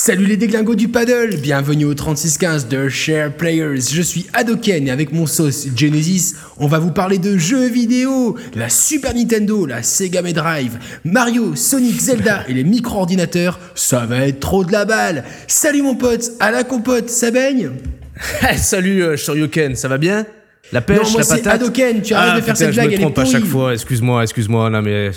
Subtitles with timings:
[0.00, 3.80] Salut les déglingos du paddle, bienvenue au 3615 de Share Players.
[3.92, 8.36] Je suis Adoken et avec mon sauce Genesis, on va vous parler de jeux vidéo,
[8.54, 13.58] la Super Nintendo, la Sega Mega Drive, Mario, Sonic, Zelda et les micro-ordinateurs.
[13.74, 15.24] Ça va être trop de la balle.
[15.48, 17.72] Salut mon pote, à la compote, ça baigne
[18.56, 20.24] Salut euh, Shoryuken, ça va bien?
[20.70, 21.54] La pêche, Non, moi la patate?
[21.54, 23.24] Adoken, tu arrêtes Ah, de faire putain, cette je blague, me elle est trompe à
[23.24, 25.10] chaque fois, excuse-moi, excuse-moi, non mais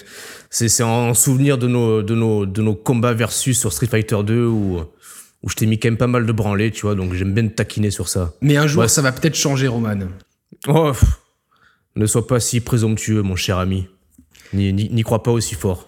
[0.52, 4.46] c'est en souvenir de nos, de, nos, de nos combats versus sur Street Fighter 2
[4.46, 4.80] où,
[5.44, 7.48] où je t'ai mis quand même pas mal de branlés, tu vois, donc j'aime bien
[7.48, 8.34] te taquiner sur ça.
[8.42, 8.88] Mais un jour, Ouais.
[8.88, 9.98] ça va peut-être changer, Roman.
[10.68, 10.92] Oh,
[11.96, 13.88] ne sois pas si présomptueux, mon cher ami.
[14.54, 15.88] N'y crois pas aussi fort.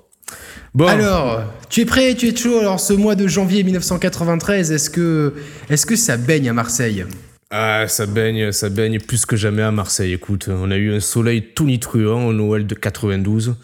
[0.73, 2.57] Bon, Alors, tu es prêt, tu es chaud.
[2.59, 5.33] Alors, ce mois de janvier 1993, est-ce que,
[5.69, 7.05] que ça baigne à Marseille?
[7.51, 10.13] Ah, ça baigne, ça baigne plus que jamais à Marseille.
[10.13, 13.55] Écoute, on a eu un soleil tout nitruant au Noël de 92.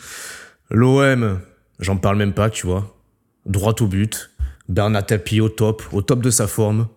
[0.72, 1.40] L'OM,
[1.80, 2.96] j'en parle même pas, tu vois.
[3.46, 4.30] Droit au but.
[4.68, 6.88] Bernat Tapie au top, au top de sa forme.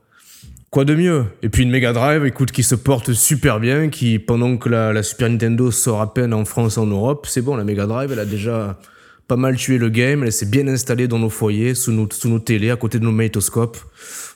[0.70, 1.24] Quoi de mieux?
[1.42, 5.02] Et puis une Mega Drive, écoute, qui se porte super bien, qui, pendant que la,
[5.02, 8.18] Super Nintendo sort à peine en France en Europe, c'est bon, la Mega Drive, elle
[8.18, 8.78] a déjà
[9.28, 12.38] pas mal tué le game, elle s'est bien installée dans nos foyers, sous nos, sous
[12.38, 13.78] télés, à côté de nos magnétoscopes.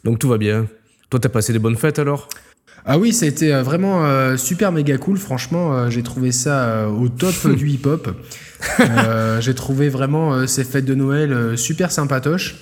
[0.05, 0.67] Donc tout va bien.
[1.11, 2.29] Toi, t'as passé des bonnes fêtes alors?
[2.85, 5.19] Ah oui, ça a été euh, vraiment euh, super méga cool.
[5.19, 8.09] Franchement, euh, j'ai trouvé ça au top du hip-hop.
[8.81, 12.55] Euh, j'ai trouvé vraiment euh, ces fêtes de Noël euh, super sympatoches.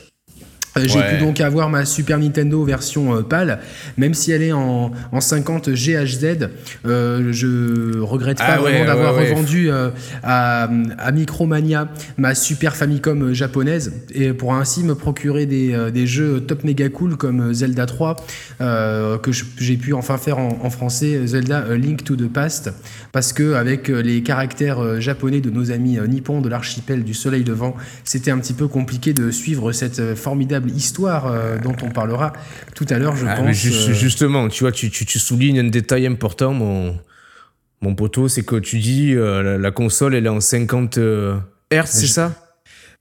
[0.77, 1.19] Euh, J'ai Ouais.
[1.19, 3.61] pu donc avoir ma Super Nintendo version euh, PAL,
[3.97, 6.48] même si elle est en, en 50 GHZ.
[6.86, 9.91] Euh, je regrette pas Ah ouais, vraiment d'avoir ouais, revendu euh,
[10.22, 16.41] à, à Micromania ma Super Famicom japonaise et pour ainsi me procurer des, des jeux
[16.41, 18.17] top méga cool comme Zelda 3
[18.61, 22.72] euh, que j'ai pu enfin faire en, en français Zelda Link to the Past
[23.12, 27.75] parce que avec les caractères japonais de nos amis nippons de l'archipel du soleil levant
[28.05, 30.14] c'était un petit peu compliqué de suivre cette euh,
[30.70, 32.32] histoire euh, dont on parlera
[32.74, 35.60] tout à l'heure je Ah, pense juste- euh, Justement, tu vois, tu, tu, tu soulignes
[35.60, 36.98] un détail important, mon,
[37.80, 41.36] mon poteau, c'est que tu dis euh, la, la console, elle est en 50 euh,
[41.72, 42.40] Hz, c'est ça?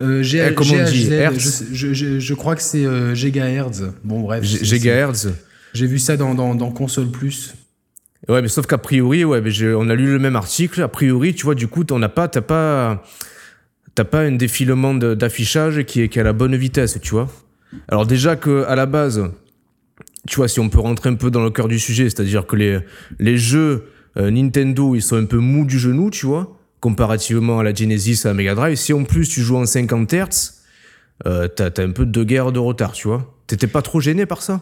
[0.01, 1.63] Euh, G- Eh, comment on dit, GHZ, Hertz?
[1.71, 5.27] je, je- je crois que c'est euh, gigahertz bon bref Gigahertz
[5.73, 7.53] J'ai vu ça dans, dans, dans Console Plus.
[8.29, 10.81] Ouais, mais sauf qu'a priori, ouais, mais on a lu le même article.
[10.81, 13.03] A priori, tu vois, du coup, on n'a pas, t'as pas,
[13.95, 17.29] t'as pas un défilement d'affichage qui est, qui est à la bonne vitesse, tu vois?
[17.87, 19.23] Alors déjà que à la base,
[20.27, 22.55] tu vois, si on peut rentrer un peu dans le cœur du sujet, c'est-à-dire que
[22.55, 23.85] les, jeux
[24.17, 28.21] euh, Nintendo, ils sont un peu mous du genou, tu vois, comparativement à la Genesis,
[28.25, 28.77] à la Mega Drive.
[28.77, 30.53] Si en plus tu joues en 50 Hz,
[31.25, 33.35] euh, t'as t'as un peu de guerre de retard, tu vois.
[33.47, 34.61] T'étais pas trop gêné par ça?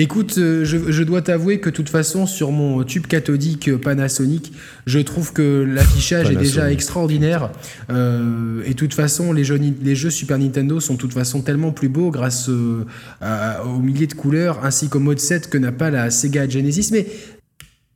[0.00, 3.78] Écoute, euh, je, je dois t'avouer que de toute façon, sur mon tube cathodique euh,
[3.78, 4.52] Panasonic,
[4.86, 7.50] je trouve que l'affichage est déjà extraordinaire.
[7.90, 11.12] Euh, et de toute façon, les jeux, Ni- les jeux Super Nintendo sont de toute
[11.14, 12.84] façon tellement plus beaux grâce euh,
[13.20, 16.90] à- aux milliers de couleurs ainsi qu'au mode 7 que n'a pas la Sega Genesis.
[16.92, 17.06] Mais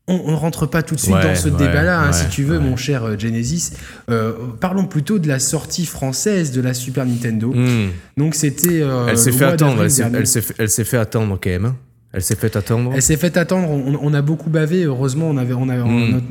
[0.08, 2.28] on, on rentre pas tout de suite Ouais, dans ce ouais, débat-là, hein, ouais, si
[2.28, 3.70] tu veux, mon cher Genesis.
[4.10, 7.52] Euh, parlons plutôt de la sortie française de la Super Nintendo.
[7.54, 7.90] Hmm.
[8.16, 8.82] Donc c'était.
[8.82, 11.74] euh, Elle s'est fait attendre, elle s'est- fait, elle s'est fait attendre quand même.
[12.12, 12.92] Elle s'est fait attendre.
[12.94, 13.68] Elle s'est fait attendre.
[13.70, 14.84] On, on a beaucoup bavé.
[14.84, 16.10] Heureusement, on avait, on avait Mm.
[16.12, 16.24] notre,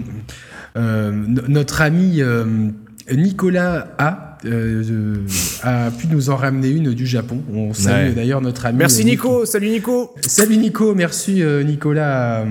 [0.78, 2.46] euh, no- notre ami euh,
[3.12, 4.38] Nicolas A.
[4.46, 5.18] euh,
[5.64, 7.42] a pu nous en ramener une du Japon.
[7.54, 8.14] On salue Ouais.
[8.14, 8.78] d'ailleurs notre ami.
[8.80, 10.16] Merci Nico, salut Nico.
[10.22, 12.44] Salut Nico, merci Nicolas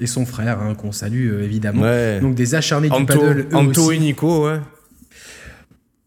[0.00, 1.82] et son frère hein, qu'on salue évidemment.
[1.82, 2.18] Ouais.
[2.20, 3.40] Donc des acharnés du paddle.
[3.50, 3.96] eux Anto aussi.
[3.96, 4.58] et Nico, ouais.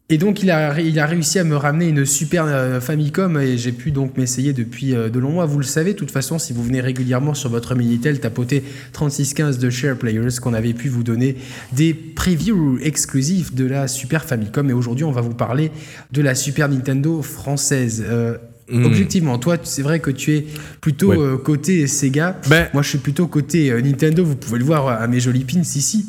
[0.09, 3.57] Et donc il a, il a réussi à me ramener une super euh, Famicom et
[3.57, 5.45] j'ai pu donc m'essayer depuis euh, de longs mois.
[5.45, 8.63] Vous le savez, de toute façon, si vous venez régulièrement sur votre Minitel tapoter
[8.93, 11.35] 3615 de Share Players, qu'on avait pu vous donner
[11.73, 14.69] des previews exclusifs de la Super Famicom.
[14.69, 15.71] Et aujourd'hui, on va vous parler
[16.13, 18.05] de la Super Nintendo française.
[18.07, 18.37] Euh,
[18.69, 18.85] Mm.
[18.85, 20.45] Objectivement, toi, c'est vrai que tu es
[20.81, 21.17] plutôt Ouais.
[21.17, 22.39] euh, côté Sega.
[22.49, 24.23] Ben, Moi, je suis plutôt côté euh, Nintendo.
[24.25, 26.05] Vous pouvez le voir à mes jolis pins ici.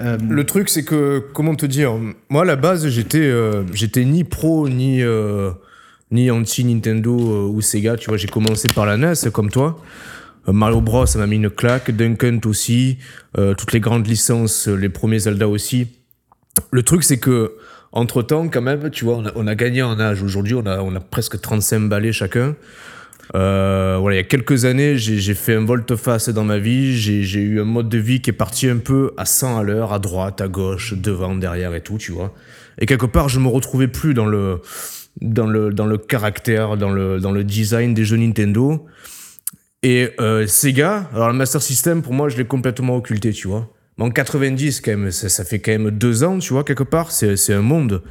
[0.00, 1.92] Euh, le truc, c'est que, comment te dire,
[2.28, 5.50] moi, à la base, j'étais euh, j'étais ni pro, ni, euh,
[6.10, 7.96] ni anti-Nintendo euh, ou Sega.
[7.96, 9.80] Tu vois, j'ai commencé par la NES, comme toi.
[10.48, 11.90] Euh, Mario Bros, ça m'a mis une claque.
[11.90, 12.98] Dunkent aussi.
[13.38, 15.86] Euh, toutes les grandes licences, euh, les premiers Zelda aussi.
[16.72, 17.52] Le truc, c'est que,
[17.92, 20.22] entre temps, quand même, tu vois, on a, gagné en âge.
[20.22, 22.54] Aujourd'hui, on a, on a presque 35 balais chacun.
[23.34, 26.96] Euh, voilà, il y a quelques années, j'ai fait un volte-face dans ma vie.
[26.96, 29.62] J'ai j'ai eu un mode de vie qui est parti un peu à 100 à
[29.62, 32.34] l'heure, à droite, à gauche, devant, derrière et tout, tu vois.
[32.78, 34.60] Et quelque part, je me retrouvais plus dans le,
[35.20, 38.86] dans le, dans le caractère, dans le, dans le design des jeux Nintendo.
[39.82, 43.68] Et euh, Sega, alors le Master System, pour moi, je l'ai complètement occulté, tu vois.
[44.00, 47.12] En 90, quand même, ça, ça fait quand même deux ans, tu vois, quelque part,
[47.12, 48.02] c'est un monde.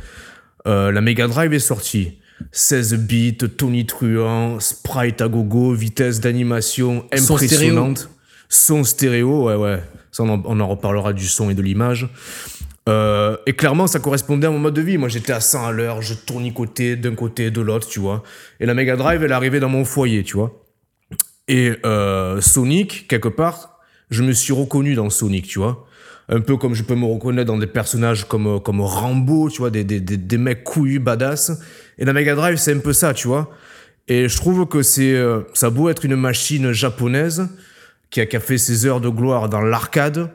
[0.67, 2.19] Euh, la Mega Drive est sortie.
[2.51, 8.09] 16 bits, Tony Truant, sprite à gogo, vitesse d'animation impressionnante.
[8.49, 9.81] Son stéréo, ouais, ouais.
[10.11, 12.07] Ça, on en, on en reparlera du son et de l'image.
[12.87, 14.97] Euh, et clairement, ça correspondait à mon mode de vie.
[14.97, 18.23] Moi, j'étais à 100 à l'heure, je tournicotais d'un côté, de l'autre, tu vois.
[18.59, 20.63] Et la Mega Drive, elle arrivait dans mon foyer, tu vois.
[21.47, 23.78] Et euh, Sonic, quelque part,
[24.09, 25.85] je me suis reconnu dans Sonic, tu vois.
[26.29, 29.71] Un peu comme je peux me reconnaître dans des personnages comme, comme Rambo, tu vois,
[29.71, 31.59] des, des, des, des mecs couillus, badass.
[31.97, 33.49] Et la Mega Drive, c'est un peu ça, tu vois.
[34.07, 37.47] Et je trouve que c'est, euh, ça a beau être une machine japonaise
[38.09, 40.31] qui a, qui a fait ses heures de gloire dans l'arcade,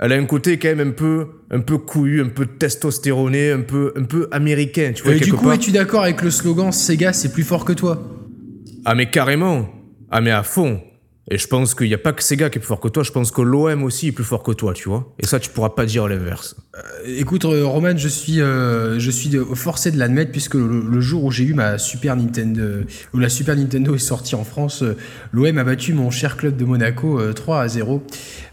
[0.00, 3.62] elle a un côté quand même un peu, un peu couillu, un peu testostéroné, un
[3.62, 5.14] peu, un peu américain, tu vois.
[5.14, 8.00] Et du coup, es-tu d'accord avec le slogan Sega, c'est plus fort que toi
[8.84, 9.68] Ah mais carrément.
[10.10, 10.80] Ah mais à fond.
[11.30, 13.02] Et je pense qu'il n'y a pas que Sega qui est plus fort que toi,
[13.02, 15.12] je pense que l'OM aussi est plus fort que toi, tu vois.
[15.18, 16.56] Et ça, tu pourras pas dire l'inverse.
[17.04, 21.24] Écoute, euh, Roman, je suis, euh, je suis forcé de l'admettre puisque le, le jour
[21.24, 22.62] où j'ai eu ma Super Nintendo,
[23.12, 24.96] où la Super Nintendo est sortie en France, euh,
[25.32, 28.02] l'OM a battu mon cher club de Monaco euh, 3 à 0.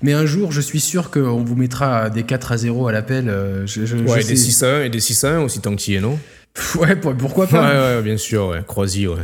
[0.02, 3.30] Mais un jour, je suis sûr qu'on vous mettra des 4 à 0 à l'appel.
[3.30, 5.42] euh, je, je- je Ouais, et des 6 à 1 et des 6 à 1
[5.44, 6.20] aussi tant que tu y es, non?
[6.80, 8.62] Ouais, pour- pourquoi Ouais, pas ouais, bien sûr, ouais.
[8.68, 9.16] Croisy, ouais.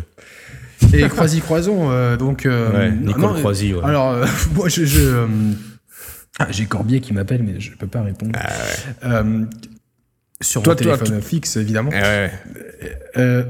[0.93, 2.45] Et Croisy Croison, euh, donc.
[2.45, 3.83] euh, Ouais, non, Nicole non, Croisy, ouais.
[3.83, 4.85] Alors, euh, moi, je.
[4.85, 5.27] je, euh,
[6.39, 8.31] ah, j'ai Corbier qui m'appelle, mais je peux pas répondre.
[9.03, 9.43] Euh,
[10.41, 11.91] sur Toi, mon toi, téléphone fixe, évidemment.
[11.91, 12.31] Ouais.
[13.17, 13.43] Euh,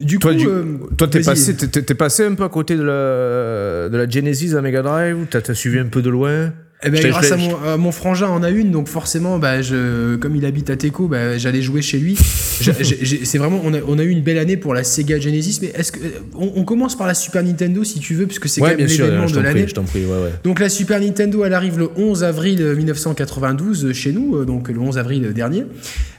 [0.00, 3.88] du Toi, coup, du- Toi, t'es passé, t'es passé un peu à côté de la,
[3.88, 6.52] de la Genesis à Mega Drive ou t'as suivi un peu de loin?
[6.84, 10.46] Eh ben, grâce à mon, frangin en a une, donc forcément, bah, je, comme il
[10.46, 12.16] habite à Teco, bah, j'allais jouer chez lui.
[13.24, 15.72] C'est vraiment, on a, on a eu une belle année pour la Sega Genesis, mais
[15.74, 15.98] est-ce que
[16.36, 18.86] on, on commence par la Super Nintendo si tu veux, puisque c'est quand Ouais, même
[18.86, 19.64] bien sûr, l'événement de l'année.
[19.64, 20.32] ouais, ouais.
[20.44, 24.68] Donc la Super Nintendo, elle arrive le 11 avril 1992 euh, chez nous, euh, donc
[24.68, 25.64] le 11 avril dernier.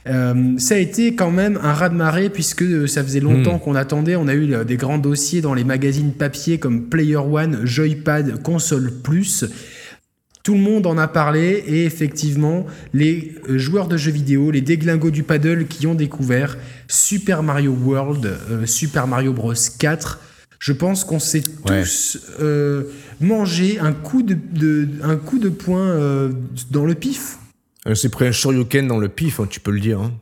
[0.08, 4.16] Euh, ça a été quand même un raz-de-marée puisque euh, ça faisait longtemps qu'on attendait.
[4.16, 8.42] On a eu euh, des grands dossiers dans les magazines papier comme Player One, Joypad,
[8.42, 9.44] Console Plus.
[10.42, 14.62] Tout le monde en a parlé et effectivement, les euh, joueurs de jeux vidéo, les
[14.62, 16.56] déglingos du paddle qui ont découvert
[16.88, 20.18] Super Mario World, euh, Super Mario Bros 4,
[20.58, 21.82] je pense qu'on s'est Ouais.
[21.82, 22.84] tous euh,
[23.20, 26.32] mangé un coup de, de- un coup de poing euh,
[26.70, 27.36] dans le pif.
[27.86, 30.00] On s'est pris un Shoryuken dans le pif, hein, tu peux le dire.
[30.00, 30.12] hein.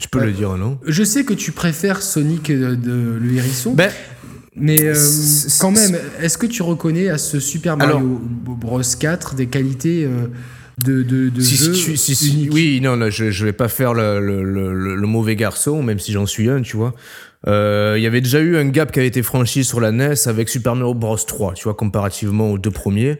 [0.00, 0.78] Tu peux le dire, non?
[0.86, 3.90] Je sais que tu préfères Sonic de, le hérisson, Ben,
[4.56, 4.94] mais euh,
[5.60, 10.28] quand même, est-ce que tu reconnais à ce Super Mario Bros 4 des qualités euh,
[10.84, 13.94] de, de, de si, jeu si, si, oui, non, non, je, je vais pas faire
[13.94, 16.94] le, le, le, le- le mauvais garçon, même si j'en suis un, tu vois.
[17.46, 20.14] Euh, Il y avait déjà eu un gap qui avait été franchi sur la NES
[20.26, 23.18] avec Super Mario Bros 3, tu vois, comparativement aux deux premiers.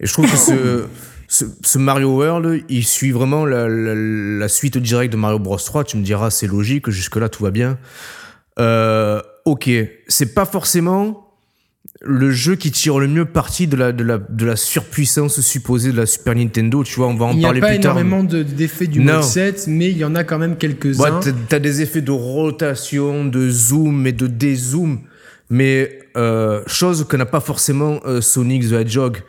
[0.00, 0.84] Et je trouve que ce,
[1.28, 5.56] ce, ce Mario World, il suit vraiment la, la, la suite directe de Mario Bros
[5.58, 5.84] 3.
[5.84, 7.78] Tu me diras, c'est logique, jusque-là, tout va bien.
[8.58, 9.70] Euh, ok,
[10.08, 11.22] c'est pas forcément
[12.02, 15.92] le jeu qui tire le mieux parti de la, de la, de la surpuissance supposée
[15.92, 17.80] de la Super Nintendo, tu vois, on va en Il n'y a parler pas plus
[17.80, 17.98] tard.
[17.98, 21.02] énormément de- d'effets du mode 7, mais il y en a quand même quelques-uns.
[21.02, 25.00] Ouais, t'as- t'as des effets de rotation, de zoom et de dézoom,
[25.48, 29.22] mais euh, chose que n'a pas forcément euh, Sonic the Hedgehog.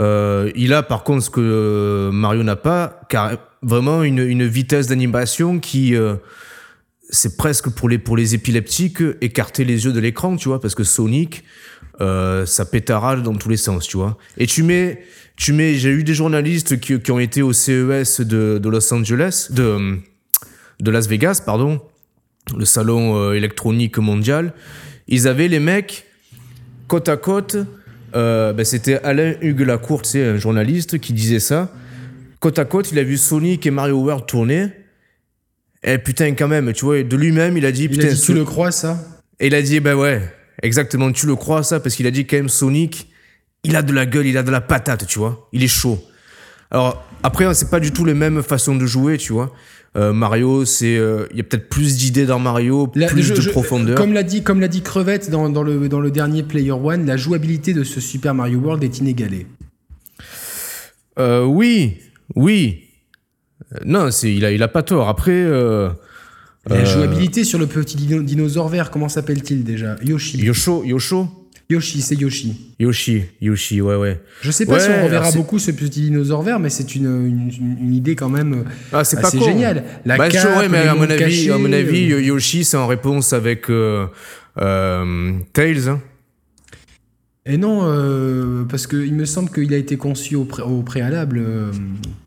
[0.00, 4.46] Euh, il a par contre ce que euh, Mario n'a pas, car vraiment une, une
[4.46, 6.14] vitesse d'animation qui euh,
[7.10, 10.74] c'est presque pour les pour les épileptiques écarter les yeux de l'écran, tu vois, parce
[10.74, 11.44] que Sonic
[12.00, 14.16] euh, ça pétarade dans tous les sens, tu vois.
[14.38, 15.02] Et tu mets
[15.36, 18.92] tu mets j'ai eu des journalistes qui, qui ont été au CES de, de Los
[18.94, 19.98] Angeles de
[20.80, 21.82] de Las Vegas, pardon,
[22.56, 24.54] le salon euh, électronique mondial,
[25.08, 26.06] ils avaient les mecs
[26.88, 27.56] côte à côte.
[28.16, 31.70] euh, ben, C'était Alain Hugues Lacour, c'est un journaliste qui disait ça.
[32.40, 34.68] Côte à côte, il a vu Sonic et Mario World tourner.
[35.82, 38.20] Et putain, quand même, tu vois, de lui-même, il a dit, il putain, a dit,
[38.20, 38.98] tu le crois, ça?
[39.38, 40.20] Et il a dit, ben ouais,
[40.62, 43.08] exactement, tu le crois ça, parce qu'il a dit quand même Sonic,
[43.64, 45.98] il a de la gueule, il a de la patate, tu vois, il est chaud.
[46.70, 49.54] Alors, après, c'est pas du tout les mêmes façons de jouer, tu vois.
[49.96, 53.34] Euh, Mario, c'est, euh, il y a peut-être plus d'idées dans Mario, La- plus je-
[53.34, 53.96] de je- profondeur.
[53.96, 57.06] Comme l'a dit, comme l'a dit Crevette dans, dans le, dans le dernier Player One,
[57.06, 59.46] la jouabilité de ce Super Mario World est inégalée.
[61.18, 61.96] Euh, oui,
[62.36, 62.84] oui.
[63.84, 65.08] Non, c'est, il a, il a pas tort.
[65.08, 65.88] Après, euh,
[66.68, 69.96] La Euh, jouabilité sur le petit dino- dinosaure vert, comment s'appelle-t-il déjà?
[70.04, 70.38] Yoshi.
[70.38, 71.26] Yosho, Yosho,
[71.70, 72.74] Yoshi, c'est Yoshi.
[72.78, 74.20] Yoshi, Yoshi, ouais, ouais.
[74.42, 77.06] Je sais pas Ouais, si on reverra beaucoup ce petit dinosaure vert, mais c'est une,
[77.26, 77.50] une,
[77.80, 79.44] une idée quand même Ah, c'est pas assez con.
[79.44, 79.84] génial.
[80.04, 82.76] La Bah, cape, ouais, mais à mon avis, cachés, à mon avis, euh, Yoshi, c'est
[82.76, 84.06] en réponse avec euh,
[84.60, 85.88] euh, Tails.
[85.88, 86.00] hein.
[87.46, 91.42] Et non, parce qu'il me semble qu'il a été conçu au, pré- au préalable,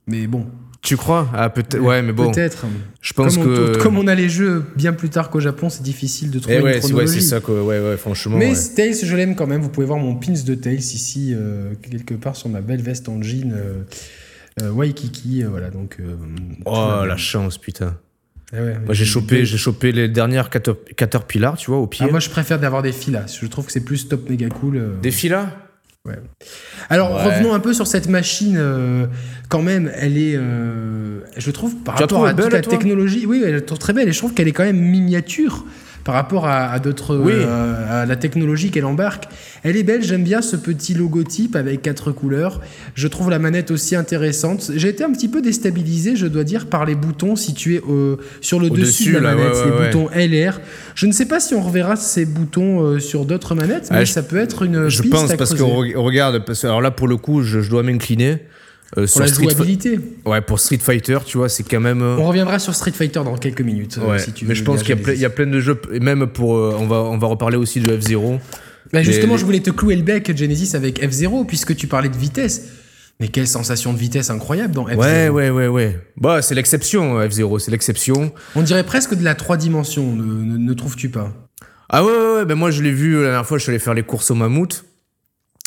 [0.07, 0.47] mais bon.
[0.83, 1.29] Tu crois?
[1.33, 1.79] Ah, peut-être.
[1.79, 2.29] Ouais, mais bon.
[2.29, 2.65] Peut-être.
[3.01, 3.77] Je pense comme on, que.
[3.77, 6.59] comme on a les jeux bien plus tard qu'au Japon, c'est difficile de trouver Eh
[6.59, 7.21] une ouais, ouais, chronologie.
[7.21, 7.63] c'est ça, quoi.
[7.63, 8.37] Ouais, ouais, franchement.
[8.37, 8.57] Mais ouais.
[8.75, 9.61] Tails, je l'aime quand même.
[9.61, 13.07] Vous pouvez voir mon pins de Tails ici, euh, quelque part sur ma belle veste
[13.07, 13.53] en jean.
[13.53, 13.83] Euh,
[14.61, 15.69] euh, Waikiki, euh, voilà.
[15.69, 15.97] Donc.
[16.65, 17.95] Oh, la chance, putain.
[18.51, 22.05] Ah ouais, Moi, j'ai chopé, j'ai chopé les dernières Cater- Caterpillar, tu vois, au pied.
[22.07, 23.39] Ah, moi, je préfère d'avoir des filas.
[23.41, 24.99] Je trouve que c'est plus top méga cool.
[25.01, 25.47] Des filas?
[26.89, 27.23] Alors Ouais.
[27.23, 28.57] revenons un peu sur cette machine.
[28.57, 29.05] euh,
[29.47, 33.41] quand même, elle est, euh, je trouve par Tu rapport à toute la technologie, oui,
[33.45, 34.09] elle est très belle.
[34.09, 35.63] Et je trouve qu'elle est quand même miniature
[36.03, 37.31] par rapport à, à d'autres, Oui.
[37.33, 39.25] euh, à la technologie qu'elle embarque.
[39.63, 40.03] Elle est belle.
[40.03, 42.59] J'aime bien ce petit logotype avec quatre couleurs.
[42.95, 44.71] Je trouve la manette aussi intéressante.
[44.75, 48.59] J'ai été un petit peu déstabilisé, je dois dire, par les boutons situés au- sur
[48.59, 50.59] le dessus, de la là, manette, ouais, les ouais, boutons LR.
[50.95, 54.03] Je ne sais pas si on reverra ces boutons euh, sur d'autres manettes, mais Ah,
[54.05, 56.91] je- ça peut être une Je piste pense, à parce re- regarde, parce alors là,
[56.91, 58.39] pour le coup, je, je dois m'incliner.
[58.97, 59.99] Euh, pour la jouabilité.
[60.25, 62.01] Ouais, pour Street Fighter, tu vois, c'est quand même.
[62.01, 63.97] euh, On reviendra sur Street Fighter dans quelques minutes.
[64.01, 64.19] euh, ouais.
[64.19, 65.59] si tu mais veux je pense qu'il y, a ple- il y a plein de
[65.59, 66.51] jeux, et même pour.
[66.51, 68.39] on, va, on va reparler aussi de F-Zero.
[68.91, 72.09] Bah, justement, les- je voulais te clouer le bec, Genesis, avec F0, puisque tu parlais
[72.09, 72.65] de vitesse.
[73.19, 74.97] Mais quelle sensation de vitesse incroyable dans F0.
[74.97, 75.99] Ouais, ouais, ouais, ouais.
[76.17, 78.31] Bah, c'est l'exception, F-Zero, c'est l'exception.
[78.55, 81.31] On dirait presque de la 3 dimensions, ne, ne- ne trouves-tu pas?
[81.89, 83.77] Ah ouais, ouais, ouais, ben moi je l'ai vu la dernière fois, je suis allé
[83.79, 84.83] faire les courses au mammouth.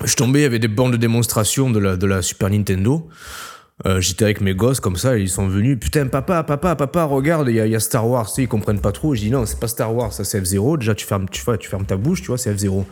[0.05, 3.09] Je tombais, il y avait des bandes de démonstration de la, de la Super Nintendo.
[3.87, 5.79] Euh, J'étais avec mes gosses comme ça, et ils sont venus.
[5.81, 8.27] Putain, papa, papa, papa, regarde, il y, y a Star Wars.
[8.27, 9.15] Tu sais, ils comprennent pas trop.
[9.15, 10.79] Je dis non, c'est pas Star Wars, ça c'est F0.
[10.79, 12.85] Déjà, tu fermes, tu, tu fermes ta bouche, tu vois, c'est F0.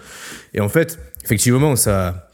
[0.55, 2.31] Et en fait, effectivement, ça.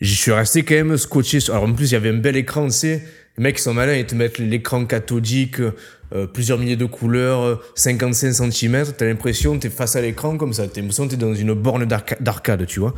[0.00, 1.38] J'y suis resté quand même scotché.
[1.50, 3.04] Alors en plus, il y avait un bel écran, tu sais.
[3.40, 7.56] Mecs, ils sont malins, ils te mettent l'écran cathodique, euh, plusieurs milliers de couleurs, euh,
[7.74, 8.84] 55 cm.
[8.96, 10.66] T'as l'impression, t'es face à l'écran comme ça.
[10.68, 12.94] T'as l'impression que t'es dans une borne d'arca- d'arcade, tu vois.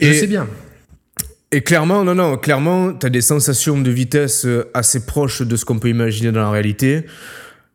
[0.00, 0.48] Je Et- sais bien.
[1.52, 5.54] et clairement, non, non, clairement, tu as des sensations de vitesse euh, assez proches de
[5.56, 7.02] ce qu'on peut imaginer dans la réalité.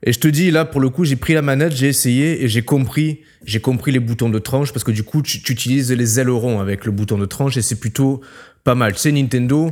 [0.03, 2.48] Et je te dis, là, pour le coup, j'ai pris la manette, j'ai essayé et
[2.48, 5.91] j'ai compris, j'ai compris les boutons de tranche parce que du coup, tu, tu utilises
[5.91, 8.22] les ailerons avec le bouton de tranche et c'est plutôt
[8.63, 8.94] pas mal.
[8.94, 9.72] Tu sais, Nintendo,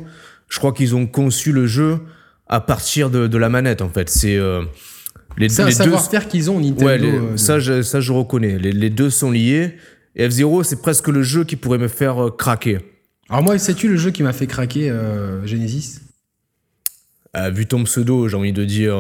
[0.50, 2.00] je crois qu'ils ont conçu le jeu
[2.48, 4.10] à partir de, de la manette, en fait.
[4.10, 4.64] C'est euh,
[5.38, 6.86] les, un savoir-faire qu'ils ont, Nintendo.
[6.86, 8.58] Ouais, les- euh, ça, je, ça, je reconnais.
[8.60, 9.75] Les, les deux sont liés.
[10.16, 12.80] Et F-Zero, c'est presque le jeu qui pourrait me faire euh, craquer.
[13.30, 16.00] Alors moi, sais-tu le jeu qui m'a fait craquer, euh, Genesis?
[17.52, 18.96] Vu ton pseudo, j'ai envie de dire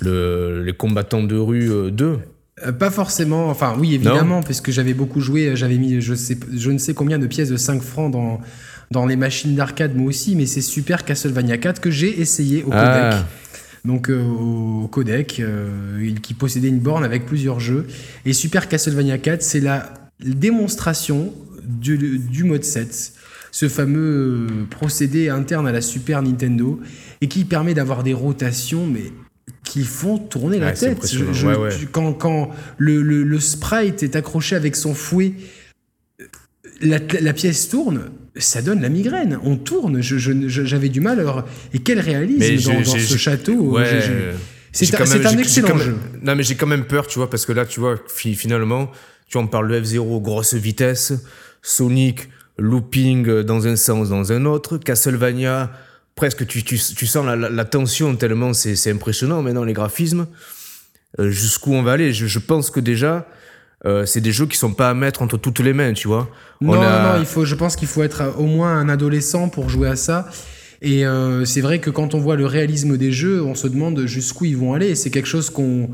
[0.00, 2.18] le, les combattants de rue euh, 2.
[2.66, 6.36] Euh, Pas forcément, enfin oui évidemment, parce que j'avais beaucoup joué, j'avais mis je, sais,
[6.52, 8.40] je ne sais combien de pièces de 5 francs dans,
[8.90, 12.70] dans les machines d'arcade moi aussi, mais c'est Super Castlevania 4 que j'ai essayé au
[12.70, 12.80] codec.
[12.82, 13.26] Ah.
[13.84, 17.86] Donc euh, au codec, euh, qui possédait une borne avec plusieurs jeux.
[18.24, 23.12] Et Super Castlevania 4, c'est la démonstration du, du mode 7,
[23.52, 24.00] ce fameux
[24.50, 26.80] euh, procédé interne à la Super Nintendo,
[27.20, 29.12] et qui permet d'avoir des rotations, mais
[29.64, 30.92] qui font tourner la Ouais, tête.
[30.92, 31.32] impressionnant.
[31.32, 31.76] Je- je- Ouais, ouais.
[31.78, 35.32] tu- Quand, quand le, le- le sprite est accroché avec son fouet,
[36.80, 39.38] la, la pièce tourne, ça donne la migraine.
[39.44, 40.00] On tourne.
[40.00, 41.20] J'avais du mal.
[41.20, 43.54] alors- Et quel réalisme Mais dans, ce château.
[43.54, 43.86] Ouais.
[44.72, 45.96] C'est un, excellent même- jeu.
[46.22, 48.90] Non, mais j'ai quand même peur, tu vois, parce que là, tu vois, fi- finalement,
[49.26, 51.14] tu vois, on parle de F-Zero, grosse vitesse,
[51.62, 52.28] Sonic,
[52.58, 55.72] looping euh, dans un sens, dans un autre, Castlevania,
[56.14, 59.72] presque, tu, tu, tu sens la, la- la tension tellement c'est c'est impressionnant maintenant, les
[59.72, 60.26] graphismes.
[61.18, 63.26] Euh, Jusqu'où on va aller je, je pense que déjà,
[63.86, 66.28] euh, c'est des jeux qui sont pas à mettre entre toutes les mains, tu vois.
[66.60, 68.88] Non, On a- non, non, il faut, je pense qu'il faut être au moins un
[68.88, 70.28] adolescent pour jouer à ça.
[70.82, 74.04] Et euh, c'est vrai que quand on voit le réalisme des jeux, on se demande
[74.06, 74.94] jusqu'où ils vont aller.
[74.94, 75.90] C'est quelque chose qu'on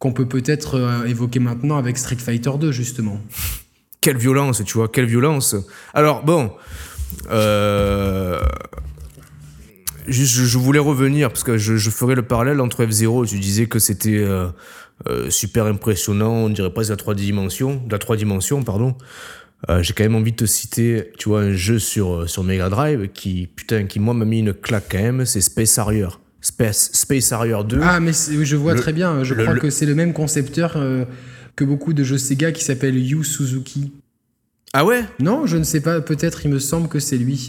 [0.00, 3.20] qu'on peut peut-être euh, évoquer maintenant avec Street Fighter 2, justement.
[4.00, 5.54] Quelle violence, tu vois, quelle violence.
[5.94, 6.50] Alors, bon.
[7.30, 8.40] Euh...
[10.06, 13.24] Je, je voulais revenir, parce que je, je ferai le parallèle entre F-Zero.
[13.24, 14.22] Tu disais que c'était
[15.08, 18.94] euh, super impressionnant, on dirait presque la 3 dimensions, de la 3 dimensions, pardon.
[19.70, 22.44] Euh, J'ai quand même envie de te citer, tu vois, un jeu sur, euh, sur
[22.44, 26.08] Mega Drive qui, putain, qui moi m'a mis une claque quand même, c'est Space Harrier.
[26.42, 27.80] Space, Space Harrier 2.
[27.82, 29.24] Ah, mais je vois Le- très bien.
[29.24, 31.06] Je le- crois le- que c'est le même concepteur euh,
[31.56, 33.92] que beaucoup de jeux Sega qui s'appelle Yu Suzuki.
[34.74, 35.04] Ah ouais?
[35.20, 36.02] Non, je ne sais pas.
[36.02, 37.48] Peut-être, il me semble que c'est lui.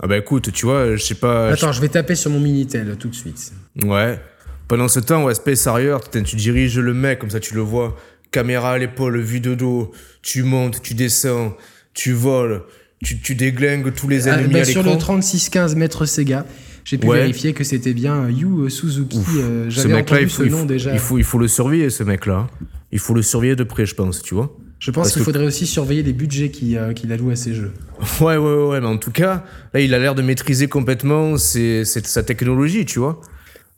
[0.00, 1.48] Ah bah écoute, tu vois, je sais pas.
[1.48, 3.52] Attends, je vais taper sur mon Minitel tout de suite.
[3.82, 4.20] Ouais.
[4.68, 7.96] Pendant ce temps, ouais, Space Harrier, tu diriges le mec, comme ça tu le vois.
[8.32, 9.92] Caméra à l'épaule, vue de dos.
[10.22, 11.56] Tu montes, tu descends,
[11.94, 12.62] tu voles,
[13.04, 16.44] tu, tu déglingues tous les Ah, ennemis bah, à sur le 3615 mètre Sega,
[16.84, 17.18] j'ai pu Ouais.
[17.18, 19.20] vérifier que c'était bien Yu Suzuki.
[19.38, 20.92] euh, Ce J'avais mec-là, entendu il faut, ce il nom faut- déjà.
[20.92, 22.48] il faut, il faut le surveiller, ce mec-là.
[22.90, 24.54] Il faut le surveiller de près, je pense, tu vois.
[24.78, 27.72] Je pense qu'il faudrait aussi surveiller les budgets qu'il euh, qu'il alloue à ces jeux.
[28.20, 31.36] Ouais, ouais, ouais, ouais, mais en tout cas, là, il a l'air de maîtriser complètement
[31.38, 33.20] ses- ses- sa technologie, tu vois,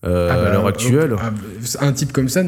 [0.07, 1.13] euh, Ah bah, à l'heure actuelle.
[1.13, 2.43] euh, Un type comme ça,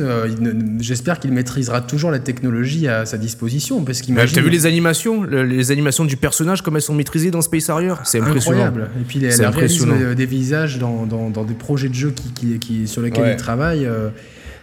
[0.79, 3.83] j'espère qu'il maîtrisera toujours la technologie à sa disposition.
[3.85, 4.35] Parce qu'imagine.
[4.37, 7.69] T'as vu les animations le- Les animations du personnage, comme elles sont maîtrisées dans Space
[7.69, 7.95] Harrier?
[8.05, 8.65] C'est impressionnant.
[8.65, 8.91] Incroyable.
[9.01, 10.15] Et puis les- réalisme impressionnant.
[10.15, 13.33] des visages dans, dans- dans des projets de jeux qui, qui, qui- sur lesquels Ouais.
[13.33, 14.11] il travaille, euh,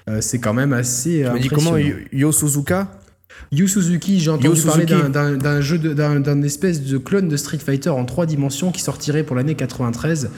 [0.10, 1.26] euh, c'est quand même assez.
[1.36, 1.76] Tu dit comment
[2.14, 2.88] Yo- Suzuka?
[3.52, 8.04] Yu Suzuki, j'ai entendu parler d'un- jeu, d'un espèce de clone de Street Fighter en
[8.06, 10.30] trois dimensions qui sortirait pour l'année 93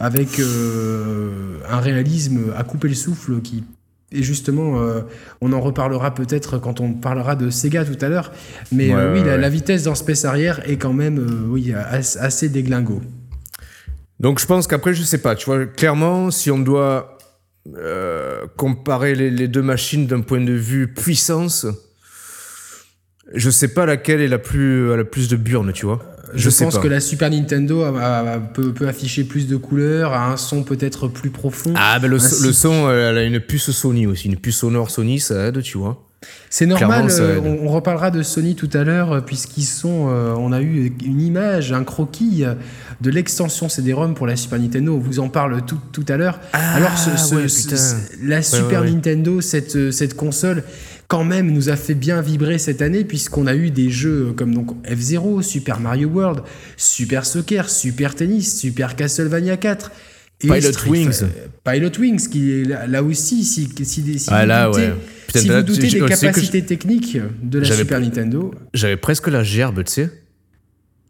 [0.00, 3.62] avec euh, un réalisme à couper le souffle qui
[4.12, 5.02] et justement, euh,
[5.40, 8.32] on en reparlera peut-être quand on parlera de Sega tout à l'heure.
[8.72, 9.40] Mais Ouais, euh, oui, ouais, la, ouais.
[9.40, 13.00] la vitesse dans Space Arrière est quand même euh, oui, as- assez déglingo.
[14.18, 17.18] Donc je pense qu'après, je sais pas, tu vois, clairement, si on doit
[18.56, 21.66] comparer les, les deux machines d'un point de vue puissance,
[23.32, 26.00] je sais pas laquelle est la plus, la plus de burnes, tu vois.
[26.34, 26.80] Je, pense pas.
[26.80, 27.98] que la Super Nintendo a-
[28.34, 31.72] a- peut, peut afficher plus de couleurs, a un son peut-être plus profond.
[31.76, 34.36] Ah, ben le, so- Ainsi- le son, euh, elle a une puce Sony aussi, une
[34.36, 36.04] puce sonore Sony, ça aide, tu vois.
[36.50, 40.08] C'est normal, euh, on, on reparlera de Sony tout à l'heure, euh, puisqu'ils sont.
[40.10, 42.44] euh, on a eu une image, un croquis
[43.00, 44.94] de l'extension CD-ROM pour la Super Nintendo.
[44.96, 46.38] On vous en parle tout, tout à l'heure.
[46.52, 47.46] Ah, Alors, ce- ce- ouais,
[48.22, 48.92] la Super ouais, ouais.
[48.92, 50.64] Nintendo, cette, cette console,
[51.10, 54.54] quand même, nous a fait bien vibrer cette année, puisqu'on a eu des jeux comme
[54.54, 56.44] donc F-Zero, Super Mario World,
[56.76, 59.90] Super Soccer, Super Tennis, Super Castlevania 4.
[60.42, 61.22] et Pilot Street Wings.
[61.64, 64.94] Pilot Wings, qui est là, là aussi, si, si, si Ah, vous là, doutez, ouais.
[65.26, 69.42] Putain, si là, vous doutez des capacités techniques de la Super Nintendo, J'avais presque la
[69.42, 70.10] gerbe, tu sais.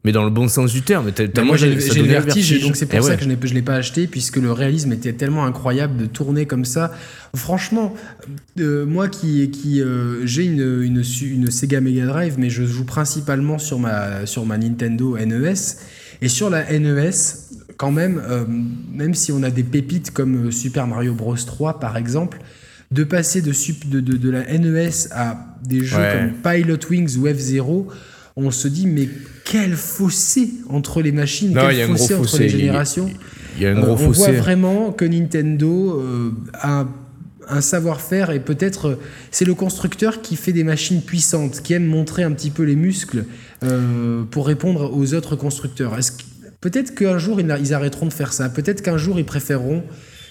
[0.05, 1.11] Mais dans le bon sens du terme.
[1.45, 3.17] Moi j'ai le vertige, donc c'est pour Eh ça ouais.
[3.17, 6.65] que je ne l'ai pas acheté, puisque le réalisme était tellement incroyable de tourner comme
[6.65, 6.91] ça.
[7.37, 7.95] Franchement,
[8.59, 12.65] euh, moi qui, qui euh, j'ai une, une, su- une Sega Mega Drive, mais je
[12.65, 15.55] joue principalement sur ma, sur ma Nintendo NES.
[16.23, 17.11] Et sur la NES,
[17.77, 18.45] quand même, euh,
[18.95, 22.39] même si on a des pépites comme Super Mario Bros 3 par exemple,
[22.91, 26.31] de passer de, sup- de, de, de la NES à des jeux Ouais.
[26.43, 27.89] comme Pilot Wings ou F-Zero,
[28.37, 29.09] on se dit mais
[29.45, 32.43] quel fossé entre les machines, Non, il y quel a un gros fossé entre fossé,
[32.45, 33.11] les générations.
[33.57, 34.31] Il y a un Euh, gros on fossé.
[34.33, 36.87] voit vraiment que Nintendo euh, a
[37.49, 38.95] un savoir-faire et peut-être euh,
[39.33, 42.77] c'est le constructeur qui fait des machines puissantes, qui aime montrer un petit peu les
[42.77, 43.25] muscles
[43.65, 45.99] euh, pour répondre aux autres constructeurs.
[46.61, 48.49] Peut-être qu'un jour ils ils arrêteront de faire ça.
[48.51, 49.83] Peut-être qu'un jour ils préféreront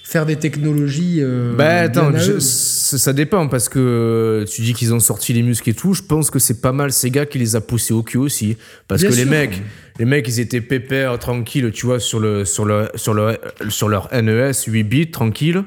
[0.10, 1.17] faire des technologies.
[1.19, 5.43] euh, Bah attends, je- ça, dépend parce que euh, tu dis qu'ils ont sorti les
[5.43, 5.93] muscles et tout.
[5.93, 9.02] Je pense que c'est pas mal Sega qui les a poussés au cul aussi, parce
[9.02, 9.62] Bien que les mecs,
[10.00, 13.38] les mecs, ils étaient pépères, tranquilles, tu vois, sur le sur le sur le
[13.69, 15.63] sur leur NES 8 bits, tranquille.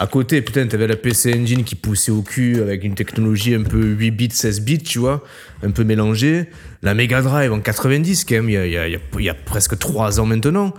[0.00, 3.64] À côté, putain, t'avais la PC Engine qui poussait au cul avec une technologie un
[3.64, 5.24] peu 8 bits, 16 bits, tu vois,
[5.64, 6.44] un peu mélangée.
[6.82, 8.96] La Mega Drive en 90, quand même, il y a, il y a- il y
[8.96, 10.72] a- il y a presque 3 ans maintenant.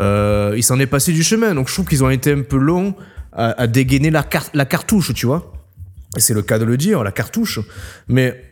[0.00, 1.54] Euh, il s'en est passé du chemin.
[1.54, 2.94] Donc je trouve qu'ils ont été un peu longs
[3.32, 5.52] à, dégainer la, car- la cartouche, tu vois.
[6.16, 7.60] C'est le cas de le dire, la cartouche.
[8.08, 8.42] Mais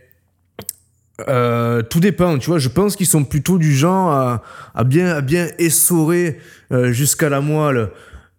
[1.29, 2.59] euh, tout dépend, tu vois.
[2.59, 4.41] Je pense qu'ils sont plutôt du genre
[4.75, 5.23] à, bien,
[5.59, 6.39] essorer
[6.73, 7.91] euh, jusqu'à la moelle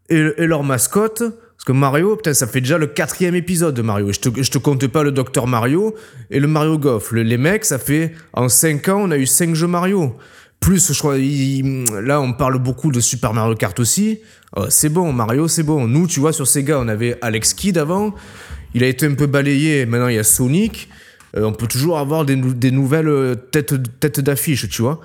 [0.09, 1.19] et, leur mascotte.
[1.19, 4.11] Parce que Mario, putain, ça fait déjà le quatrième épisode de Mario.
[4.11, 5.95] Je te, te compte pas le Docteur Mario
[6.29, 7.11] et le Mario Golf.
[7.11, 10.15] Le- les mecs, ça fait en 5 ans, on a eu 5 jeux Mario.
[10.65, 14.19] Plus, je crois, il- là, on parle beaucoup de Super Mario Kart aussi.
[14.57, 15.87] Euh, c'est bon, Mario, c'est bon.
[15.87, 18.15] Nous, tu vois, sur Sega, on avait Alex Kidd avant.
[18.73, 19.85] Il a été un peu balayé.
[19.85, 20.89] Maintenant, il y a Sonic.
[21.37, 25.01] Euh, on peut toujours avoir des, nou- des nouvelles euh, têtes, têtes d'affiche, tu vois.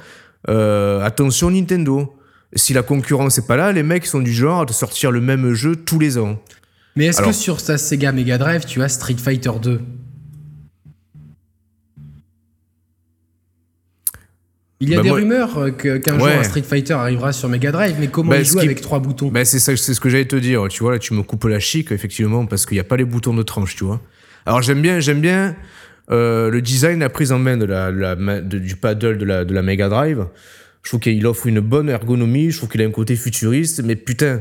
[0.49, 2.15] Euh, attention, Nintendo.
[2.57, 5.21] Si la concurrence n'est pas là, les mecs sont du genre à te sortir le
[5.21, 6.41] même jeu tous les ans.
[6.97, 9.81] Mais est-ce que sur ta Sega Mega Drive, tu as Street Fighter 2
[14.83, 17.71] Il y a Bah, des moi- rumeurs qu'un jour un Street Fighter arrivera sur Mega
[17.71, 20.01] Drive, mais comment Bah, il joue qui- avec trois boutons Ben c'est ça, c'est ce
[20.01, 20.67] que j'allais te dire.
[20.69, 23.05] Tu vois, là, tu me coupes la chic, effectivement, parce qu'il n'y a pas les
[23.05, 24.01] boutons de tranche, tu vois.
[24.47, 25.55] Alors, j'aime bien, j'aime bien
[26.11, 29.25] euh, le design, la prise en main de la, la main- de- du paddle de
[29.25, 30.27] la, de la Mega Drive.
[30.83, 33.95] Je trouve qu'il offre une bonne ergonomie, je trouve qu'il a un côté futuriste, mais
[33.97, 34.41] putain,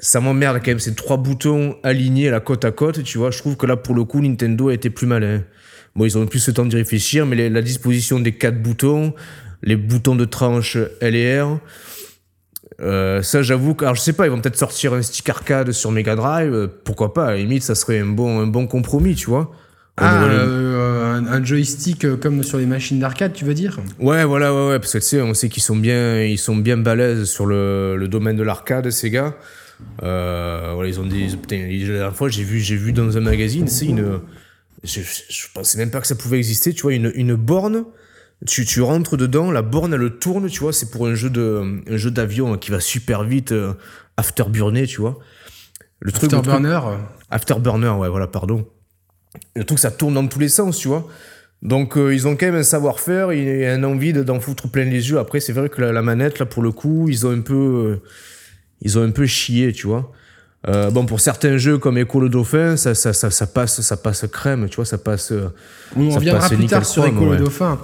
[0.00, 3.30] ça m'emmerde quand même ces trois boutons alignés la côte à côte, tu vois.
[3.30, 5.42] Je trouve que là, pour le coup, Nintendo a été plus malin.
[5.96, 9.14] Bon, ils ont plus le temps d'y réfléchir, mais les- la disposition des quatre boutons,
[9.62, 11.58] les boutons de tranche L et R,
[12.82, 15.72] euh, ça, j'avoue que, alors je sais pas, ils vont peut-être sortir un stick arcade
[15.72, 18.66] sur Mega Drive, euh, pourquoi pas, à la limite, ça serait un bon, un bon
[18.66, 19.50] compromis, tu vois.
[19.98, 23.78] Ah, euh, un, un joystick euh, comme sur les machines d'arcade, tu veux dire?
[23.98, 26.54] Ouais, voilà, ouais, ouais, parce que tu sais, on sait qu'ils sont bien, ils sont
[26.56, 29.34] bien balèzes sur le, le domaine de l'arcade, ces gars.
[30.02, 33.22] Euh, voilà, ils ont des, putain, la dernière fois, j'ai vu, j'ai vu dans un
[33.22, 34.20] magazine, c'est une,
[34.84, 37.84] je, je, pensais même pas que ça pouvait exister, tu vois, une, une borne.
[38.46, 41.80] Tu, tu rentres dedans, la borne elle tourne, tu vois, c'est pour un jeu de
[41.88, 43.72] un jeu d'avion qui va super vite, euh,
[44.18, 45.18] afterburner, tu vois.
[46.00, 46.80] Le truc afterburner.
[47.30, 48.68] Afterburner, ouais, voilà, pardon.
[49.54, 51.08] Le truc ça tourne dans tous les sens, tu vois.
[51.62, 55.10] Donc euh, ils ont quand même un savoir-faire et une envie d'en foutre plein les
[55.10, 55.18] yeux.
[55.18, 58.02] Après c'est vrai que la, manette là pour le coup ils ont un peu euh,
[58.82, 60.12] ils ont un peu chié, tu vois.
[60.68, 63.96] Euh, bon, pour certains jeux comme Echo le Dauphin, ça, ça, ça, ça, passe, ça
[63.96, 65.32] passe crème, tu vois, ça passe.
[65.96, 67.78] On reviendra plus tard sur Echo le Dauphin.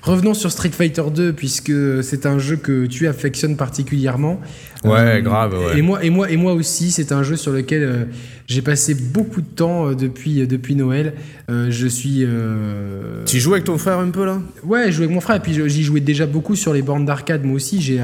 [0.00, 1.72] Revenons sur Street Fighter 2 puisque
[2.04, 4.40] c'est un jeu que tu affectionnes particulièrement.
[4.84, 5.54] Ouais, euh, grave.
[5.58, 5.78] Ouais.
[5.78, 8.04] Et moi, et moi, et moi aussi, c'est un jeu sur lequel euh,
[8.46, 11.14] j'ai passé beaucoup de temps depuis depuis Noël.
[11.48, 12.24] je suis.
[13.26, 14.40] Tu joues avec ton frère un peu là?
[14.62, 17.04] Ouais, je jouais avec mon frère et puis j'y jouais déjà beaucoup sur les bornes
[17.04, 17.44] d'arcade.
[17.44, 18.00] Moi aussi, j'ai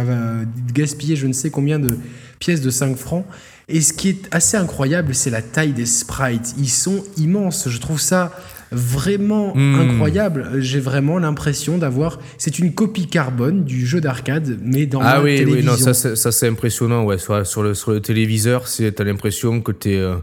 [0.75, 1.97] gaspillé je ne sais combien de
[2.40, 3.25] pièces de 5 francs.
[3.68, 6.55] Et ce qui est assez incroyable, c'est la taille des sprites.
[6.59, 7.68] Ils sont immenses.
[7.68, 8.33] Je trouve ça
[8.70, 9.74] vraiment hmm.
[9.81, 10.50] incroyable.
[10.59, 12.18] J'ai vraiment l'impression d'avoir.
[12.38, 15.72] C'est une copie carbone du jeu d'arcade, mais dans ah la oui, télévision.
[15.72, 17.05] oui, non, ça c'est impressionnant.
[17.05, 19.96] Ouais, sur, sur, le, sur le téléviseur, t'as l'impression que t'es.
[19.96, 20.16] Euh,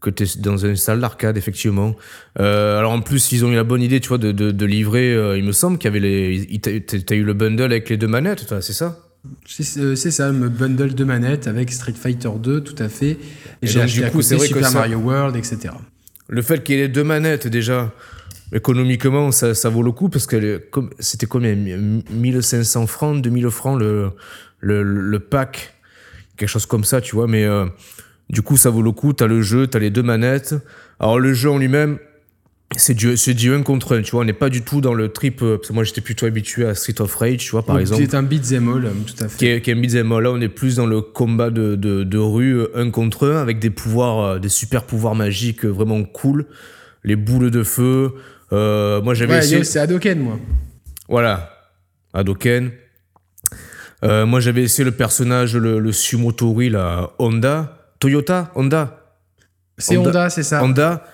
[0.00, 1.96] que tu es dans une salle d'arcade, effectivement.
[2.38, 5.14] Euh, alors en plus, ils ont eu la bonne idée, tu vois, de, de, livrer.
[5.14, 6.60] Euh, il me semble qu'il y avait les.
[6.60, 9.03] T'as eu le bundle avec les deux manettes, c'est ça?
[9.46, 13.18] C'est ça, me bundle de manettes avec Street Fighter 2, tout à fait.
[13.62, 15.74] Et, j'ai acheté du coup, c'est Super Mario World, etc.
[16.28, 17.92] Le fait qu'il y ait deux manettes, déjà,
[18.52, 20.62] économiquement, ça, ça vaut le coup parce que
[20.98, 21.54] c'était combien?
[21.54, 24.10] 1500 francs, 2000 francs le,
[24.60, 25.74] le, le, pack,
[26.36, 27.26] quelque chose comme ça, tu vois.
[27.26, 27.66] Mais euh,
[28.30, 29.12] du coup, ça vaut le coup.
[29.12, 30.54] T'as le jeu, t'as les deux manettes.
[31.00, 31.98] Alors, le jeu en lui-même,
[32.76, 34.94] c'est du, c'est du 1 contre 1, tu vois, on n'est pas du tout dans
[34.94, 37.64] le trip, euh, parce que moi j'étais plutôt habitué à Street of Rage, tu vois,
[37.64, 38.02] par exemple.
[38.02, 39.36] C'est un beat'em all, tout à fait.
[39.36, 41.76] Qui est, qui est un beat'em all, là on est plus dans le combat de,
[41.76, 46.02] de, de rue 1 contre 1, avec des pouvoirs, euh, des super pouvoirs magiques vraiment
[46.04, 46.46] cool,
[47.04, 48.12] les boules de feu,
[48.52, 49.64] euh, moi j'avais ouais, essayé...
[49.64, 50.38] c'est Hadoken, moi.
[51.08, 51.50] Voilà,
[52.12, 52.70] Hadoken.
[54.04, 59.00] Euh, moi j'avais essayé le personnage, le, le Sumotori, la Honda, Toyota, Honda?
[59.78, 60.62] C'est Honda, c'est ça.
[60.62, 61.04] Honda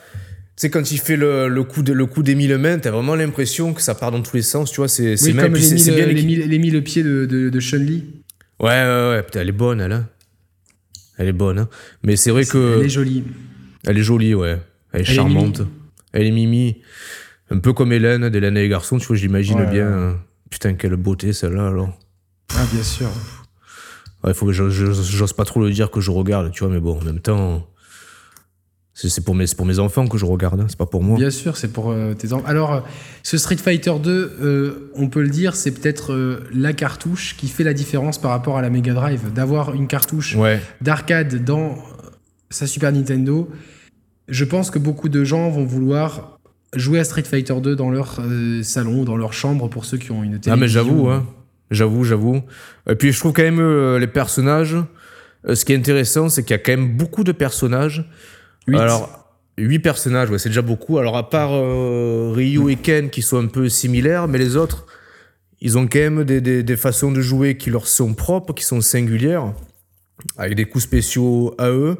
[0.61, 3.15] sais, quand il fait le, le, coup de, le coup des mille mains, t'as vraiment
[3.15, 4.89] l'impression que ça part dans tous les sens, tu vois.
[4.89, 8.05] C'est oui, comme les, mille, bien les, mille, les mille pieds de, de, de Chun-Li.
[8.61, 9.23] Ouais, ouais, ouais.
[9.23, 9.93] Putain, elle est bonne, elle.
[9.93, 10.09] Hein.
[11.17, 11.59] Elle est bonne.
[11.59, 11.69] Hein.
[12.03, 12.79] Mais c'est vrai que.
[12.79, 13.25] Elle est jolie.
[13.87, 14.59] Elle est jolie, ouais.
[14.93, 15.63] Elle est charmante.
[16.13, 16.83] elle est mimi.
[17.51, 19.89] Un peu comme Hélène, d'Hélène et les garçons, tu vois, j'imagine bien.
[19.89, 20.21] Hein.
[20.51, 21.99] Putain, quelle beauté celle-là, alors.
[22.55, 23.09] Ah, bien sûr.
[24.23, 26.99] Ouais, faut que j'ose pas trop le dire que je regarde, tu vois, mais bon,
[26.99, 27.67] en même temps.
[29.09, 31.17] C'est pour mes, pour mes enfants que je regarde, hein, c'est pas pour moi.
[31.17, 32.45] Bien sûr, c'est pour euh, tes enfants.
[32.47, 32.81] Alors, euh,
[33.23, 37.65] ce Street Fighter 2, euh, on peut le dire, c'est peut-être la cartouche qui fait
[37.65, 39.33] la différence par rapport à la Mega Drive.
[39.33, 40.37] D'avoir une cartouche
[40.81, 41.77] d'arcade dans
[42.51, 43.49] sa Super Nintendo,
[44.29, 46.39] je pense que beaucoup de gens vont vouloir
[46.75, 48.21] jouer à Street Fighter 2 dans leur
[48.63, 50.53] salon, dans leur chambre, pour ceux qui ont une télévision.
[50.53, 51.27] Ah, mais j'avoue, hein.
[51.71, 52.43] J'avoue, j'avoue.
[52.89, 54.77] Et puis, je trouve quand même les personnages.
[55.49, 58.05] ce qui est intéressant, c'est qu'il y a quand même beaucoup de personnages
[58.69, 59.21] alors,
[59.59, 60.99] 8 personnages, ouais, c'est déjà beaucoup.
[60.99, 64.87] Alors, à part euh, Ryu et Ken qui sont un peu similaires, mais les autres,
[65.61, 68.81] ils ont quand même des, des, façons de jouer qui leur sont propres, qui sont
[68.81, 69.53] singulières,
[70.39, 71.99] avec des coups spéciaux à eux.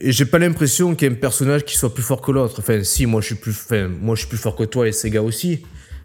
[0.00, 2.56] Et j'ai pas l'impression qu'il y ait un personnage qui soit plus fort que l'autre.
[2.58, 4.92] Enfin, si, moi je suis plus, enfin, moi je suis plus fort que toi et
[4.92, 5.64] Sega aussi.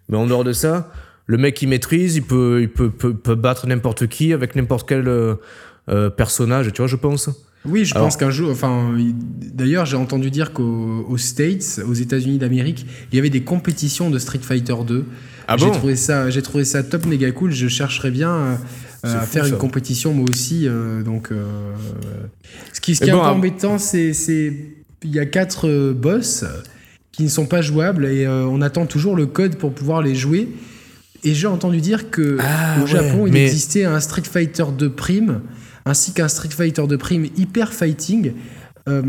[0.09, 0.91] Mais en dehors de ça,
[1.27, 5.07] le mec il maîtrise, il peut, il peut, peut, battre n'importe qui avec n'importe quel
[5.07, 5.35] euh,
[5.89, 7.29] euh, personnage, tu vois, je pense.
[7.67, 8.95] Oui, je pense qu'un jour, enfin,
[9.53, 14.19] d'ailleurs, j'ai entendu dire qu'aux States, aux États-Unis d'Amérique, il y avait des compétitions de
[14.19, 15.05] Street Fighter 2.
[15.47, 17.51] Ah j'ai trouvé ça, j'ai trouvé ça top méga cool.
[17.51, 18.55] Je chercherais bien euh,
[19.03, 20.67] à faire une compétition moi aussi.
[20.67, 21.45] Euh, donc, euh,
[22.73, 24.13] ce qui, ce qui est un peu embêtant, c'est,
[25.03, 26.45] il y a quatre boss
[27.11, 30.49] qui ne sont pas jouables et on attend toujours le code pour pouvoir les jouer.
[31.23, 35.41] Et j'ai entendu dire que ah au Japon, il existait un Street Fighter 2 Prime
[35.85, 38.33] ainsi qu'un Street Fighter de prime hyper fighting.
[38.87, 39.01] Euh,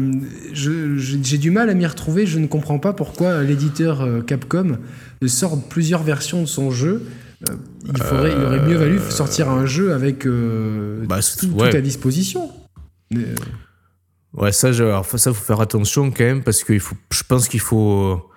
[0.52, 2.26] j'ai du mal à m'y retrouver.
[2.26, 4.78] Je ne comprends pas pourquoi l'éditeur euh, Capcom
[5.26, 7.02] sort plusieurs versions de son jeu.
[7.48, 7.54] Euh,
[7.86, 12.50] il, faudrait, il aurait mieux valu sortir un jeu avec bah, tout, à disposition.
[14.32, 18.30] Ouais, ça, ça, faut faire attention quand même parce que faut, je pense qu'il faut.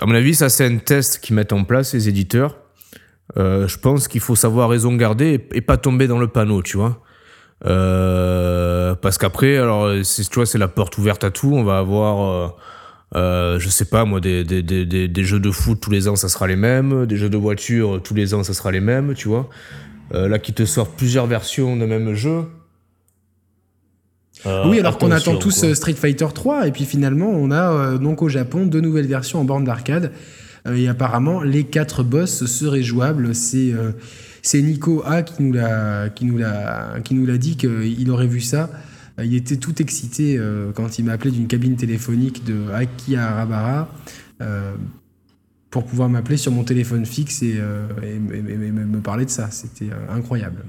[0.00, 2.58] À mon avis, ça, c'est un test qu'ils mettent en place, les éditeurs.
[3.36, 6.76] je pense qu'il faut savoir raison garder et, et, pas tomber dans le panneau, tu
[6.76, 7.02] vois.
[7.66, 11.52] Euh, parce qu'après, alors, tu vois, c'est la porte ouverte à tout.
[11.52, 12.48] On va avoir, euh,
[13.16, 16.16] euh, je sais pas moi, des, des, des, des, jeux de foot tous les ans,
[16.16, 17.06] ça sera les mêmes.
[17.06, 19.48] Des jeux de voiture tous les ans, ça sera les mêmes, tu vois.
[20.12, 22.44] là, qui te sortent plusieurs versions de même jeu.
[24.46, 25.70] Euh, oui, alors qu'on attend tous quoi.
[25.70, 29.06] euh, Street Fighter 3, et puis finalement, on a euh, donc au Japon deux nouvelles
[29.06, 30.12] versions en borne d'arcade.
[30.66, 33.34] Euh, et apparemment, les quatre boss seraient jouables.
[33.34, 33.92] C'est euh,
[34.46, 38.26] c'est Nico A qui nous l'a qui nous l'a qui nous l'a dit qu'il aurait
[38.26, 38.70] vu ça.
[39.22, 43.88] Il était tout excité euh, quand il m'a appelé d'une cabine téléphonique de Akihabara
[44.40, 44.74] euh,
[45.70, 49.00] pour pouvoir m'appeler sur mon téléphone fixe et, euh, et me- et- et me me
[49.00, 49.50] parler de ça.
[49.50, 50.64] C'était incroyable.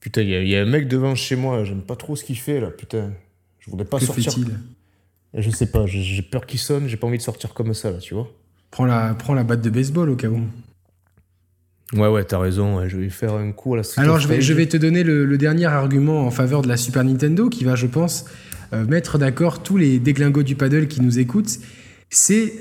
[0.00, 2.16] Putain, il y, a- il y a un mec devant chez moi, j'aime pas trop
[2.16, 3.12] ce qu'il fait là, putain.
[3.60, 4.32] Je voudrais pas que sortir.
[5.34, 7.90] Je sais pas, j'ai- j'ai peur qu'il sonne, j'ai pas envie de sortir comme ça
[7.90, 8.28] là, tu vois.
[8.70, 10.40] Prends la, prends la batte de baseball au cas où.
[11.92, 14.26] Ouais, ouais, t'as raison, ouais, je vais faire un coup à la Street Alors je
[14.26, 17.48] vais, je vais te donner le, le dernier argument en faveur de la Super Nintendo
[17.48, 18.24] qui va, je pense,
[18.72, 21.58] euh, mettre d'accord tous les déglingos du paddle qui nous écoutent.
[22.10, 22.52] C'est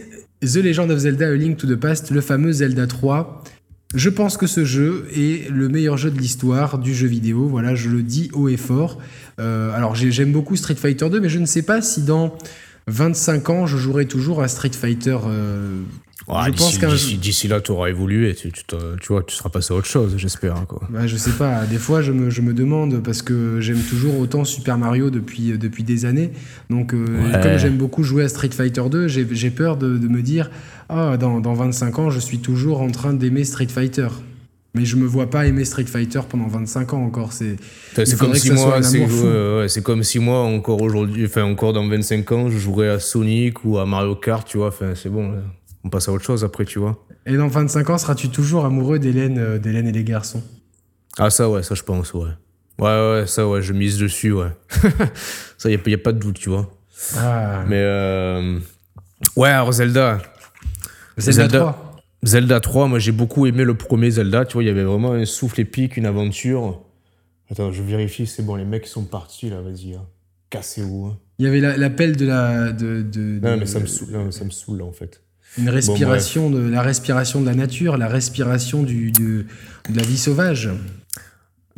[0.42, 3.44] The Legend of Zelda A Link to the Past, le fameux Zelda 3.
[3.96, 7.48] Je pense que ce jeu est le meilleur jeu de l'histoire du jeu vidéo.
[7.48, 9.00] Voilà, je le dis haut et fort.
[9.40, 12.36] Euh, alors j'ai- j'aime beaucoup Street Fighter 2, mais je ne sais pas si dans
[12.88, 15.18] 25 ans je jouerai toujours à Street Fighter.
[15.28, 15.82] euh,
[16.28, 19.36] Ouais, je d'ici- pense qu'un d'ici- D'ici là, t'auras évolué, tu, tu, tu vois, tu
[19.36, 20.66] seras passé à autre chose, j'espère.
[20.68, 20.82] Quoi.
[20.90, 24.18] Bah, je sais pas, des fois je me, je me demande parce que j'aime toujours
[24.20, 26.32] autant Super Mario depuis, euh, depuis des années.
[26.72, 27.40] Donc, euh, Ouais.
[27.44, 30.50] comme j'aime beaucoup jouer à Street Fighter 2, j'ai j'ai peur de, de me dire
[30.90, 34.08] Ah, dans, dans 25 ans, je suis toujours en train d'aimer Street Fighter.
[34.76, 37.32] Mais je me vois pas aimer Street Fighter pendant 25 ans encore.
[37.34, 37.56] C'est
[38.18, 42.32] comme si moi, c'est ouais, c'est comme si moi encore aujourd'hui, enfin encore dans 25
[42.34, 44.68] ans, je jouerais à Sonic ou à Mario Kart, tu vois.
[44.68, 45.38] Enfin, c'est bon, là.
[45.86, 47.06] On passe à autre chose après, tu vois.
[47.26, 50.44] Et dans 25 ans, seras-tu toujours amoureux d'Hélène euh, d'Hélène et les garçons?
[51.18, 52.30] Ah ça, ouais, ça je pense, ouais.
[52.80, 52.86] Ouais,
[53.20, 54.50] ouais, ça, ouais, je mise dessus, ouais.
[55.58, 56.70] ça, y a, y a pas de doute, tu vois.
[57.18, 58.60] Ah, Mais euh...
[59.38, 60.18] ouais, alors Zelda,
[61.18, 61.92] Zelda, Zelda- 3.
[62.24, 65.14] Zelda 3, moi j'ai beaucoup aimé le premier Zelda, tu vois, il y avait vraiment
[65.14, 66.82] un souffle épique, une aventure.
[67.52, 70.06] Attends, je vérifie, c'est bon, les mecs sont partis là, vas-y, hein.
[70.50, 71.06] cassez-vous.
[71.14, 71.18] hein.
[71.38, 72.72] Il y avait la- l'appel de la.
[72.72, 74.92] De, de- Non, de- mais ça me saoule, non, mais ça me saoule là en
[74.92, 75.22] fait.
[75.58, 79.46] Une respiration de la respiration de la nature, la respiration du, de,
[79.90, 80.70] de la vie sauvage.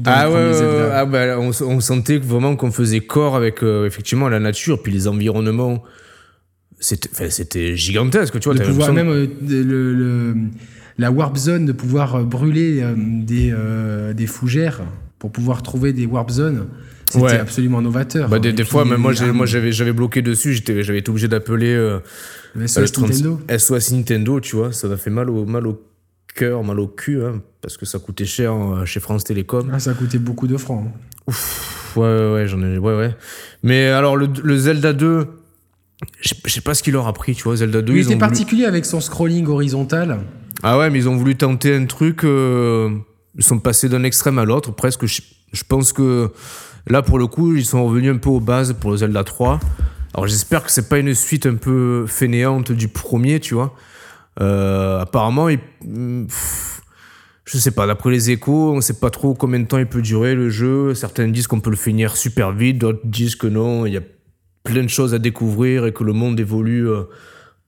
[0.06, 0.52] Ah ouais,
[0.94, 4.92] ah bah, on, on sentait vraiment qu'on faisait corps avec euh, effectivement la nature, puis
[4.92, 5.84] les environnements.
[6.80, 8.54] C'était gigantesque, tu vois.
[8.58, 10.36] de pouvoir même euh, le, le-
[11.00, 13.54] la warp zone, de pouvoir brûler euh, des,
[14.16, 14.82] des fougères
[15.20, 16.68] pour pouvoir trouver des warp zones,
[17.10, 17.38] c'était Ouais.
[17.40, 18.30] absolument novateur.
[18.30, 21.74] Bah, des, puis, fois, même moi, j'avais, j'avais bloqué dessus, j'étais, j'avais été obligé d'appeler
[21.74, 22.00] euh,
[22.66, 23.40] SOS 30 Nintendo.
[23.58, 24.72] SOS Nintendo, tu vois.
[24.74, 25.82] Ça m'a fait mal au, mal au
[26.36, 29.70] cœur, mal au cul, hein, parce que ça coûtait cher euh, chez France Télécom.
[29.74, 30.86] Ah, ça coûtait beaucoup de francs.
[30.88, 30.92] hein.
[31.28, 33.16] Pff, Ouais, ouais, ouais, j'en ai, ouais, ouais.
[33.64, 35.28] Mais alors, le, le Zelda 2,
[36.22, 37.56] je sais- pas ce qu'il leur a pris, tu vois.
[37.56, 40.20] Zelda 2, Il ils était ont voulu- particulier avec son scrolling horizontal.
[40.62, 42.24] Ah ouais, mais ils ont voulu tenter un truc.
[42.24, 42.90] euh,
[43.36, 45.06] ils sont passés d'un extrême à l'autre, presque.
[45.08, 45.22] Je,
[45.54, 46.30] je pense que
[46.88, 49.60] là, pour le coup, ils sont revenus un peu aux bases pour le Zelda 3.
[50.14, 53.76] Alors j'espère que c'est pas une suite un peu fainéante du premier, tu vois.
[54.40, 56.82] Euh, apparemment, il, pff,
[57.46, 60.02] je sais pas, d'après les échos, on sait pas trop combien de temps il peut
[60.02, 60.94] durer le jeu.
[60.94, 64.02] Certains disent qu'on peut le finir super vite, d'autres disent que non, il y a
[64.64, 67.04] plein de choses à découvrir et que le monde évolue euh,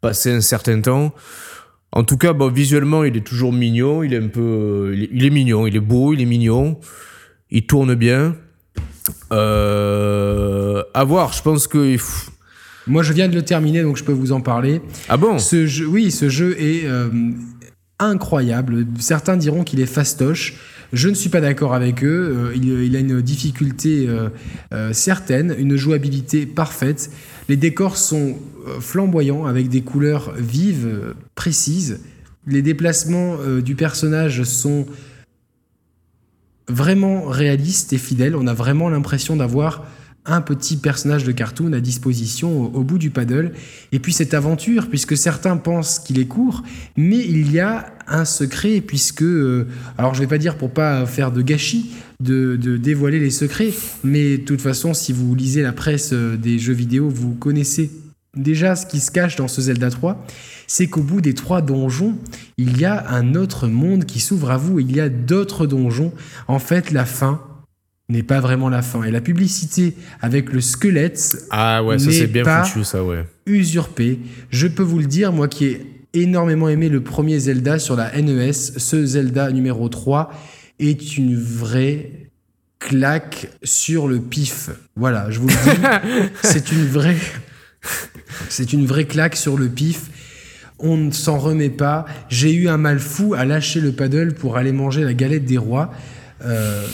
[0.02, 1.14] passé un certain temps.
[1.92, 4.04] En tout cas, visuellement, il est toujours mignon.
[4.04, 6.80] Il est un peu, est mignon, il est beau, il est mignon.
[7.50, 8.36] Il tourne bien.
[9.32, 11.34] Euh, à voir.
[11.34, 11.98] Je pense que.
[12.88, 14.82] Moi, je viens de le terminer, donc je peux vous en parler.
[15.10, 15.38] Ah bon?
[15.38, 17.10] Ce jeu, oui, ce jeu est euh,
[18.00, 18.88] incroyable.
[19.00, 20.56] Certains diront qu'il est fastoche.
[20.91, 22.36] Je ne suis pas d'accord avec eux.
[22.36, 27.12] Euh, il, il a une difficulté euh, certaine, une jouabilité parfaite.
[27.48, 28.38] Les décors sont
[28.80, 32.00] flamboyants avec des couleurs vives, précises.
[32.48, 34.88] Les déplacements du personnage sont
[36.70, 38.36] vraiment réalistes et fidèles.
[38.36, 39.84] On a vraiment l'impression d'avoir
[40.26, 43.54] un petit personnage de cartoon à disposition au, bout du paddle.
[43.92, 46.64] Et puis cette aventure, puisque certains pensent qu'il est court,
[46.98, 51.06] mais il y a un secret, puisque, euh, alors je vais pas dire pour pas
[51.06, 55.62] faire de gâchis, de, de dévoiler les secrets, mais de toute façon, si vous lisez
[55.62, 57.90] la presse euh, des jeux vidéo, vous connaissez
[58.41, 60.25] déjà ce qui se cache dans ce Zelda 3,
[60.67, 62.15] c'est qu'au bout des trois donjons,
[62.58, 66.13] il y a un autre monde qui s'ouvre à vous, il y a d'autres donjons.
[66.47, 67.41] En fait, la fin
[68.08, 69.04] n'est pas vraiment la fin.
[69.04, 73.25] Et la publicité avec le squelette Ah ouais, ça c'est bien pas- foutu, ça, ouais.
[73.45, 74.19] usurpé.
[74.49, 78.12] Je peux vous le dire, moi qui ai énormément aimé le premier Zelda sur la
[78.19, 80.32] NES, ce Zelda numéro 3
[80.80, 82.12] est une vraie
[82.80, 84.69] claque sur le pif.
[84.95, 87.17] Voilà, je vous le dis, c'est une vraie
[88.49, 90.06] c'est une vraie claque sur le pif.
[90.80, 92.06] On ne s'en remet pas.
[92.30, 95.58] J'ai eu un mal fou à lâcher le paddle pour aller manger la galette des
[95.58, 95.91] rois.
[96.45, 96.88] Euh,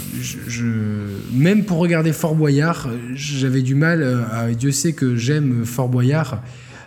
[1.31, 4.01] même pour regarder Fort Boyard, j'avais du mal.
[4.01, 6.41] euh, à, Dieu sait que j'aime Fort Boyard.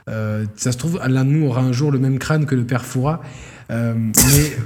[0.08, 2.64] Euh, ça se trouve, l'un de nous aura un jour le même crâne que le
[2.64, 3.22] père Foura.
[3.70, 4.56] Mais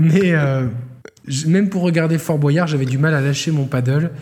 [0.00, 0.32] mais
[1.46, 4.12] même pour regarder Fort Boyard, j'avais du mal à lâcher mon paddle.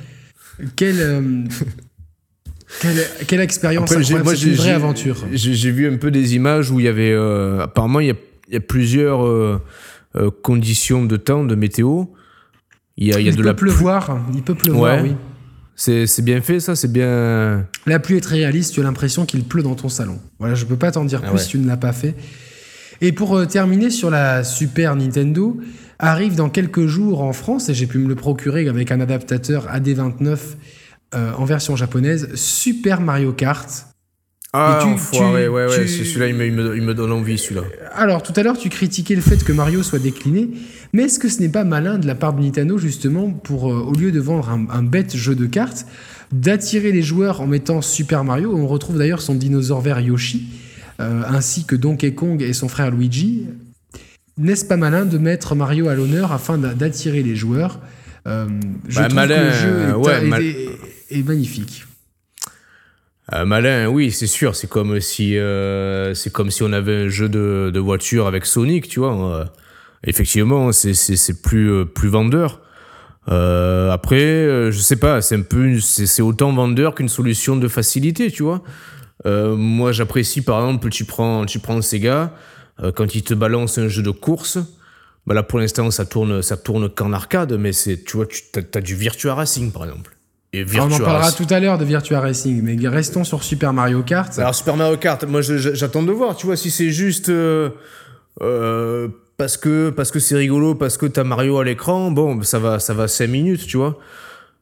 [0.83, 1.45] Euh,
[2.81, 5.17] quelle, quelle expérience j'ai- moi, une vraie aventure.
[5.33, 7.13] J'ai vu un peu des images où il y avait.
[7.13, 8.15] euh, apparemment, il y a,
[8.49, 9.61] il y a plusieurs euh,
[10.17, 12.05] euh, conditions de temps, de météo.
[12.97, 15.11] Il y a, il y a il de peut la pleuvoir, il peut pleuvoir, Ouais.
[15.11, 15.17] oui.
[15.77, 17.67] C'est bien fait, ça C'est bien.
[17.87, 20.21] La pluie est très réaliste, tu as l'impression qu'il pleut dans ton salon.
[20.39, 21.43] Voilà, je peux pas t'en dire Ah plus ouais.
[21.43, 22.15] si tu ne l'as pas fait.
[23.01, 25.57] Et pour terminer sur la Super Nintendo,
[25.99, 29.67] arrive dans quelques jours en France, et j'ai pu me le procurer avec un adaptateur
[29.75, 30.39] AD29
[31.15, 33.69] euh, en version japonaise, Super Mario Kart.
[34.57, 36.95] Ah, tu- enfoiré, tu- ouais, ouais, tu- c'est- celui-là, il me, il, me, il me
[36.95, 37.63] donne envie, celui-là.
[37.93, 40.51] Alors, tout à l'heure, tu critiquais le fait que Mario soit décliné,
[40.93, 43.79] mais est-ce que ce n'est pas malin de la part de Nintendo, justement, pour, euh,
[43.81, 45.87] au lieu de vendre un, un bête jeu de cartes,
[46.31, 48.55] d'attirer les joueurs en mettant Super Mario?
[48.57, 50.47] On retrouve d'ailleurs son dinosaure vert Yoshi,
[51.01, 53.47] euh, ainsi que Donkey Kong et son frère Luigi.
[54.39, 57.81] N'est-ce pas malin de mettre Mario à l'honneur afin d'a- d'attirer les joueurs
[58.27, 58.47] Euh,
[58.89, 60.69] Je Bah, malin, que le jeu est, ouais, mal- est-
[61.23, 61.85] magnifique.
[63.33, 64.55] Euh, malin, oui, c'est sûr.
[64.55, 68.89] C'est comme si, euh, c'est comme si on avait un jeu de, voiture avec Sonic,
[68.89, 69.41] tu vois.
[69.41, 69.45] Euh,
[70.05, 72.61] effectivement, c'est plus plus vendeur.
[73.27, 78.43] Après, je sais pas, c'est un peu, c'est autant vendeur qu'une solution de facilité, tu
[78.43, 78.63] vois.
[79.25, 82.35] Moi, j'apprécie par exemple, tu prends tu prends Sega
[82.95, 84.59] quand il te balance un jeu de course.
[85.27, 88.43] Bah là, pour l'instant, ça tourne ça tourne qu'en arcade, mais c'est, tu vois, tu
[88.75, 90.14] as, du Virtua Racing par exemple.
[90.57, 93.43] Et Alors, on en parlera Racing- tout à l'heure de Virtua Racing, mais restons sur
[93.43, 94.39] Super Mario Kart.
[94.39, 97.71] alors Super Mario Kart, moi j'attends de voir, tu vois, si c'est juste euh,
[98.43, 102.59] euh, parce que parce que c'est rigolo, parce que t'as Mario à l'écran, bon, ça
[102.59, 103.99] va ça va 5 minutes, tu vois.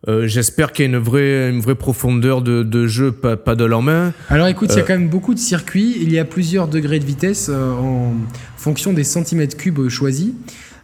[0.08, 3.54] Euh, J'espère qu'il y a une vraie une vraie profondeur de, de jeu, pas, pas
[3.54, 4.12] de en main.
[4.30, 6.66] Alors écoute, il y a Euh, quand même beaucoup de circuits, il y a plusieurs
[6.68, 8.14] degrés de vitesse euh, en
[8.56, 10.30] fonction des centimètres cubes choisis.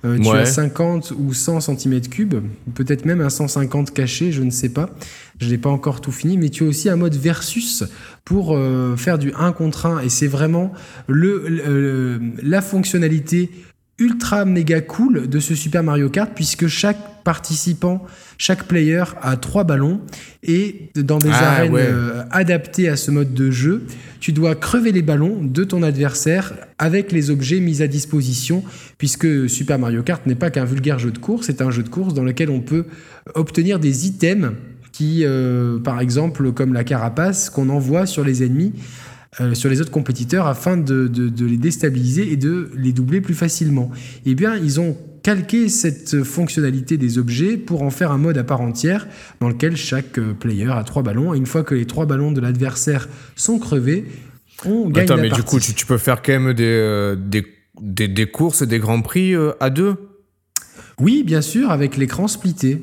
[0.04, 0.38] Euh, tu Ouais.
[0.40, 2.36] as 50 ou 100 centimètres cubes,
[2.74, 4.90] peut-être même un 150 caché, je ne sais pas.
[5.40, 7.82] Je n'ai pas encore tout fini, mais tu as aussi un mode versus
[8.24, 10.00] pour euh, faire du 1 contre 1.
[10.02, 10.72] Et c'est vraiment
[11.08, 13.50] le, le- la fonctionnalité
[13.98, 18.06] ultra méga cool de ce Super Mario Kart, puisque chaque participant,
[18.38, 20.00] chaque player a trois ballons
[20.44, 21.82] et dans des Ah, arènes ouais.
[21.84, 23.82] euh, adaptées à ce mode de jeu,
[24.20, 28.62] tu dois crever les ballons de ton adversaire avec les objets mis à disposition,
[28.96, 31.88] puisque Super Mario Kart n'est pas qu'un vulgaire jeu de course, c'est un jeu de
[31.88, 32.84] course dans lequel on peut
[33.34, 34.52] obtenir des items
[34.92, 38.72] qui, euh, par exemple, comme la carapace, qu'on envoie sur les ennemis,
[39.40, 43.20] euh, sur les autres compétiteurs, afin de, de- de les déstabiliser et de les doubler
[43.20, 43.90] plus facilement.
[44.26, 48.44] Eh bien, ils ont calqué cette fonctionnalité des objets pour en faire un mode à
[48.44, 49.06] part entière
[49.40, 51.34] dans lequel chaque euh, player a trois ballons.
[51.34, 54.06] Et une fois que les trois ballons de l'adversaire sont crevés,
[54.64, 55.42] on gagne Attends, la mais partie.
[55.44, 57.44] du coup, tu, tu peux faire quand même des euh, des,
[57.80, 59.94] des, des courses, des grands prix euh, à deux?
[60.98, 62.82] Oui, bien sûr, avec l'écran splitté.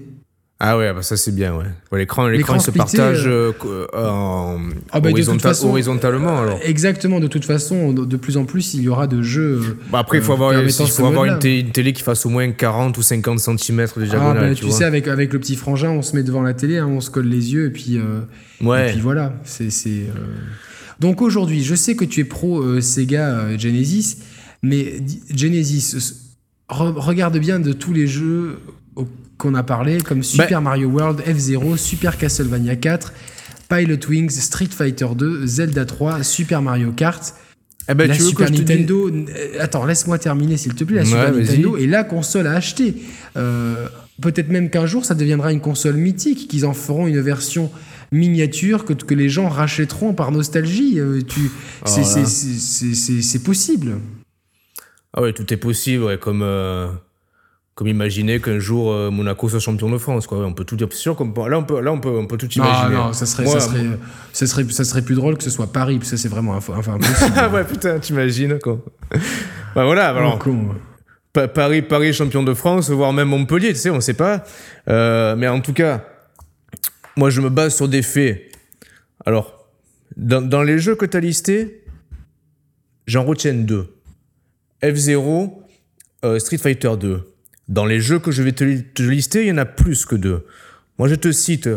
[0.57, 1.65] Ah ouais, bah ça c'est bien, ouais.
[1.91, 4.57] Ouais, L'écran, l'écran se partage euh, euh, en
[4.89, 6.59] Ah bah, horizontal- façon- horizontalement alors.
[6.63, 9.59] Exactement, de toute façon, de de plus en plus, il y aura de jeux.
[9.61, 12.03] euh, Bah après, il faut euh, avoir, il faut avoir une, té- une télé qui
[12.03, 14.77] fasse au moins 40 ou 50 cm de Ah, diagonale, bah, tu, tu, vois.
[14.77, 17.09] sais, avec, avec le petit frangin, on se met devant la télé, hein, on se
[17.09, 18.21] colle les yeux, et puis, euh,
[18.61, 18.87] ouais.
[18.89, 19.33] et puis voilà.
[19.43, 20.35] C'est, c'est, euh,
[21.01, 24.19] Donc aujourd'hui, je sais que tu es pro euh, Sega euh, Genesis,
[24.63, 25.01] mais
[25.35, 25.95] Genesis,
[26.69, 28.57] re- regarde bien de tous les jeux
[29.38, 33.13] qu'on a parlé, comme Super Mario World, F-Zero, Super Castlevania 4,
[33.69, 37.34] Pilot Wings, Street Fighter 2, Zelda 3, Super Mario Kart.
[37.88, 39.26] Eh ben, la tu veux Super que Nintendo, euh,
[39.60, 40.98] attends, laisse-moi terminer s'il te plaît.
[40.98, 41.34] La Ouais, Super.
[41.34, 42.95] Nintendo est la console à acheter.
[43.38, 43.88] Euh,
[44.21, 47.69] Peut-être même qu'un jour, ça deviendra une console mythique, qu'ils en feront une version
[48.12, 51.00] miniature que, que les gens rachèteront par nostalgie.
[51.00, 51.52] Euh, tu,
[51.86, 52.06] c'est,
[53.36, 53.98] Oh possible.
[55.13, 56.88] Ah ouais, tout est possible, ouais, comme, euh,
[57.75, 60.38] comme imaginer qu'un jour euh, Monaco soit champion de France, quoi.
[60.45, 60.88] On peut tout dire.
[60.91, 62.95] C'est sûr qu'on peut, là, on peut, là, on peut, on peut tout Non, imaginer.
[62.95, 63.83] non, ça serait, Moi, ça, serait,
[64.31, 66.55] ça, serait, ça serait plus drôle que ce soit Paris, parce que ça c'est vraiment
[66.55, 67.33] info- enfin, impossible.
[67.35, 68.79] Ah ouais, putain, t'imagines, quoi.
[69.75, 70.39] bah voilà, alors.
[70.39, 70.69] Con.
[71.33, 74.45] Pa- Paris, Paris champion de France, voire même Montpellier, tu sais, on sait pas.
[74.88, 76.05] Euh, mais en tout cas,
[77.17, 78.41] moi je me base sur des faits.
[79.25, 79.67] Alors,
[80.15, 81.83] dans, dans les jeux que tu as listés,
[83.06, 83.93] j'en retiens deux.
[84.81, 85.52] F0,
[86.23, 87.35] euh, Street Fighter 2.
[87.67, 90.05] Dans les jeux que je vais te, li- te lister, il y en a plus
[90.05, 90.45] que deux.
[90.99, 91.69] Moi je te cite,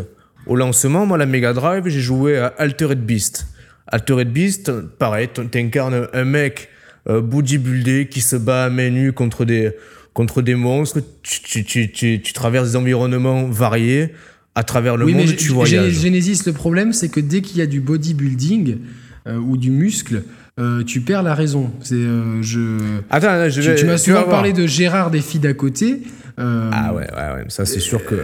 [0.47, 3.47] au lancement, moi la Mega Drive, j'ai joué à Altered Beast.
[3.86, 6.68] Altered Beast, pareil, t'incarnes un mec
[7.09, 9.72] euh, bodybuildé qui se bat à main nue contre des,
[10.12, 14.12] contre des monstres, tu, tu, tu, tu, tu traverses des environnements variés,
[14.55, 15.93] à travers le Oui, mais monde, G- tu voyages.
[16.01, 18.78] Genesis, le problème, c'est que dès qu'il y a du bodybuilding
[19.26, 20.24] euh, ou du muscle,
[20.59, 21.71] euh, tu perds la raison.
[21.83, 22.79] C'est, euh, je...
[23.11, 26.03] Attends, là, je Tu, vais- tu m'as souvent parlé de Gérard des filles d'à côté.
[26.39, 28.17] euh, Ah ouais, ouais, ouais, ça c'est sûr que.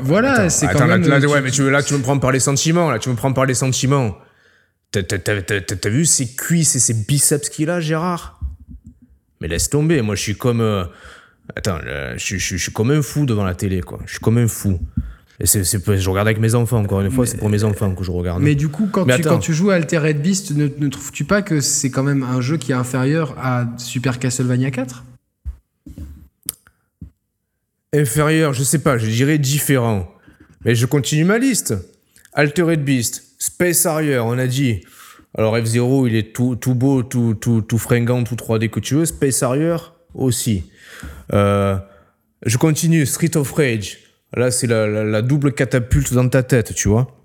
[0.00, 1.08] Voilà, Attends, c'est attends, quand là, même.
[1.08, 3.14] là, tu- ouais, mais tu, là, tu me prends par les sentiments, là, tu me
[3.16, 4.16] prends par les sentiments.
[4.92, 8.40] T'as, t'as- t'as- t'as- t'as- t'as vu ses cuisses et ses biceps qu'il a, Gérard?
[9.40, 10.60] Mais laisse tomber, moi je suis comme.
[11.56, 11.78] Attends,
[12.16, 13.98] je- je suis comme un fou devant la télé, quoi.
[14.06, 14.78] Je suis comme un fou.
[15.42, 18.10] C'est, je regarde avec mes enfants, encore une fois, c'est pour mes enfants que je
[18.10, 18.42] regarde.
[18.42, 19.30] Mais du coup, quand, Mais tu, attends.
[19.36, 22.42] quand tu joues à Altered Beast, ne, ne trouves-tu pas que c'est quand même un
[22.42, 25.04] jeu qui est inférieur à Super Castlevania 4
[27.92, 30.12] Inférieur, je sais pas, je dirais différent.
[30.64, 31.74] Mais je continue ma liste.
[32.34, 34.82] Altered Beast, Space Harrier, on a dit.
[35.36, 38.94] Alors F-Zero, il est tout, tout beau, tout, tout, tout fringant, tout 3D que tu
[38.94, 39.06] veux.
[39.06, 39.76] Space Harrier
[40.14, 40.64] aussi.
[41.32, 41.78] Euh,
[42.44, 43.98] je continue, Street of Rage.
[44.36, 47.16] Là, c'est la, la- la double catapulte dans ta tête, tu vois.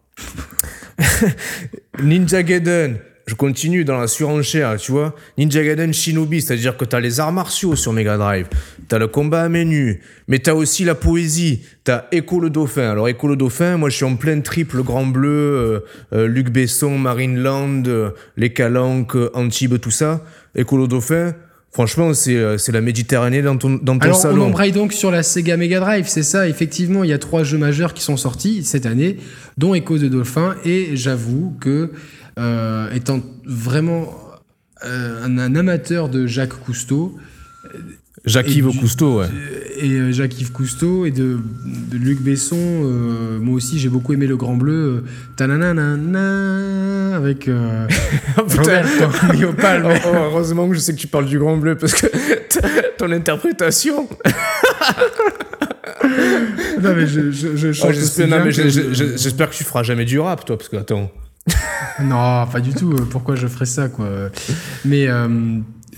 [2.01, 2.97] Ninja Gaiden,
[3.27, 5.15] je continue dans la surenchère, tu vois.
[5.37, 8.47] Ninja Gaiden Shinobi, c'est-à-dire que t'as les arts martiaux sur Mega Drive,
[8.87, 12.89] t'as le combat à nue, mais t'as aussi la poésie, t'as Echo le Dauphin.
[12.91, 15.79] Alors Echo le Dauphin, moi je suis en plein triple Grand Bleu, euh,
[16.13, 20.23] euh, Luc Besson, Marine Land, euh, Les Calanques, euh, Antibes, tout ça.
[20.55, 21.33] Echo le Dauphin,
[21.75, 24.45] franchement, c'est euh, c'est la Méditerranée dans ton, dans ton Alors, on salon.
[24.45, 26.47] embraye donc sur la Sega Mega Drive, c'est ça.
[26.47, 29.17] Effectivement, il y a trois jeux majeurs qui sont sortis cette année,
[29.57, 30.55] dont Echo de Dauphin.
[30.63, 31.91] Et j'avoue que,
[32.39, 34.07] euh, étant vraiment
[34.85, 37.17] euh, un, un amateur de Jacques Cousteau,
[38.25, 39.27] Jacques-Yves Cousteau, ouais.
[39.79, 44.25] et euh, Jacques-Yves Cousteau et de, de Luc Besson, euh, moi aussi j'ai beaucoup aimé
[44.27, 44.73] Le Grand Bleu.
[44.73, 45.03] Euh,
[45.35, 47.87] tananana, avec euh,
[48.49, 48.81] Putain.
[48.81, 49.89] Roberto.
[50.05, 52.07] Oh, oh, heureusement que je sais que tu parles du Grand Bleu parce que
[52.97, 54.07] ton interprétation.
[56.81, 60.57] Non, mais je, je, je Oh, j'espère, que que tu feras jamais du rap, toi,
[60.57, 61.11] parce que attends.
[62.01, 62.91] Non, pas du tout.
[62.91, 64.07] euh, Pourquoi je ferais ça, quoi
[64.83, 65.27] Mais euh,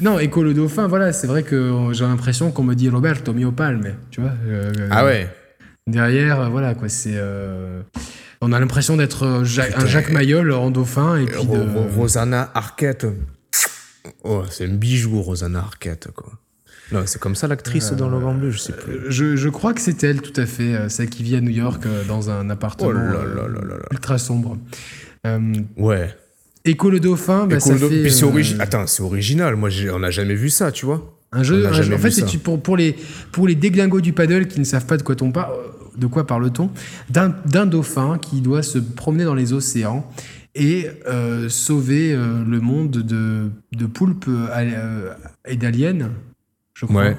[0.01, 3.51] non, Echo le Dauphin, voilà, c'est vrai que j'ai l'impression qu'on me dit Roberto Mio
[3.51, 4.33] Palme, tu vois.
[4.47, 5.29] euh, Ah ouais.
[5.87, 7.13] Derrière, euh, voilà, quoi, c'est.
[7.15, 7.81] euh,
[8.41, 11.57] on a l'impression d'être euh, un Jacques Mayol en dauphin et puis de.
[11.57, 13.07] Ro- Rosanna Arquette.
[14.23, 16.31] Oh, c'est un bijou, Rosanna Arquette, quoi.
[16.91, 18.99] Non, c'est comme ça l'actrice dans le Grand Bleu, je sais plus.
[19.09, 21.49] Je, je crois que c'est elle, tout à fait, euh, celle qui vit à New
[21.51, 23.85] York euh, dans un appartement Oh là euh, là là là là.
[23.91, 24.57] ultra sombre.
[25.25, 26.13] Euh, Ouais.
[26.68, 28.09] Echo le Dauphin, bah, ça fait.
[28.09, 29.55] C'est euh, origi- Attends, c'est original.
[29.55, 31.13] Moi, on n'a jamais vu ça, tu vois.
[31.32, 32.95] Un jeu, un en fait, c'est pour, pour, les,
[33.34, 35.51] pour les déglingos du paddle qui ne savent pas de quoi, on par-
[35.97, 36.70] de quoi parle-t-on,
[37.09, 40.09] d'un dauphin qui doit se promener dans les océans
[40.55, 45.13] et euh, sauver euh, le monde de, de poulpes euh,
[45.47, 46.11] et d'aliens,
[46.76, 47.03] je crois.
[47.03, 47.18] Ouais.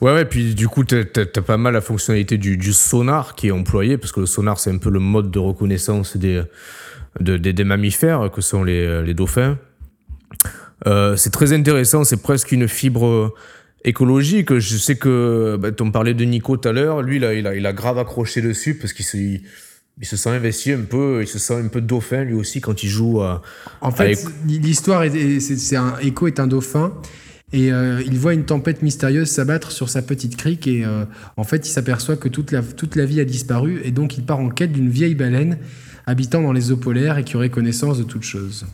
[0.00, 3.48] Ouais, ouais, puis du coup, t'as t'as pas mal la fonctionnalité du, du sonar qui
[3.48, 6.42] est employé, parce que le sonar, c'est un peu le mode de reconnaissance des,
[7.20, 9.58] de- des, des mammifères, que sont les, les dauphins.
[10.86, 13.34] Euh, c'est très intéressant, c'est presque une fibre
[13.84, 14.58] écologique.
[14.58, 17.54] Je sais que, bah, on parlait de Nico tout à l'heure, lui, là, il, a,
[17.54, 19.42] il a grave accroché dessus, parce qu'il se, il,
[20.00, 22.82] il se sent investi un peu, il se sent un peu dauphin lui aussi quand
[22.82, 23.42] il joue à...
[23.80, 26.92] En fait, l'histoire, est, est- c'est c'est un Echo est un dauphin
[27.52, 31.04] et euh, il voit une tempête mystérieuse s'abattre sur sa petite crique et euh,
[31.36, 34.24] en fait, il s'aperçoit que toute la, toute la vie a disparu et donc il
[34.24, 35.58] part en quête d'une vieille baleine
[36.06, 38.66] habitant dans les eaux polaires et qui aurait connaissance de toutes choses.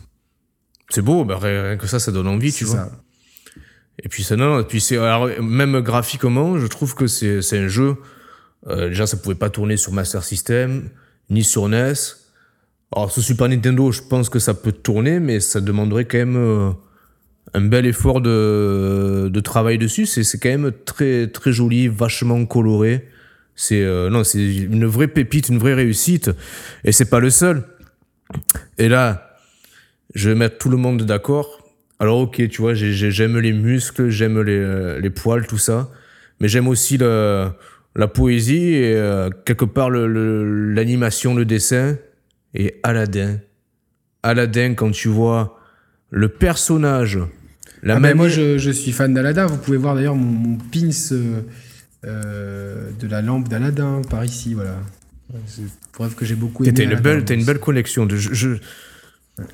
[0.89, 2.75] C'est beau, bah, rien que ça, ça donne envie, tu vois.
[2.77, 2.91] ça.
[4.03, 4.97] Et puis c'est non, et puis c'est
[5.41, 7.97] même graphiquement, je trouve que c'est c'est un jeu.
[8.67, 10.89] euh, déjà, ça pouvait pas tourner sur Master System
[11.29, 11.93] ni sur NES.
[12.95, 16.37] Alors sur Super Nintendo, je pense que ça peut tourner, mais ça demanderait quand même
[16.37, 16.71] euh,
[17.53, 20.05] un bel effort de, de travail dessus.
[20.05, 23.07] C'est c'est quand même très très joli, vachement coloré.
[23.61, 26.31] C'est euh, non, c'est une vraie pépite, une vraie réussite.
[26.85, 27.63] Et c'est pas le seul.
[28.77, 29.37] Et là,
[30.15, 31.67] je vais mettre tout le monde d'accord.
[31.99, 35.57] Alors ok, tu vois, j'ai- j'ai- j'aime les muscles, j'aime les, euh, les poils, tout
[35.57, 35.89] ça,
[36.39, 37.49] mais j'aime aussi le-
[37.97, 41.97] la poésie et euh, quelque part le- le- l'animation, le, dessin.
[42.55, 43.39] Et Aladdin.
[44.23, 45.59] Aladdin, quand tu vois
[46.11, 47.19] le personnage,
[47.83, 49.47] la Ah ben, moi, je, je suis fan d'Aladin.
[49.47, 51.41] Vous pouvez voir d'ailleurs mon, mon pins euh,
[52.03, 54.75] de la lampe d'Aladin par ici, voilà.
[55.45, 56.73] C'est preuve que j'ai beaucoup aimé.
[56.73, 58.05] T'as une, belle, une collection.
[58.07, 58.49] De, je, je,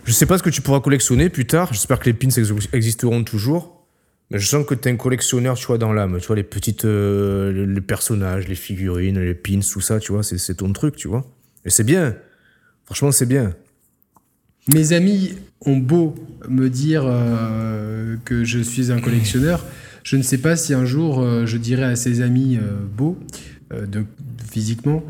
[0.06, 1.74] je sais pas ce que tu pourras collectionner plus tard.
[1.74, 3.86] J'espère que les pins ex- existeront toujours.
[4.32, 6.18] Mais je sens que t'es un collectionneur, tu vois, dans l'âme.
[6.22, 6.86] Tu vois, les petites.
[6.86, 10.96] euh, les- personnages, les figurines, les pins, tout ça, tu vois, c'est, c'est ton truc,
[10.96, 11.26] tu vois.
[11.66, 12.16] Et c'est bien.
[12.86, 13.54] Franchement, c'est bien.
[14.68, 16.16] Mes amis ont beau
[16.50, 19.64] me dire euh, que je suis un collectionneur,
[20.06, 23.18] Je ne sais pas si un jour euh, je dirais à ses amis euh, beaux,
[23.74, 24.06] euh, de,
[24.52, 25.04] physiquement,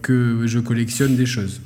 [0.00, 1.60] que je collectionne des choses.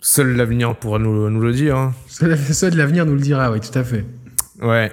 [0.00, 1.76] Seul l'avenir pourra nous, nous le dire.
[1.76, 1.94] hein.
[2.06, 4.04] Seul, seul l'avenir nous le dira, oui, tout à fait.
[4.62, 4.92] Ouais.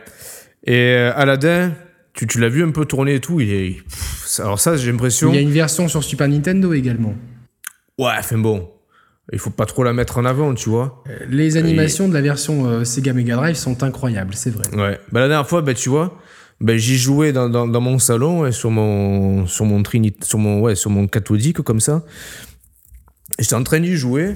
[0.65, 1.73] Et Aladdin,
[2.13, 3.39] tu, tu l'as vu un peu tourner et tout.
[3.39, 3.83] Il est.
[3.83, 5.29] pff, alors, ça, j'ai l'impression.
[5.31, 7.13] Il y a une version sur Super Nintendo également.
[7.99, 8.67] Ouais, enfin bon.
[9.31, 11.03] Il faut pas trop la mettre en avant, tu vois.
[11.29, 14.67] Les animations de la version euh, Sega Mega Drive sont incroyables, c'est vrai.
[14.73, 14.99] Ouais.
[15.11, 16.17] Bah, la dernière fois, bah, tu vois,
[16.61, 20.39] bah, j'y jouais dans, dans, dans mon salon, ouais, sur mon, sur mon Trinity, sur
[20.39, 22.05] mon, ouais, sur mon cathodique, comme ça.
[23.37, 24.35] Et J'étais en train d'y jouer.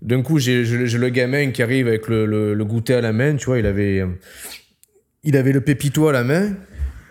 [0.00, 3.36] D'un coup, j'ai le gamin qui arrive avec le, le, le goûter à la main,
[3.36, 4.04] tu vois, il avait,
[5.22, 6.54] il avait le pépito à la main.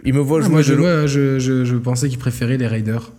[0.03, 2.67] Il me voit Ah, jouer moi, de je, je, je, je pensais qu'il préférait les
[2.67, 3.13] Raiders.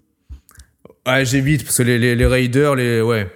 [1.06, 3.26] Ouais, j'évite, parce que les, les, les raiders, les, ouais.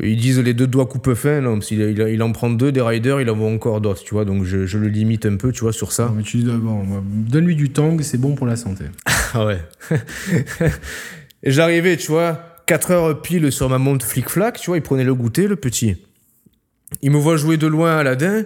[0.00, 3.20] Ils disent les deux doigts coupe fin, non, il, il en prend deux des raiders,
[3.20, 5.62] il en voit encore d'autres, tu vois, donc je, je le limite un peu, tu
[5.62, 6.06] vois, sur ça.
[6.06, 8.84] Non, mais tu dis, bon, moi, donne-lui du tang, c'est bon pour la santé.
[9.34, 9.58] Ah ouais.
[11.42, 15.04] Et j'arrivais, tu vois, 4 heures pile sur ma montre flic-flac, tu vois, il prenait
[15.04, 15.96] le goûter, le petit.
[17.02, 18.42] Il me voit jouer de loin à Aladdin.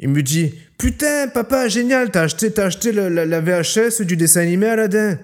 [0.00, 4.16] Il me dit Putain, papa, génial, t'as acheté, t'as acheté le- la, la VHS du
[4.16, 5.18] dessin animé Aladdin?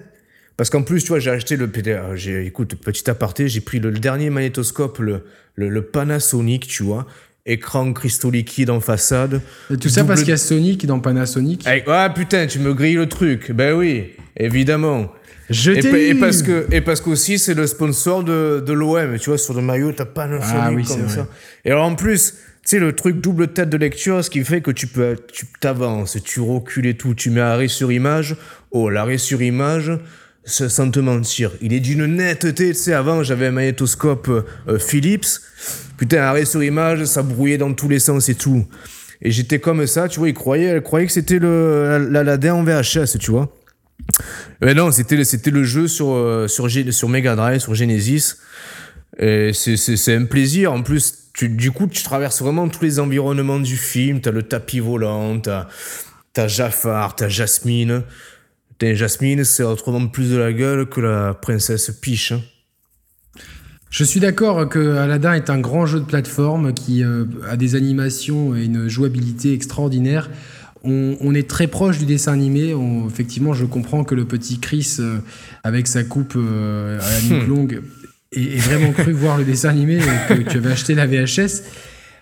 [0.57, 1.69] Parce qu'en plus, tu vois, j'ai acheté le.
[2.15, 5.23] J'ai- Écoute, petit aparté, j'ai pris le, le dernier magnétoscope, le,
[5.55, 7.05] le, le Panasonic, tu vois.
[7.47, 9.41] Écran cristaux liquide en façade.
[9.71, 11.67] Et tout ça Double- parce qu'il y a Sonic dans Panasonic.
[11.67, 13.51] Avec- Ah putain, tu me grilles le truc.
[13.51, 15.11] Ben oui, évidemment.
[15.51, 19.29] Je Et, et parce que et parce qu'aussi c'est le sponsor de, de l'OM tu
[19.29, 21.17] vois sur le maillot t'as un Ah oui, comme vrai.
[21.17, 21.27] ça
[21.63, 24.61] et alors en plus tu sais le truc double tête de lecture ce qui fait
[24.61, 28.35] que tu peux tu t'avances tu recules et tout tu mets arrêt sur image
[28.71, 29.91] oh l'arrêt sur image
[30.45, 34.29] ça- sans te mentir il est d'une netteté tu sais avant j'avais un magnétoscope
[34.67, 35.25] euh, Philips
[35.97, 38.65] putain arrêt sur image ça brouillait dans tous les sens et tout
[39.21, 42.63] et j'étais comme ça tu vois il croyait elle croyait que c'était le l'Aladin en
[42.63, 43.51] VHS tu vois
[44.61, 48.35] mais non, c'était c'était le jeu sur euh, sur sur Mega Drive, sur Genesis.
[49.17, 50.73] Et c'est c'est c'est un plaisir.
[50.73, 54.21] En plus, tu, du coup, tu traverses vraiment tous les environnements du film.
[54.21, 55.67] T'as le tapis volant, t'as
[56.33, 58.03] t'as Jafar, t'as Jasmine.
[58.81, 62.31] Jasmine, c'est autrement plus de la gueule que la princesse Peach.
[62.33, 62.41] hein.
[63.89, 67.75] Je suis d'accord que Aladdin est un grand jeu de plateforme qui euh, a des
[67.75, 70.29] animations et une jouabilité extraordinaire.
[70.83, 72.73] On, on est très proche du dessin animé.
[72.73, 75.19] On- effectivement, je comprends que le petit Chris, euh,
[75.63, 77.81] avec sa coupe euh, à la nuque longue,
[78.33, 79.99] ait, ait vraiment cru voir le dessin animé
[80.29, 81.63] et que tu avais acheté la VHS.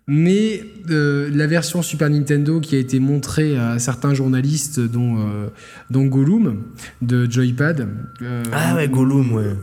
[0.07, 5.47] Mais euh, la version Super Nintendo qui a été montrée à certains journalistes, dont, euh,
[5.89, 6.63] dont Gollum
[7.01, 7.87] de Joypad,
[8.21, 9.55] euh, Ah ouais, Gollum, ouais.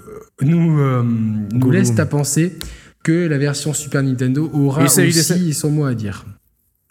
[0.42, 2.58] nous, laisse à penser
[3.02, 6.24] que la version Super Nintendo aura aussi son mot à dire.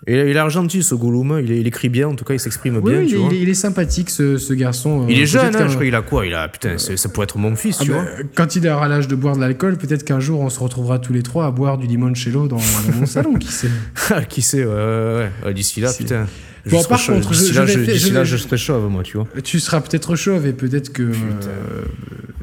[0.08, 1.40] Et il est gentil ce Gollum.
[1.44, 3.02] Il, il écrit bien, en tout cas, il s'exprime Oui, bien.
[3.02, 3.30] il, tu est, vois.
[3.34, 5.06] il est- il sympathique ce, ce garçon.
[5.10, 7.26] Il euh, est jeune, hein, je crois qu'il a quoi Il a putain, ça pourrait
[7.26, 8.24] être mon fils, Ah tu bah, vois.
[8.36, 11.12] quand il aura l'âge de boire de l'alcool, peut-être qu'un jour on se retrouvera tous
[11.14, 13.70] les trois à boire du limoncello dans, dans mon salon, qui sait.
[14.30, 15.54] Qui sait, ouais, ouais, ouais.
[15.54, 16.28] D'ici là, putain.
[16.66, 17.16] Bon, par chauve.
[17.16, 19.28] contre, d'ici là, je, là, serai chauve, moi, tu vois.
[19.44, 21.12] Tu seras peut-être chauve et peut-être que euh,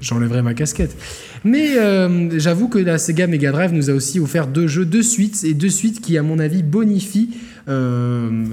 [0.00, 0.96] j'enlèverai ma casquette.
[1.44, 5.02] Mais euh, j'avoue que la Sega Mega Drive nous a aussi offert deux jeux de
[5.02, 7.30] suite et deux suites qui, à mon avis, bonifient
[7.68, 8.46] euh,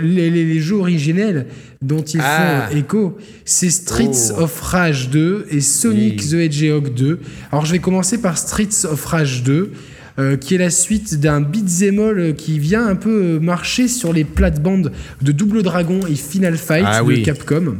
[0.00, 1.46] les, les- les jeux originels
[1.80, 2.68] dont ils Ah.
[2.70, 3.18] font écho.
[3.44, 4.42] C'est Streets Oh.
[4.42, 6.28] of Rage 2 et Sonic Oui.
[6.30, 7.18] the Hedgehog 2.
[7.50, 9.72] Alors je vais commencer par Streets of Rage 2.
[10.18, 13.88] Euh, qui est la suite d'un beat'em all euh, qui vient un peu euh, marcher
[13.88, 14.92] sur les plates-bandes
[15.22, 17.22] de Double Dragon et Final Fight Ah de oui.
[17.22, 17.76] Capcom.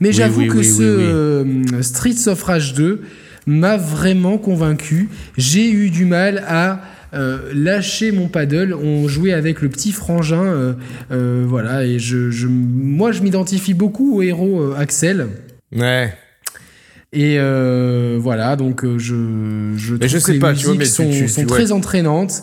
[0.00, 3.00] Mais Oui, j'avoue oui, que ce euh, Streets of Rage 2
[3.46, 5.08] m'a vraiment convaincu.
[5.36, 6.82] J'ai eu du mal à
[7.14, 8.74] euh, lâcher mon paddle.
[8.74, 10.72] On jouait avec le petit frangin, euh,
[11.10, 11.84] euh, voilà.
[11.84, 15.28] Et je, je- moi, je m'identifie beaucoup au héros Axel.
[15.74, 16.12] Ouais.
[17.12, 20.74] Et euh, voilà, donc euh, je, je trouve je que sais les pas, tu vois,
[20.74, 21.72] musiques mais tu- sont, tu- sont tu- très ouais.
[21.72, 22.42] entraînantes.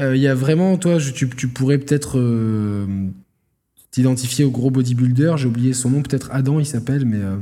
[0.00, 2.84] Euh, Il y a vraiment, toi, je- tu, tu pourrais peut-être euh,
[3.90, 5.34] t'identifier au gros bodybuilder.
[5.36, 7.36] J'ai oublié son nom, peut-être Adam, il s'appelle, mais euh,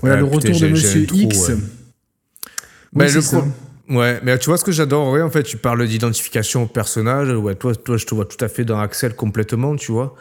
[0.00, 1.48] voilà Ouais, le putain, retour de Monsieur trou, X.
[1.48, 1.54] ouais.
[2.94, 3.42] Oui, le pro-
[3.88, 7.54] Ouais, mais tu vois ce que j'adorerais en fait, tu parles d'identification au personnage, ouais,
[7.54, 10.16] toi, toi je te vois tout à fait dans Axel complètement, tu vois.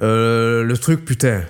[0.00, 1.42] Euh, le truc, putain.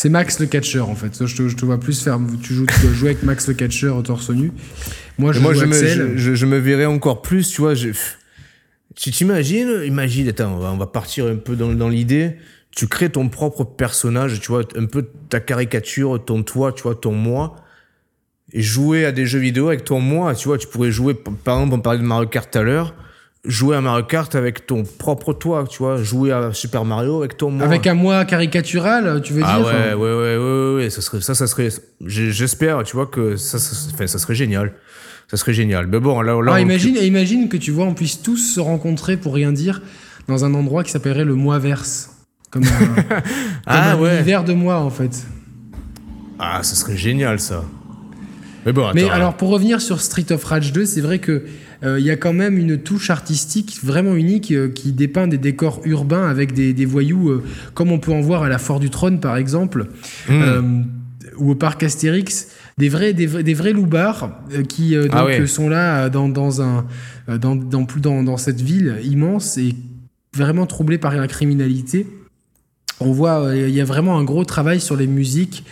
[0.00, 1.26] C'est Max le catcheur en fait.
[1.26, 2.18] Je te, je te vois plus faire.
[2.42, 4.50] Tu, joues, tu dois jouer avec Max le catcheur au torse nu.
[5.18, 7.74] Moi, je moi, joue je me, je, je- je me verrais encore plus, tu vois.
[7.74, 7.90] je-
[8.96, 12.36] Tu t'imagines, imagine, attends, on va, on va partir un peu dans, dans l'idée.
[12.70, 16.94] Tu crées ton propre personnage, tu vois, un peu ta caricature, ton toi, tu vois,
[16.94, 17.56] ton moi.
[18.54, 21.58] Et jouer à des jeux vidéo avec ton moi, tu vois, tu pourrais jouer, par
[21.58, 22.94] exemple, on parlait de Mario Kart tout à l'heure.
[23.44, 27.36] Jouer à Mario Kart avec ton propre toi, tu vois, jouer à Super Mario avec
[27.36, 27.64] ton moi.
[27.66, 31.00] Avec un moi caricatural, tu veux ah dire ouais, enfin, ouais, ouais, ouais, ouais, ça
[31.00, 31.68] serait, ça, ça serait,
[32.04, 34.72] j'espère, tu vois, que ça, ça, ça serait génial.
[35.30, 35.86] Ça serait génial.
[35.86, 39.16] Mais bon, là, là Ah, on- imagine, que tu vois, on puisse tous se rencontrer
[39.16, 39.80] pour rien dire
[40.26, 42.10] dans un endroit qui s'appellerait le moi verse.
[42.50, 42.68] Comme un,
[43.66, 44.16] Ah un ouais.
[44.16, 45.24] univers de moi, en fait.
[46.40, 47.64] Ah, ça serait génial, ça.
[48.66, 48.94] Mais bon, attends.
[48.96, 51.44] Mais alors, pour revenir sur Street of Rage 2, c'est vrai que
[51.82, 55.80] il y a quand même une touche artistique vraiment unique euh, qui dépeint des décors
[55.84, 57.42] urbains avec des, des voyous, euh,
[57.74, 59.86] comme on peut en voir à la Foire du Trône, par exemple,
[60.28, 60.32] Hmm.
[60.42, 60.62] euh,
[61.38, 62.48] ou au parc Astérix.
[62.76, 65.40] Des vrais, des, vrais- des vrais loupards euh, qui euh, donc, Ah ouais.
[65.40, 66.86] euh, sont là euh, dans, dans, un,
[67.28, 69.74] euh, dans, dans, dans, dans cette ville immense et
[70.34, 72.06] vraiment troublée par la criminalité.
[73.00, 75.64] On voit, il y a vraiment un gros travail sur les musiques.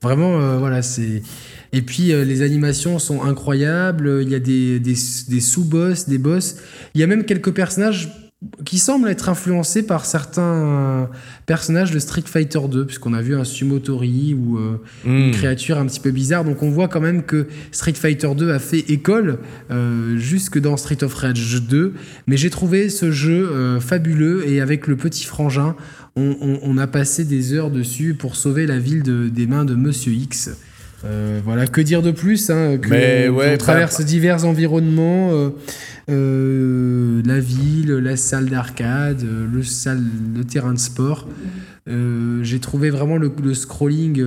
[0.00, 1.22] Vraiment, voilà, c'est.
[1.72, 4.20] Et puis les animations sont incroyables.
[4.22, 6.56] Il y a des, des sous-boss, des boss.
[6.94, 8.25] Il y a même quelques personnages
[8.66, 11.04] qui semblent être influencés par certains euh,
[11.46, 14.76] personnages de Street Fighter 2, puisqu'on a vu un Sumotori ou euh,
[15.06, 15.32] une Hmm.
[15.32, 16.44] créature un petit peu bizarre.
[16.44, 19.38] Donc on voit quand même que Street Fighter 2 a fait école
[19.70, 21.94] euh, jusque dans Street of Rage 2.
[22.26, 25.74] Mais j'ai trouvé ce jeu euh, fabuleux et avec le petit frangin,
[26.14, 29.64] on, on- on a passé des heures dessus pour sauver la ville de- des mains
[29.64, 30.50] de Monsieur X.
[31.04, 35.30] Euh, voilà, que dire de plus hein, que Mais on- ouais, on traverse divers environnements,
[35.32, 35.50] euh,
[36.08, 39.22] euh, la ville, la salle d'arcade,
[39.52, 40.00] le, salle,
[40.36, 41.28] le terrain de sport.
[42.42, 44.22] J'ai trouvé vraiment le, le scrolling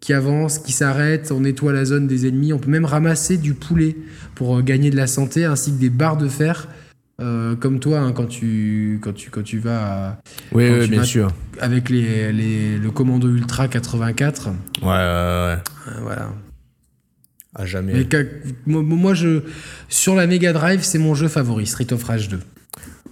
[0.00, 3.52] qui avance, qui s'arrête, on nettoie la zone des ennemis, on peut même ramasser du
[3.54, 3.96] poulet
[4.34, 6.68] pour gagner de la santé, ainsi que des barres de fer.
[7.20, 9.78] Euh, comme toi, hein, quand, tu, quand, tu, quand tu vas
[10.10, 10.18] à-
[10.52, 11.28] Oui, quand oui, tu bien vas- sûr.
[11.60, 14.48] avec les, les- le commando Ultra 84.
[14.48, 14.52] Ouais,
[14.82, 14.94] ouais, ouais.
[14.94, 15.56] euh,
[16.02, 16.30] voilà.
[17.54, 17.92] À jamais.
[17.92, 18.22] Mais qu'a-
[18.66, 19.40] moi, moi, je,
[19.88, 22.38] sur la Mega Drive, c'est mon jeu favori, Street of Rage 2.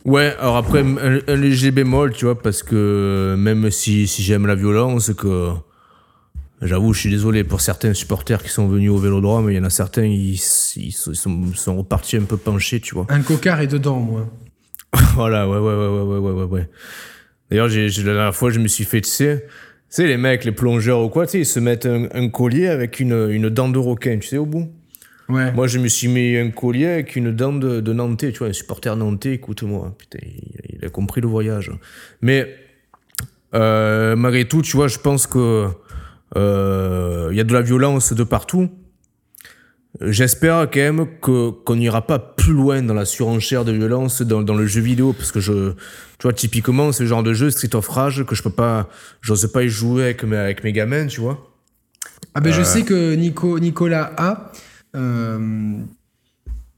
[0.04, 4.46] Ouais, alors après, un, un léger bémol, tu vois, parce que même si, si j'aime
[4.46, 5.50] la violence, que
[6.60, 9.50] J'avoue, je suis désolé pour certains supporters qui sont venus au Vélodrome.
[9.50, 10.34] Il y en a certains, ils,
[10.76, 11.14] ils sont,
[11.54, 13.06] sont, repartis un peu penchés, tu vois.
[13.10, 14.28] Un cocard est dedans, moi.
[15.14, 16.68] voilà, ouais, ouais, ouais, ouais, ouais, ouais, ouais.
[17.50, 19.50] D'ailleurs, j'ai, la dernière fois, je me suis fait, tu sais, tu
[19.88, 22.66] sais, les mecs, les plongeurs ou quoi, tu sais, ils se mettent un, un collier
[22.66, 24.68] avec une, une, dent de requin, tu sais, au bout.
[25.28, 25.52] Ouais.
[25.52, 28.48] Moi, je me suis mis un collier avec une dent de, de Nantais, tu vois,
[28.48, 29.86] un supporter Nantais, écoute-moi.
[29.86, 31.70] Hein, putain, il, il, a compris le voyage.
[32.20, 32.52] Mais,
[33.54, 35.68] euh, malgré tout, tu vois, je pense que
[36.36, 38.68] euh, il y a de la violence de partout.
[40.00, 44.42] J'espère quand même que qu'on n'ira pas plus loin dans la surenchère de violence dans,
[44.42, 47.50] dans le jeu vidéo, parce que je, tu vois, typiquement, c'est le genre de jeu
[47.50, 48.88] Street of Rage que je peux pas,
[49.22, 51.52] j'ose pas y jouer avec mes, avec mes gamins, tu vois.
[52.34, 54.52] Ah ben je sais que Nico, Nicolas A
[54.94, 55.72] euh,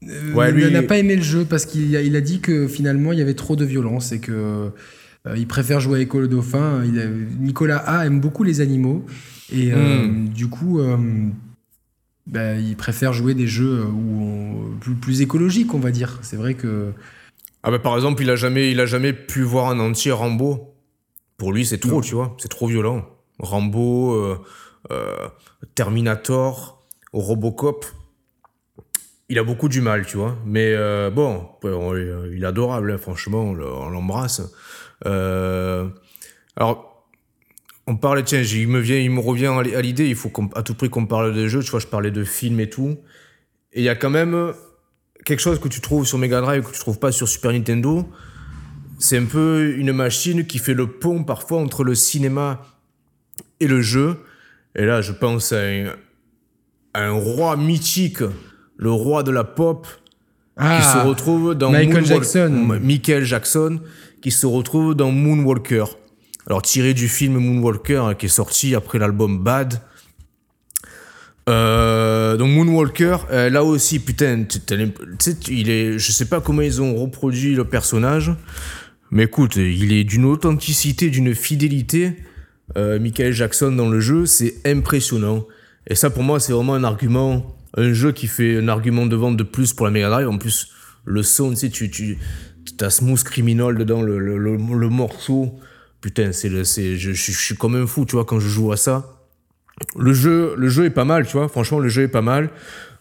[0.07, 2.67] euh, Ouais, lui, n'a pas aimé le jeu parce qu'il a, il a dit que
[2.67, 4.31] finalement il y avait trop de violence et que
[5.27, 6.83] euh, il préfère jouer avec le dauphin.
[6.85, 7.05] Il a-
[7.39, 9.05] Nicolas A aime beaucoup les animaux
[9.51, 10.27] et euh, Hmm.
[10.29, 10.97] du coup euh,
[12.27, 16.19] bah, il préfère jouer des jeux où on- plus, plus écologiques on va dire.
[16.21, 16.91] C'est vrai que
[17.63, 20.73] Ah bah par exemple, il a jamais, il a jamais pu voir un entier Rambo.
[21.37, 23.05] Pour lui, c'est trop, tu vois, c'est trop violent.
[23.39, 24.37] Rambo, euh,
[24.91, 25.27] euh,
[25.75, 26.83] Terminator,
[27.13, 27.85] Robocop.
[29.29, 30.35] Il a beaucoup du mal, tu vois.
[30.45, 34.41] Mais euh, bon, il est adorable, hein, franchement, on le- on l'embrasse.
[35.05, 35.87] Euh,
[36.55, 36.90] alors,
[37.87, 40.75] on parlait, tiens, il me vient, il me revient à l'idée, il faut à tout
[40.75, 41.63] prix qu'on parle de jeux.
[41.63, 42.97] Tu vois, je parlais de films et tout.
[43.73, 44.53] Et il y a quand même
[45.25, 48.07] quelque chose que tu trouves sur Mega Drive que tu trouves pas sur Super Nintendo.
[48.99, 52.61] C'est un peu une machine qui fait le pont parfois entre le cinéma
[53.59, 54.17] et le jeu.
[54.75, 55.95] Et là, je pense à un,
[56.93, 58.21] à un roi mythique,
[58.77, 59.87] le roi de la pop,
[60.57, 62.79] qui se ah retrouve dans Michael Moonwalk- Jackson.
[62.81, 63.79] Michael Jackson,
[64.21, 65.85] qui se retrouve dans Moonwalker.
[66.51, 69.79] Alors tiré du film Moonwalker hein, qui est sorti après l'album Bad.
[71.47, 74.45] Euh, donc Moonwalker, euh, là aussi putain,
[75.47, 78.33] il est, je sais pas comment ils ont reproduit le personnage,
[79.11, 82.17] mais écoute, il est d'une authenticité, d'une fidélité.
[82.75, 85.47] Euh, Michael Jackson dans le jeu, c'est impressionnant.
[85.87, 89.15] Et ça, pour moi, c'est vraiment un argument, un jeu qui fait un argument de
[89.15, 90.27] vente de plus pour la Mega Drive.
[90.27, 90.67] En plus,
[91.05, 92.17] le son, tu sais, tu, tu
[92.81, 95.57] as Smooth Criminal dedans, le, le morceau.
[96.01, 98.71] Putain, c'est le, c'est, je, je, suis comme un fou, tu vois, quand je joue
[98.71, 99.21] à ça.
[99.97, 101.47] Le jeu, le jeu est pas mal, tu vois.
[101.47, 102.49] Franchement, le jeu est pas mal.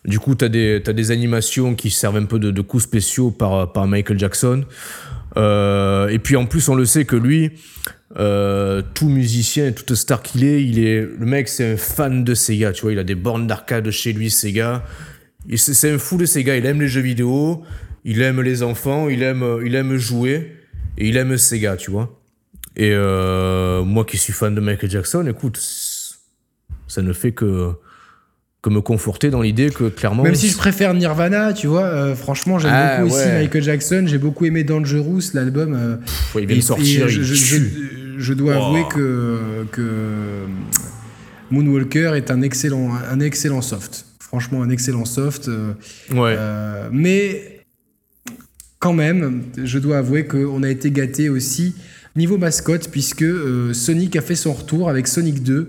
[0.04, 3.72] Du coup, t'as des, t'as des animations qui servent un peu de, coups spéciaux par,
[3.72, 4.64] par Michael Jackson.
[5.36, 7.52] Euh, et puis en plus, on le sait que lui,
[8.18, 12.34] euh, tout musicien toute star qu'il est, il est, le mec c'est un fan de
[12.34, 14.84] Sega, tu vois, il a des bornes d'arcade chez lui, Sega.
[15.48, 17.62] Et C'est c'est un fou de Sega, il aime les jeux vidéo,
[18.04, 20.56] il aime les enfants, il aime, il aime jouer
[20.98, 22.19] et il aime Sega, tu vois.
[22.76, 25.58] Et euh, moi qui suis fan de Michael Jackson, écoute,
[26.86, 27.72] ça ne fait que,
[28.62, 30.22] que me conforter dans l'idée que clairement.
[30.22, 33.28] Même si je préfère Nirvana, tu vois, euh, franchement, j'aime Ah, beaucoup aussi.
[33.28, 34.04] Michael Jackson.
[34.06, 35.74] J'ai beaucoup aimé Dangerous, l'album.
[35.74, 35.96] euh,
[36.38, 37.22] il vient et- de sortir, et il
[38.18, 38.62] je, dois Oh.
[38.66, 40.44] avouer que, que
[41.50, 44.06] Moonwalker est un excellent, un excellent soft.
[44.20, 45.48] Franchement, un excellent soft.
[45.48, 45.72] euh,
[46.14, 46.36] Ouais.
[46.92, 47.62] mais
[48.78, 51.74] quand même, je dois avouer qu'on a été gâté aussi
[52.16, 55.68] niveau mascotte, puisque euh, Sonic a fait son retour avec Sonic 2.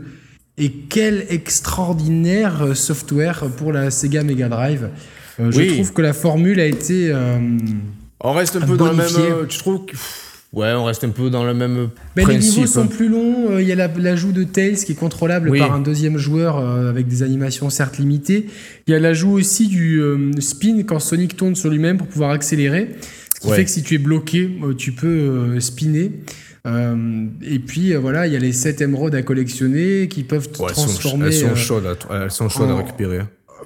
[0.58, 4.90] Et quel extraordinaire euh, software pour la Sega Mega Drive.
[5.40, 7.14] Euh, je trouve que la formule a été.
[8.24, 9.48] On reste un peu dans le même.
[9.48, 9.96] Tu trouves que-
[10.54, 13.58] Ouais, on reste un peu dans le même Ben, les niveaux sont plus longs.
[13.58, 15.60] Il y a la- l'ajout de Tails qui est contrôlable Oui.
[15.60, 18.48] par un deuxième joueur avec des animations certes limitées.
[18.86, 20.02] Il y a l'ajout aussi du
[20.40, 22.90] spin quand Sonic tourne sur lui-même pour pouvoir accélérer.
[23.42, 23.56] Ce qui Ouais.
[23.58, 26.12] fait que si tu es bloqué, euh, tu peux euh, spinner.
[26.68, 30.48] Euh, et puis euh, voilà, il y a les 7 émeraudes à collectionner qui peuvent
[30.52, 33.22] te Ouais, elles sont, transformer elles sont chaudes, à, elles sont chaudes à en- récupérer.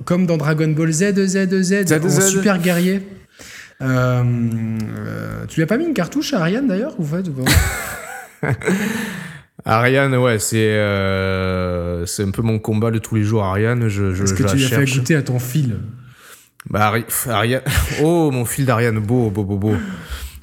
[0.05, 2.30] comme dans Dragon Ball Z, Z, Z, en Z.
[2.30, 3.01] super guerrier.
[3.82, 4.23] Euh,
[5.49, 8.53] tu lui as pas mis une cartouche à Ariane d'ailleurs ou fait, ou pas
[9.65, 10.80] Ariane, ouais, c'est
[12.05, 13.43] c'est un peu mon combat de tous les jours.
[13.43, 15.76] Ariane, je, je, Est-ce que tu lui as fait goûter à ton fil?
[16.70, 17.61] Bah, Ari-.
[18.01, 19.76] Oh, mon fil d'Ariane, beau, beau, beau, beau.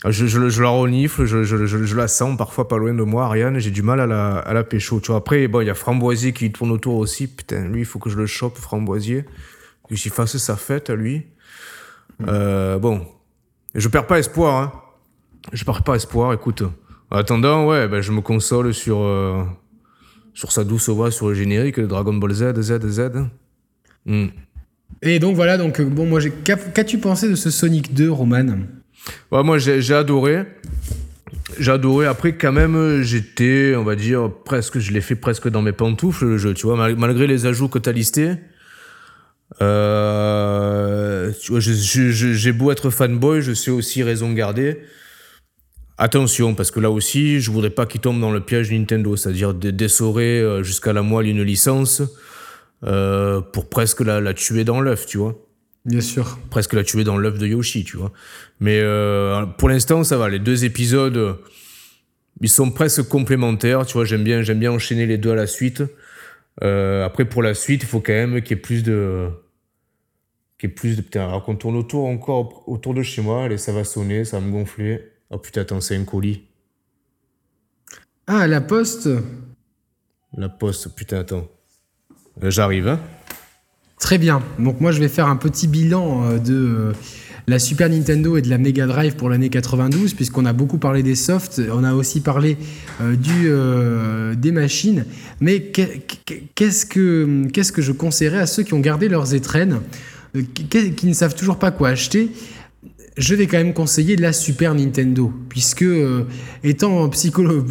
[0.04, 3.60] Je, je, je la renifle, je, je, la sens parfois pas loin de moi, Ariane,
[3.60, 4.98] j'ai du mal à la, à la pécho.
[5.00, 7.28] Tu vois, après, bon, il y a Framboisier qui tourne autour aussi.
[7.28, 9.24] Putain, lui, il faut que je le chope, Framboisier.
[9.88, 11.26] Que j'y fasse sa fête à lui.
[12.26, 13.06] Euh, bon.
[13.74, 14.72] Je perds pas espoir, hein.
[15.52, 16.62] Je perds pas espoir, écoute.
[17.10, 19.44] En attendant, ouais, ben, je me console sur, euh,
[20.34, 23.10] sur sa douce voix sur le générique de Dragon Ball Z, Z, Z.
[24.06, 24.28] Hmm.
[25.02, 28.10] Et donc voilà, donc euh, bon, moi, j'ai- qu'a- qu'as-tu pensé de ce Sonic 2,
[28.10, 28.46] Roman?
[29.32, 30.44] Ouais, moi j'ai adoré.
[31.58, 32.06] J'ai adoré.
[32.06, 36.24] Après, quand même, j'étais, on va dire, presque, je l'ai fait presque dans mes pantoufles,
[36.26, 38.34] le jeu, tu vois, mal- malgré les ajouts que tu as listés.
[39.60, 44.78] Euh, tu vois, j'ai beau être fanboy, je sais aussi raison garder.
[45.98, 49.52] Attention, parce que là aussi, je voudrais pas qu'il tombe dans le piège Nintendo, c'est-à-dire
[49.54, 52.02] de- d'essorer euh, jusqu'à la moelle une licence
[52.84, 55.36] euh, pour presque la, la tuer dans l'œuf, tu vois
[55.84, 56.38] Bien sûr.
[56.50, 58.12] presque la tuer dans l'œuf de Yoshi, tu vois.
[58.60, 60.28] Mais euh, pour l'instant, ça va.
[60.28, 61.38] Les deux épisodes,
[62.40, 64.04] ils sont presque complémentaires, tu vois.
[64.04, 65.82] J'aime bien, j'aime bien enchaîner les deux à la suite.
[66.62, 69.28] Euh, après, pour la suite, il faut quand même qu'il y ait plus de,
[70.58, 71.02] qu'il y ait plus de.
[71.02, 74.38] Putain, alors qu'on tourne autour encore autour de chez moi, allez, ça va sonner, ça
[74.38, 75.00] va me gonfler.
[75.30, 76.42] Oh putain, attends, c'est un colis.
[78.26, 79.08] Ah, la poste
[80.36, 81.48] La poste, putain, attends.
[82.42, 83.00] Euh, J'arrive, hein.
[83.98, 84.42] Très bien.
[84.58, 86.92] Donc moi, je vais faire un petit bilan euh, de euh,
[87.46, 91.02] la Super Nintendo et de la Mega Drive pour l'année 92, puisqu'on a beaucoup parlé
[91.02, 92.56] des softs, on a aussi parlé
[93.00, 95.04] des machines.
[95.40, 96.02] Mais qu'est-
[96.54, 99.80] qu'est-ce que, qu'est-ce que je conseillerais à ceux qui ont gardé leurs étrennes,
[100.54, 102.30] qui ne savent toujours pas quoi acheter
[103.18, 106.22] je vais quand même conseiller la Super Nintendo, puisque euh,
[106.64, 107.66] étant psycholo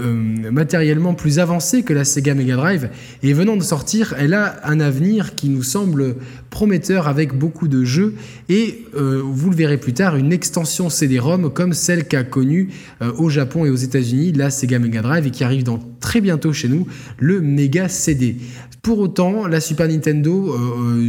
[0.00, 2.90] euh, matériellement plus avancée que la Sega Mega Drive,
[3.22, 6.16] et venant de sortir, elle a un avenir qui nous semble
[6.50, 8.14] prometteur avec beaucoup de jeux,
[8.50, 12.68] et euh, vous le verrez plus tard, une extension CD-ROM comme celle qu'a connue
[13.00, 16.20] euh, au Japon et aux États-Unis la Sega Mega Drive, et qui arrive dans, très
[16.20, 16.86] bientôt chez nous,
[17.18, 18.36] le Mega CD.
[18.82, 20.54] Pour autant, la Super Nintendo,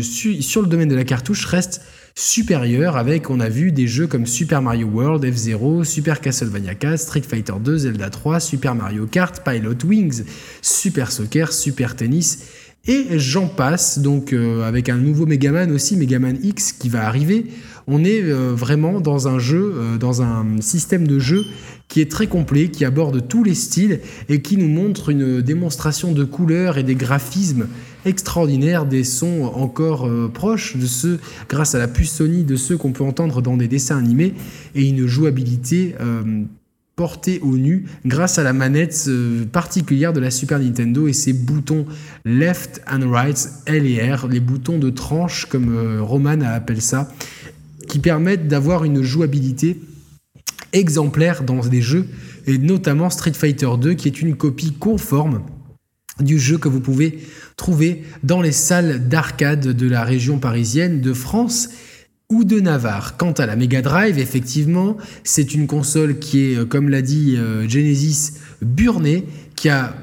[0.01, 1.81] su- sur le domaine de la cartouche, reste
[2.15, 6.99] supérieure avec, on a vu, des jeux comme Super Mario World, F-Zero, Super Castlevania 4,
[6.99, 10.23] Street Fighter 2, Zelda 3, Super Mario Kart, Pilot Wings,
[10.61, 12.47] Super Soccer, Super Tennis,
[12.85, 17.45] et j'en passe, donc euh, avec un nouveau Megaman aussi, Megaman X qui va arriver.
[17.87, 21.45] On est euh, vraiment dans un jeu, euh, dans un système de jeu
[21.87, 26.11] qui est très complet, qui aborde tous les styles et qui nous montre une démonstration
[26.11, 27.67] de couleurs et des graphismes
[28.05, 32.77] extraordinaires, des sons encore euh, proches de ceux, grâce à la puce Sony, de ceux
[32.77, 34.33] qu'on peut entendre dans des dessins animés
[34.75, 36.43] et une jouabilité euh,
[36.95, 41.33] portée au nu grâce à la manette euh, particulière de la Super Nintendo et ses
[41.33, 41.85] boutons
[42.25, 47.11] left and right, L et R, les boutons de tranche comme Roman appelle ça,
[47.87, 49.79] qui permettent d'avoir une jouabilité
[50.71, 52.07] exemplaire dans des jeux,
[52.47, 55.41] et notamment Street Fighter 2, qui est une copie conforme
[56.19, 57.19] du jeu que vous pouvez
[57.57, 61.69] trouver dans les salles d'arcade de la région parisienne, de France
[62.29, 63.17] ou de Navarre.
[63.17, 67.35] Quant à la Mega Drive, effectivement, c'est une console qui est, euh, comme l'a dit
[67.37, 69.95] euh, Genesis, burné, qui a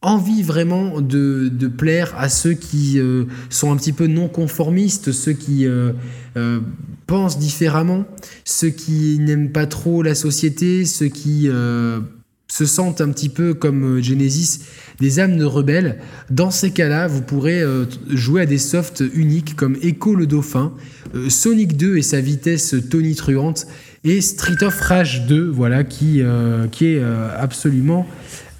[0.00, 5.12] envie vraiment de, de plaire à ceux qui euh, sont un petit peu non conformistes,
[5.12, 5.66] ceux qui
[7.06, 8.04] pensent différemment,
[8.44, 11.48] ceux qui n'aiment pas trop la société, ceux qui
[12.54, 14.60] se sentent un petit peu comme Genesis
[15.00, 15.98] des âmes de rebelles.
[16.30, 17.64] Dans ces cas-là, vous pourrez
[18.08, 20.72] jouer à des softs uniques comme Echo le Dauphin,
[21.28, 23.66] Sonic 2 et sa vitesse tonitruante,
[24.04, 26.22] et Street of Rage 2, voilà, qui,
[26.70, 27.02] qui est
[27.36, 28.06] absolument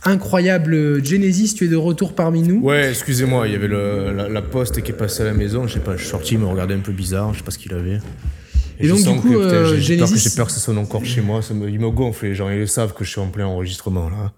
[0.04, 1.04] incroyable.
[1.04, 2.60] Genesis, tu es de retour parmi nous?
[2.62, 5.68] Ouais, excusez-moi, il y avait la, poste qui est passée à la maison.
[5.68, 7.32] Je sais pas, je suis sorti, il me regardait un peu bizarre.
[7.32, 8.00] Je sais pas ce qu'il avait.
[8.80, 11.42] Et, donc, du coup, euh, j'ai peur, que ça sonne encore chez moi.
[11.42, 12.26] Ça me, il me gonfle.
[12.26, 14.32] Les gens, ils savent que je suis en plein enregistrement là.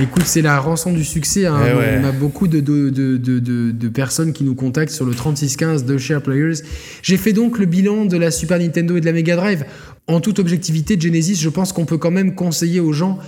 [0.00, 1.46] Écoute, c'est la rançon du succès.
[1.46, 1.58] Hein.
[1.66, 5.84] Eh On a beaucoup de, de, de, de, personnes qui nous contactent sur le 3615
[5.84, 6.62] de Share Players.
[7.02, 9.64] J'ai fait donc le bilan de la Super Nintendo et de la Mega Drive.
[10.06, 13.18] En toute objectivité, Genesis, je pense qu'on peut quand même conseiller aux gens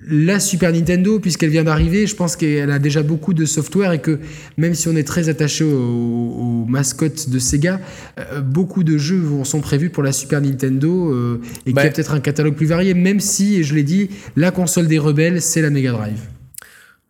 [0.00, 4.00] la Super Nintendo, puisqu'elle vient d'arriver, je pense qu'elle a déjà beaucoup de software et
[4.00, 4.18] que
[4.58, 7.80] même si on est très attaché aux, mascottes de Sega,
[8.18, 11.90] euh, beaucoup de jeux sont prévus pour la Super Nintendo euh, et qu'il y a
[11.90, 15.62] peut-être un catalogue plus varié, même si, je l'ai dit, la console des rebelles, c'est
[15.62, 16.20] la Mega Drive.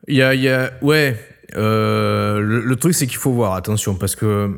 [0.06, 1.16] Il y a, ouais,
[1.56, 4.50] euh, le, truc c'est qu'il faut voir, attention, parce que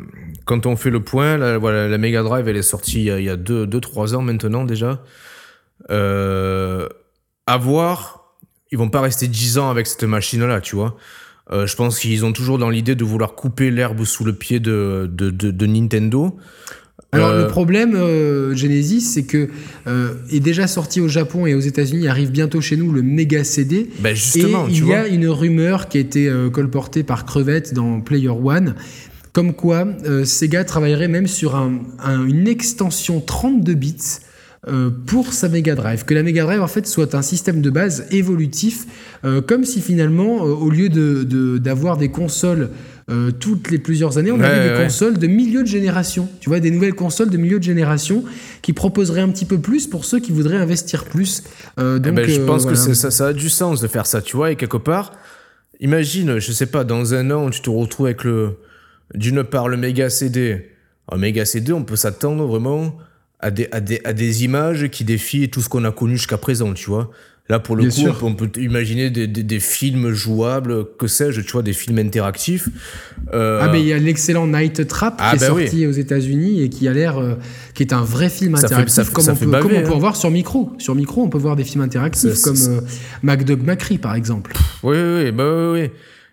[0.44, 3.30] quand on fait le point, la, voilà, la Mega Drive, elle est sortie il y
[3.30, 5.02] a 2-3 ans maintenant déjà.
[7.46, 8.16] À voir
[8.72, 10.96] ils vont pas rester 10 ans avec cette machine-là, tu vois.
[11.52, 14.58] Euh, je pense qu'ils ont toujours dans l'idée de vouloir couper l'herbe sous le pied
[14.58, 16.36] de, de, de, Nintendo.
[17.12, 19.48] Alors le euh, problème, euh, Genesis, c'est que
[19.86, 23.88] est déjà sorti au Japon et aux États-Unis, arrive bientôt chez nous le Mega CD.
[24.00, 28.00] Ben justement, et il y a une rumeur qui a été colportée par Crevette dans
[28.00, 28.74] Player One,
[29.32, 29.86] comme quoi
[30.24, 31.78] Sega travaillerait même sur un,
[32.26, 33.96] une extension 32 bits
[35.06, 36.04] pour sa Mega Drive.
[36.04, 38.86] Que la Mega Drive, en fait, soit un système de base évolutif,
[39.24, 40.88] euh, comme si finalement, euh, au lieu
[41.58, 42.70] d'avoir de, des consoles
[43.38, 46.28] toutes les plusieurs années, on avait des consoles de milieu de génération.
[46.40, 48.24] Tu vois, des nouvelles consoles de milieu de génération
[48.62, 51.44] qui proposeraient un petit peu plus pour ceux qui voudraient investir plus.
[51.78, 54.36] Eh donc, ben, je pense que ça, ça, a du sens de faire ça, tu
[54.36, 55.12] vois, et quelque part,
[55.78, 58.56] imagine, je sais pas, dans un an, tu te retrouves avec le,
[59.14, 60.72] d'une part, le méga CD.
[61.08, 62.98] Un méga CD, on peut s'attendre vraiment
[63.40, 66.38] à des, à des, à des images qui défient tout ce qu'on a connu jusqu'à
[66.38, 67.10] présent, tu vois.
[67.48, 71.52] Là, pour le coup, on peut imaginer des, des, des, films jouables, que sais-je, tu
[71.52, 72.68] vois, des films interactifs.
[73.32, 73.60] Euh...
[73.62, 76.62] Ah, mais il y a l'excellent Night Trap ah, qui est bah sorti aux États-Unis
[76.62, 77.34] et qui a l'air, euh,
[77.74, 80.32] qui est un vrai film interactif, comme, on, peut, comme on peut en voir sur
[80.32, 80.72] micro.
[80.78, 82.80] Sur micro, on peut voir des films interactifs comme euh,
[83.22, 84.52] MacDog Macri, par exemple.
[84.82, 85.90] Oui, oui, oui, bah, oui, oui.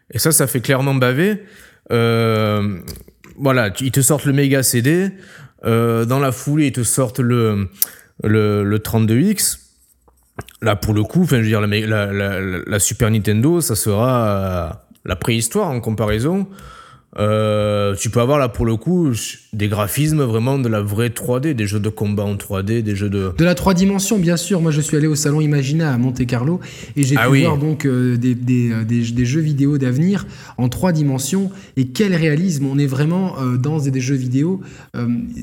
[0.10, 1.44] Et ça, ça fait clairement baver.
[1.92, 2.80] Euh,
[3.38, 5.12] voilà, ils te sortent le méga CD.
[5.66, 7.70] Euh, dans la foulée, ils te sortent le,
[8.24, 9.60] le, le 32X.
[10.62, 14.70] Là, pour le coup, la, Super Nintendo, ça sera euh,
[15.06, 16.48] la préhistoire en comparaison.
[17.20, 19.14] Euh, tu peux avoir là pour le coup
[19.54, 23.10] des graphismes vraiment de la vraie 3D, des jeux de combat en 3D, des jeux
[23.10, 23.32] de...
[23.38, 24.62] De la 3 dimensions, bien sûr.
[24.62, 26.60] Moi, je suis allé au salon Imagina à Monte Carlo
[26.96, 30.26] et j'ai ah pu voir donc euh, des, des, euh, des, des, jeux vidéo d'avenir
[30.58, 31.52] en 3 dimensions.
[31.78, 34.62] Et quel réalisme On est vraiment dans des, jeux vidéo.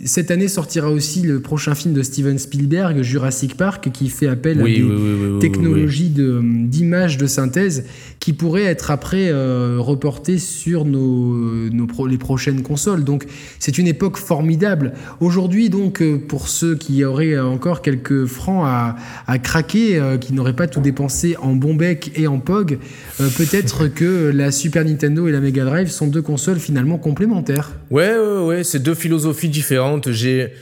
[0.05, 4.61] cette année sortira aussi le prochain film de Steven Spielberg, Jurassic Park, qui fait appel
[4.61, 7.85] à des technologies d'image de, de synthèse
[8.19, 9.31] qui pourraient être après
[9.79, 13.05] reportées sur nos nos les prochaines consoles.
[13.05, 13.27] Donc
[13.59, 14.93] c'est une époque formidable.
[15.21, 18.97] Aujourd'hui, donc, euh, pour ceux qui auraient encore quelques francs à,
[19.27, 22.79] à craquer, euh, qui n'auraient pas tout dépensé en bon bec et en POG,
[23.21, 27.73] euh, peut-être que la Super Nintendo et la Mega Drive sont deux consoles finalement complémentaires.
[27.91, 30.11] Ouais, ouais, ouais, c'est deux philosophies différentes.
[30.11, 30.53] J'ai.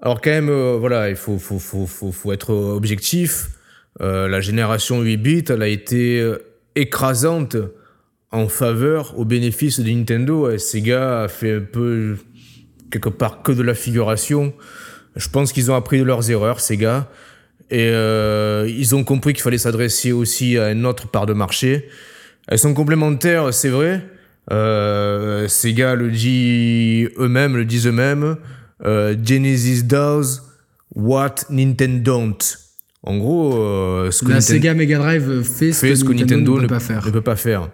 [0.00, 3.48] Alors, quand même, voilà, il faut, faut, faut, faut, être objectif.
[3.98, 6.22] la génération 8 bits, elle a été
[6.74, 7.56] écrasante
[8.30, 10.58] en faveur, au bénéfice de Nintendo.
[10.58, 12.16] Sega a fait un peu,
[12.90, 14.52] quelque part, que de la figuration.
[15.16, 17.10] Je pense qu'ils ont appris de leurs erreurs, Sega.
[17.70, 21.88] Et euh, ils ont compris qu'il fallait s'adresser aussi à une autre part de marché.
[22.46, 24.06] Elles sont complémentaires, c'est vrai.
[24.52, 28.36] Euh, Sega le dit eux-mêmes, le disent eux-mêmes.
[28.84, 30.42] Euh, Genesis does
[30.94, 32.38] what Nintendo don't.
[33.02, 33.52] En gros,
[34.10, 37.06] ce que la Sega Mega Drive fait ce, que, Nintendo, ne, peut pas faire.
[37.06, 37.70] Ne peut pas faire.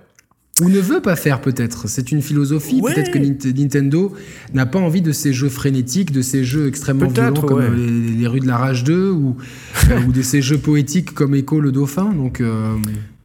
[0.60, 1.88] Ou ne veut pas faire peut-être.
[1.88, 2.82] C'est une philosophie.
[2.82, 4.12] Peut-être que Nintendo
[4.52, 8.40] n'a pas envie de ces jeux frénétiques, de ces jeux extrêmement violents comme les, rues
[8.40, 9.36] de la rage 2 ou,
[9.90, 12.12] euh, ou de ces jeux poétiques comme Echo le Dauphin.
[12.12, 12.76] Donc, euh,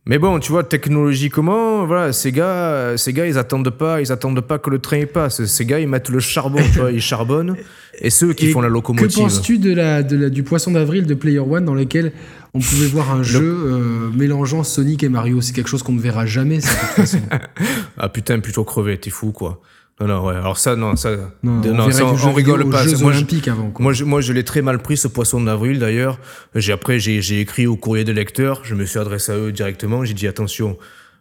[0.05, 4.39] Mais bon, tu vois, technologiquement, voilà, ces gars, ces gars, ils attendent pas, ils attendent
[4.39, 5.43] pas que le train passe.
[5.43, 7.57] Ces gars, ils mettent le charbon, tu vois, ils charbonnent.
[7.99, 9.09] Et ceux qui font la locomotive.
[9.09, 12.13] Que penses-tu de la, de la, du poisson d'avril de Player One dans lequel
[12.58, 15.41] on pouvait voir un jeu euh, mélangeant Sonic et Mario.
[15.41, 17.20] C'est quelque chose qu'on ne verra jamais, ça, de toute façon.
[17.97, 19.62] ah putain, plutôt crevé, t'es fou quoi.
[19.99, 20.36] Non, non, ouais.
[20.36, 21.10] Alors ça, non, ça,
[21.43, 22.84] Non, on non, ça, on, on rigole pas.
[22.84, 23.74] Jeux Moi, je- avant.
[23.80, 26.20] Moi, je, moi, je l'ai très mal pris ce poisson d'avril d'ailleurs.
[26.55, 28.62] J'ai après, j'ai, j'ai écrit au courrier des lecteurs.
[28.64, 30.03] Je me suis adressé à eux directement.
[30.05, 30.78] J'ai dit attention,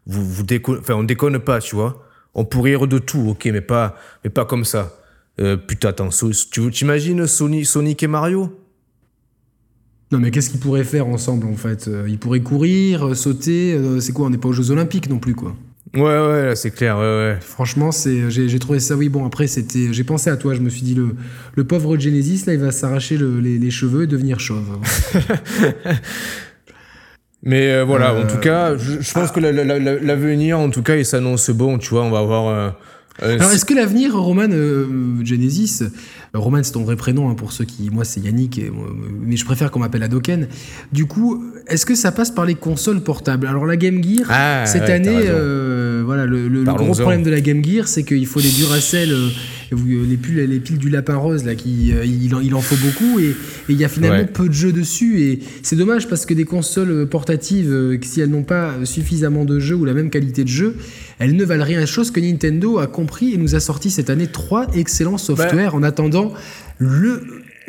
[0.06, 2.02] vous, vous déconne, enfin, on déconne pas, tu vois.
[2.34, 4.94] On pourrait rire de tout, ok, mais pas, mais pas comme ça.
[5.40, 8.58] Euh, putain, attends, So- tu t'imagines Sonic, Sonic et Mario?
[10.12, 11.88] Non, mais qu'est-ce qu'ils pourraient faire ensemble en fait?
[11.88, 13.74] Euh, Ils pourraient courir, euh, sauter.
[13.74, 15.56] euh, c'est quoi On n'est pas aux Jeux Olympiques non plus, quoi.
[15.94, 17.38] Ouais, ouais, c'est clair, ouais, ouais.
[17.40, 20.68] Franchement, c'est, j'ai, trouvé ça, oui, bon, après, c'était, j'ai pensé à toi, je me
[20.68, 21.14] suis dit, le,
[21.54, 24.78] le pauvre Genesis, là, il va s'arracher le- les, les cheveux et devenir chauve.
[27.42, 29.98] Mais euh, voilà, Euh, en tout cas, je, je pense que la- la- la- la-
[30.00, 32.02] l'avenir, en tout cas, il s'annonce bon, tu vois.
[32.02, 32.48] On va avoir.
[32.48, 32.70] euh,
[33.20, 34.48] Alors, est-ce que l'avenir, Roman
[35.24, 35.84] Genesis,
[36.38, 38.86] Roman, c'est ton vrai prénom, hein, pour ceux qui, moi, c'est Yannick, et, moi,
[39.22, 40.48] mais je préfère qu'on m'appelle Adoken.
[40.92, 43.46] Du coup, est-ce que ça passe par les consoles portables?
[43.46, 46.86] Alors, la Game Gear, Ah, cette ouais, année, euh, voilà, le, le- le Parlons-en.
[46.90, 49.28] gros problème de la Game Gear, c'est qu'il faut des Duracell, euh,
[49.72, 52.76] les, piles, les piles du lapin rose, là, qui, euh, il, en, il en faut
[52.76, 53.34] beaucoup, et
[53.68, 54.26] il y a finalement Ouais.
[54.26, 58.20] peu de jeux dessus, et c'est dommage parce que des consoles euh, portatives, euh, si
[58.20, 60.76] elles n'ont pas suffisamment de jeux ou la même qualité de jeu,
[61.18, 61.84] elles ne valent rien.
[61.86, 65.82] Chose que Nintendo a compris et nous a sorti cette année trois excellents softwares en
[65.82, 66.25] attendant
[66.78, 67.22] le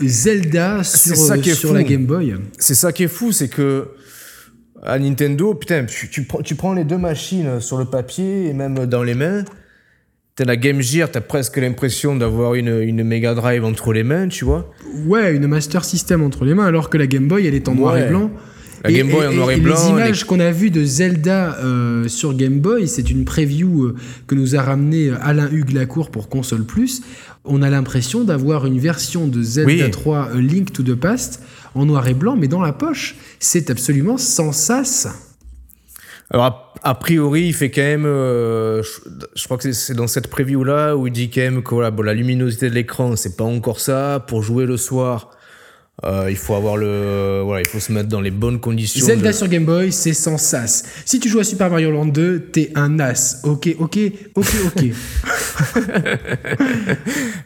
[0.04, 1.76] Zelda sur, C'est ça qui est sur fou.
[1.76, 2.36] la Game Boy.
[2.60, 3.88] C'est ça qui est fou, c'est que
[4.84, 8.54] à Nintendo, putain, tu, tu prends, tu prends les deux machines sur le papier et
[8.54, 9.44] même dans les mains.
[10.36, 14.28] T'as la Game Gear, t'as presque l'impression d'avoir une, une Mega Drive entre les mains,
[14.28, 14.72] tu vois.
[15.08, 17.74] Ouais, une Master System entre les mains, alors que la Game Boy, elle est en
[17.74, 18.30] noir et blanc.
[18.84, 22.08] La Game Boy en noir et blanc, Les images qu'on a vues de Zelda euh,
[22.08, 23.96] sur Game Boy, c'est une preview euh,
[24.28, 27.02] que nous a ramené Alain Hugues Lacour pour Console Plus.
[27.44, 29.92] On a l'impression d'avoir une version de Zelda Oui.
[29.92, 31.42] 3 euh, Link to the Past
[31.76, 33.16] en noir et blanc, mais dans la poche.
[33.40, 35.08] C'est absolument sans sas.
[36.30, 38.06] Alors, a, priori, il fait quand même.
[38.06, 38.90] euh, je,
[39.36, 41.90] je crois que c'est- c'est dans cette preview-là où il dit quand même que voilà,
[41.90, 44.24] bon, la luminosité de l'écran, c'est pas encore ça.
[44.28, 45.32] Pour jouer le soir,
[46.06, 47.42] euh, il faut avoir le.
[47.44, 49.04] Voilà, il faut se mettre dans les bonnes conditions.
[49.06, 50.84] Zelda de- sur Game Boy, c'est sans sas.
[51.06, 53.42] Si tu joues à Super Mario Land 2, t'es un as.
[53.44, 53.98] Ok, ok,
[54.36, 54.84] ok, ok.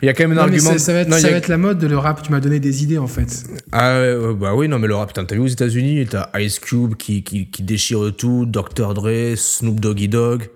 [0.02, 0.72] Il y a quand même un Non, argument.
[0.72, 2.22] ça, ça va être, Non, ça a- va être la mode de le rap.
[2.24, 3.44] Tu m'as donné des idées en fait.
[3.72, 6.96] Ah ouais, bah oui, non, mais le rap, t'as vu aux États-Unis, t'as Ice Cube
[6.96, 8.94] qui, qui, qui déchire tout, Dr.
[8.94, 10.50] Dre, Snoop Doggy Dogg,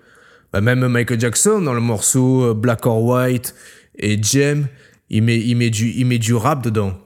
[0.52, 3.56] bah, même Michael Jackson dans le morceau euh, Black or White
[3.98, 4.68] et Jem,
[5.10, 6.98] il met, il, met du, il met du rap dedans.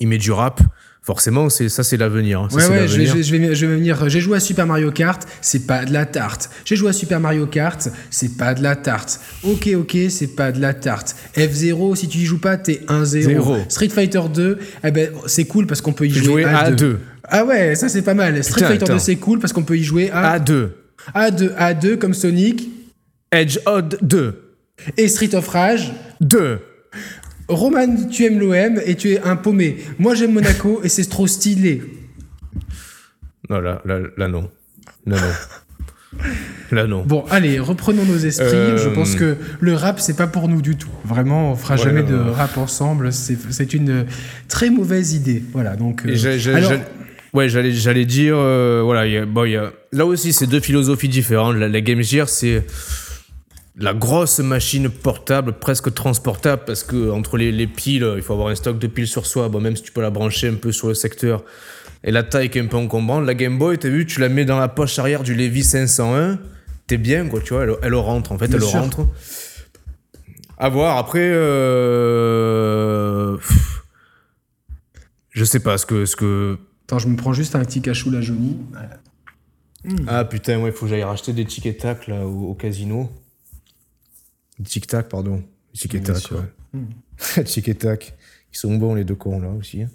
[0.00, 0.60] Il met du rap.
[1.02, 2.40] Forcément, c'est, ça, c'est l'avenir.
[2.40, 2.48] hein.
[2.50, 3.06] Ouais, ouais, je vais, l'avenir.
[3.12, 4.08] je, vais, je vais- je vais venir.
[4.08, 6.50] J'ai joué à Super Mario Kart, c'est pas de la tarte.
[6.64, 9.20] J'ai joué à Super Mario Kart, c'est pas de la tarte.
[9.44, 11.14] Ok, ok, c'est pas de la tarte.
[11.36, 13.04] F0, si tu y joues pas, t'es 1-0.
[13.04, 13.56] Zéro.
[13.68, 16.70] Street Fighter 2, eh ben, c'est cool parce qu'on peut y jouer, Jouer à, à
[16.70, 16.74] 2.
[16.76, 16.98] deux.
[17.28, 18.42] Ah ouais, ça c'est pas mal.
[18.42, 18.98] Street Putain, Fighter 2, attends.
[18.98, 20.70] c'est cool parce qu'on peut y jouer à, A2.
[21.14, 22.68] à 2, à 2 comme Sonic
[23.30, 24.42] Edge Odd 2.
[24.96, 25.92] et Street of Rage.
[26.20, 26.58] 2.
[27.48, 29.76] Roman, tu aimes l'OM et tu es un paumé.
[29.98, 31.82] Moi j'aime Monaco et c'est trop stylé.
[33.48, 34.50] Non, là, là, là, non.
[35.06, 36.22] Là, non.
[36.72, 37.04] Là, non.
[37.04, 38.46] Bon, allez, reprenons nos esprits.
[38.48, 40.88] Euh, Je pense que le rap, c'est pas pour nous du tout.
[41.04, 42.32] Vraiment, on fera Ouais, jamais non, de non.
[42.32, 43.12] rap ensemble.
[43.12, 44.02] C'est une euh,
[44.48, 45.44] très mauvaise idée.
[45.52, 46.02] Voilà, donc.
[46.06, 46.72] euh, alors,
[47.34, 50.32] ouais, j'allais, j'allais dire, euh, voilà, il y a- bon, il y a, là aussi,
[50.32, 51.56] c'est deux philosophies différentes.
[51.56, 52.64] La, la Game Gear, c'est
[53.78, 58.48] la grosse machine portable, presque transportable, parce que entre les, les piles, il faut avoir
[58.48, 59.48] un stock de piles sur soi.
[59.50, 61.44] Bon, même si tu peux la brancher un peu sur le secteur,
[62.02, 63.26] et la taille qui est un peu encombrante.
[63.26, 66.38] La Game Boy, t'as vu, tu la mets dans la poche arrière du Levi 501,
[66.86, 68.80] t'es bien, quoi, tu vois, elle, elle rentre, en fait, Bien elle sûr.
[68.80, 69.06] rentre.
[70.58, 71.28] À voir, après,
[71.96, 73.82] euh, pff,
[75.30, 76.56] je sais pas ce que, ce que,
[76.86, 78.56] attends, je me prends juste un petit cachou la jaunie.
[78.72, 78.88] Voilà.
[80.08, 83.10] Ah putain, ouais, faut que j'aille racheter des tic et tac là au, au casino.
[84.64, 85.42] Tic tac, pardon.
[85.74, 87.44] Tic et tac, ouais.
[87.44, 88.16] tic et tac.
[88.52, 89.82] Ils sont bons les deux cons là aussi.
[89.82, 89.88] hein.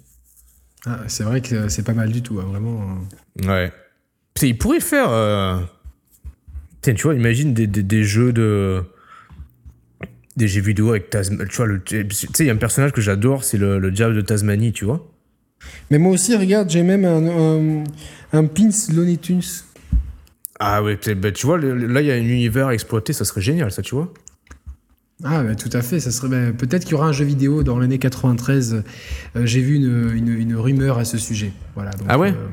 [0.86, 2.98] Ah, c'est vrai que c'est pas mal du tout, hein, vraiment.
[3.42, 3.48] euh.
[3.48, 3.72] Ouais.
[4.34, 5.10] Putain, ils pourraient faire.
[5.10, 5.60] euh,
[6.80, 8.82] Putain, tu vois, imagine des, des, des jeux de.
[10.36, 11.48] Des jeux vidéo avec Tasmanie.
[11.50, 13.90] Tu vois, le- tu sais, il y a un personnage que j'adore, c'est le, le
[13.90, 15.06] diable de Tasmanie, tu vois.
[15.90, 17.84] Mais moi aussi, regarde, j'ai même un, un,
[18.32, 19.42] un pins Looney Tunes.
[20.58, 23.40] Ah ouais, bah, tu vois, là, il y a un univers à exploiter, ça serait
[23.42, 24.12] génial, ça, tu vois.
[25.24, 26.00] Ah, bah, tout à fait.
[26.00, 28.82] Ça serait bah, peut-être qu'il y aura un jeu vidéo dans l'année 93.
[29.36, 31.52] Euh, j'ai vu une, une, une rumeur à ce sujet.
[31.74, 31.90] Voilà.
[31.92, 32.30] donc, Ah ouais?
[32.30, 32.48] euh,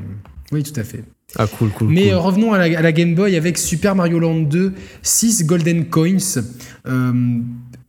[0.52, 1.04] Oui, tout à fait.
[1.38, 1.90] Ah, cool, cool.
[1.90, 2.12] Mais cool.
[2.12, 5.86] euh, revenons à la, à la Game Boy avec Super Mario Land 2, 6 Golden
[5.86, 6.18] Coins.
[6.88, 7.14] Euh,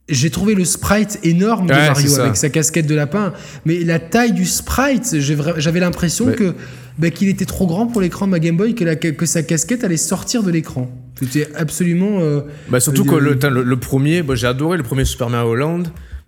[0.08, 3.32] j'ai trouvé le sprite énorme de Ouais, Mario avec sa casquette de lapin,
[3.64, 6.54] mais la taille du sprite, j'avais l'impression que
[6.98, 9.42] bah, qu'il était trop grand pour l'écran de ma Game Boy, que, la- que sa
[9.44, 10.90] casquette allait sortir de l'écran.
[11.20, 12.20] C'était absolument.
[12.20, 15.04] euh, Bah surtout Euh, que le, attends, le, le premier, bah, j'ai adoré le premier
[15.04, 15.82] Super Mario Land,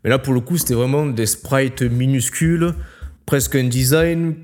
[0.04, 2.74] mais là pour le coup c'était vraiment des sprites minuscules,
[3.26, 4.34] presque un design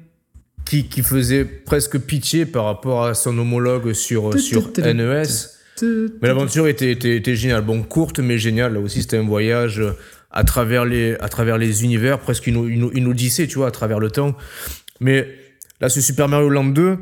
[0.65, 4.63] qui, qui faisait presque pitié par rapport à son homologue sur, sur
[4.95, 5.23] NES.
[6.21, 9.83] Mais l'aventure était, était, était géniale, bon courte mais géniale, là aussi c'était un voyage
[10.31, 13.71] à travers les, à travers les univers, presque une, une, une odyssée tu vois, à
[13.71, 14.35] travers le temps.
[15.01, 15.29] Mais
[15.81, 16.99] là ce Super Mario Land 2,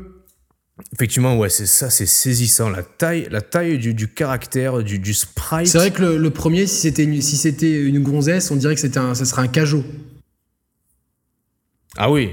[0.93, 2.69] Effectivement, ouais, c'est ça, c'est saisissant.
[2.69, 5.67] La taille, la taille du, du caractère, du, du sprite.
[5.67, 8.75] C'est vrai que le, le premier, si c'était une, si c'était une gonzesse, on dirait
[8.75, 9.83] que c'était un, ça serait un cajot.
[11.97, 12.31] Ah oui.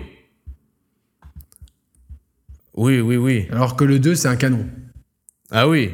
[2.75, 3.47] Oui, oui, oui.
[3.51, 4.67] Alors que le 2, c'est un canon.
[5.51, 5.93] Ah oui.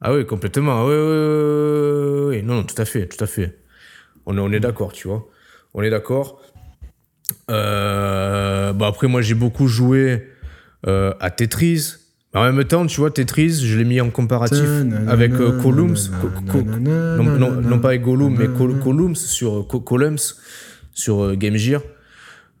[0.00, 0.86] Ah oui, complètement.
[0.86, 2.42] Oui, oui, oui, oui.
[2.42, 3.58] Non, non, tout à fait, tout à fait.
[4.24, 5.28] On est, on est d'accord, tu vois.
[5.74, 6.40] On est d'accord.
[7.50, 10.30] Euh, bon, après, moi, j'ai beaucoup joué
[10.86, 11.94] euh, à Tetris.
[12.34, 14.64] En même temps, tu vois, Tetris, je l'ai mis en comparatif
[15.06, 15.94] avec euh, Columns.
[16.20, 20.18] Co- co- non, non, non pas avec Gollum, mais Col- Columns sur, Co- Columns
[20.92, 21.80] sur euh, Game Gear.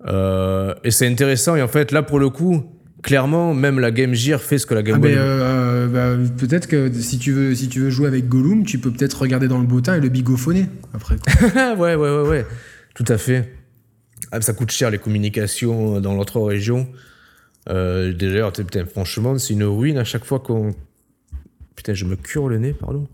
[0.06, 1.56] Euh, et c'est intéressant.
[1.56, 2.64] Et en fait, là, pour le coup,
[3.02, 5.14] clairement, même la Game Gear fait ce que la Game Ah, Boy.
[5.16, 8.90] euh, bah, peut-être que si tu, veux, si tu veux jouer avec Gollum, tu peux
[8.92, 11.16] peut-être regarder dans le bottin et le bigophoner après.
[11.76, 12.46] ouais, ouais, ouais, ouais.
[12.94, 13.52] Tout à fait.
[14.30, 16.86] Ah, ça coûte cher les communications dans l'autre région.
[17.70, 18.52] Euh, D'ailleurs,
[18.90, 20.74] franchement, c'est une ruine à chaque fois qu'on.
[21.76, 23.06] Putain, je me cure le nez, pardon.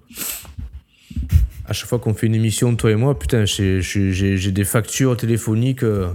[1.66, 5.82] À chaque fois qu'on fait une émission, toi et moi, putain, j'ai des factures téléphoniques.
[5.84, 6.08] euh,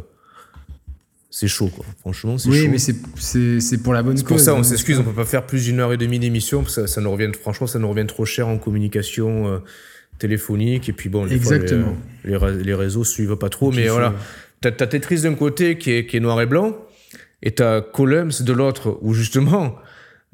[1.29, 1.86] C'est chaud, quoi.
[1.99, 2.69] Franchement, c'est Oui, chaud.
[2.71, 4.29] mais c'est- c'est c'est pour la bonne C'est cause.
[4.38, 4.55] pour ça, hein.
[4.59, 6.88] on s'excuse, on peut pas faire plus d'une heure et demie d'émission, parce que ça,
[6.88, 9.57] ça nous revient, franchement, ça nous revient trop cher en communication euh,
[10.17, 11.93] téléphonique, et puis bon, des fois, Exactement.
[12.23, 14.13] les, les les réseaux suivent pas trop, mais voilà.
[14.61, 16.73] T'as t'as Tetris d'un côté qui est, qui est noir et blanc,
[17.45, 19.75] et t'as Columns de l'autre, où justement,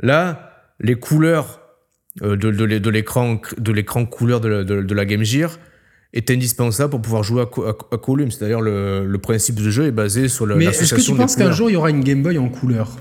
[0.02, 1.60] là, les couleurs
[2.24, 5.24] euh, de, de, l'é- de l'écran de l'écran couleur de la, de, de la Game
[5.24, 5.60] Gear
[6.14, 8.32] est indispensable pour pouvoir jouer à, à, à Columns.
[8.40, 11.36] D'ailleurs, le, le principe du jeu est basé sur le- Mais est-ce que tu penses
[11.36, 12.98] qu'un jour il y aura une Game Boy en couleur?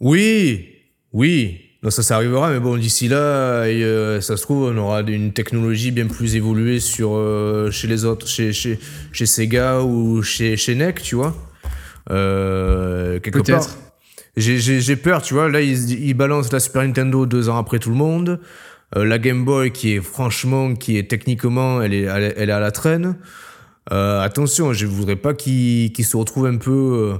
[0.00, 0.66] Oui,
[1.12, 1.60] oui.
[1.82, 5.02] Non, ça, ça arrivera, mais bon, d'ici là, et, euh, ça se trouve, on aura
[5.02, 8.78] une technologie bien plus évoluée sur, euh, chez les autres, chez, chez,
[9.12, 11.36] chez Sega ou chez, chez NEC, tu vois.
[12.10, 13.66] Euh, quelque part.
[14.36, 15.48] J'ai- peur, tu vois.
[15.48, 18.40] Là, ils, ils balancent la Super Nintendo deux ans après tout le monde.
[18.96, 22.52] Euh, la Game Boy, qui est franchement, qui est techniquement, elle est, elle elle est
[22.52, 23.16] à la traîne.
[23.92, 27.18] Euh, attention, je voudrais pas qu'ils qu'ils se retrouvent un peu euh,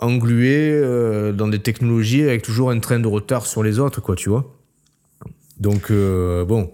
[0.00, 0.80] englués
[1.34, 4.54] dans des technologies avec toujours un train de retard sur les autres, quoi, tu vois.
[5.58, 6.72] Donc, bon.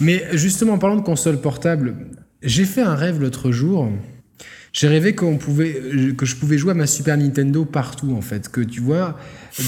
[0.00, 1.94] Mais justement, en parlant de console portable,
[2.42, 3.90] j'ai fait un rêve l'autre jour.
[4.72, 5.82] J'ai rêvé pouvait,
[6.16, 8.48] que je pouvais jouer à ma Super Nintendo partout, en fait.
[8.48, 9.18] Que tu vois,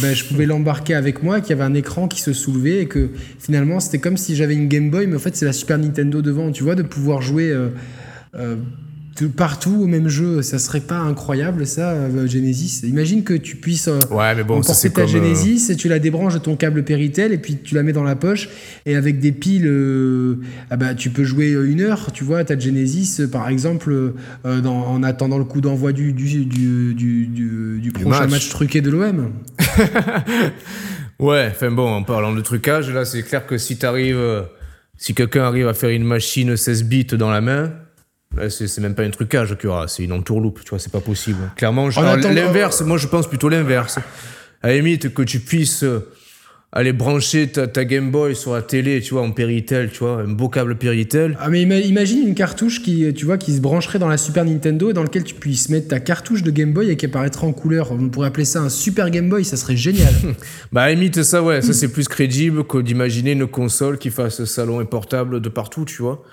[0.00, 2.86] ben, je pouvais l'embarquer avec moi, qu'il y avait un écran qui se soulevait et
[2.86, 5.76] que finalement, c'était comme si j'avais une Game Boy, mais en fait, c'est la Super
[5.76, 6.50] Nintendo devant.
[6.52, 7.68] Tu vois, de pouvoir jouer euh,
[8.34, 8.56] euh,
[9.36, 10.42] partout au même jeu.
[10.42, 13.88] Ça serait pas incroyable, ça, euh, Genesis Imagine que tu puisses.
[13.88, 15.10] euh, Ouais, mais bon, emporter ta comme.
[15.10, 17.92] euh, Genesis et tu la débranches de ton câble Péritel et puis tu la mets
[17.92, 18.48] dans la poche
[18.86, 20.36] et avec des piles euh,
[20.70, 25.02] ah bah, tu peux jouer une heure tu vois ta Genesis par exemple dans- en
[25.02, 28.30] attendant le coup d'envoi du, du, du, du, prochain match.
[28.30, 28.48] match.
[28.50, 29.30] truqué de l'OM
[31.20, 34.44] Ouais, enfin bon, en parlant de trucage, là, c'est clair que si t'arrives,
[34.98, 37.72] si quelqu'un arrive à faire une machine 16 bits dans la main,
[38.48, 41.00] c'est même pas un trucage qu'il y aura, c'est une entourloupe, tu vois, c'est pas
[41.00, 41.38] possible.
[41.56, 43.98] Clairement, l'inverse, moi je pense plutôt l'inverse.
[44.62, 46.08] À la limite, que tu puisses euh,
[46.72, 50.22] aller brancher ta, ta Game Boy sur la télé, tu vois, en Péritel, tu vois,
[50.22, 51.36] un beau câble Péritel.
[51.40, 54.44] ah mais ima- imagine une cartouche qui tu vois qui se brancherait dans la Super
[54.44, 57.46] Nintendo et dans lequel tu puisses mettre ta cartouche de Game Boy et qui apparaîtra
[57.46, 60.12] en couleur on pourrait appeler ça un Super Game Boy ça serait génial
[60.72, 64.44] Bah, à limite, ça, ouais, ça c'est plus crédible que d'imaginer une console qui fasse
[64.46, 66.24] salon et portable de partout, tu vois.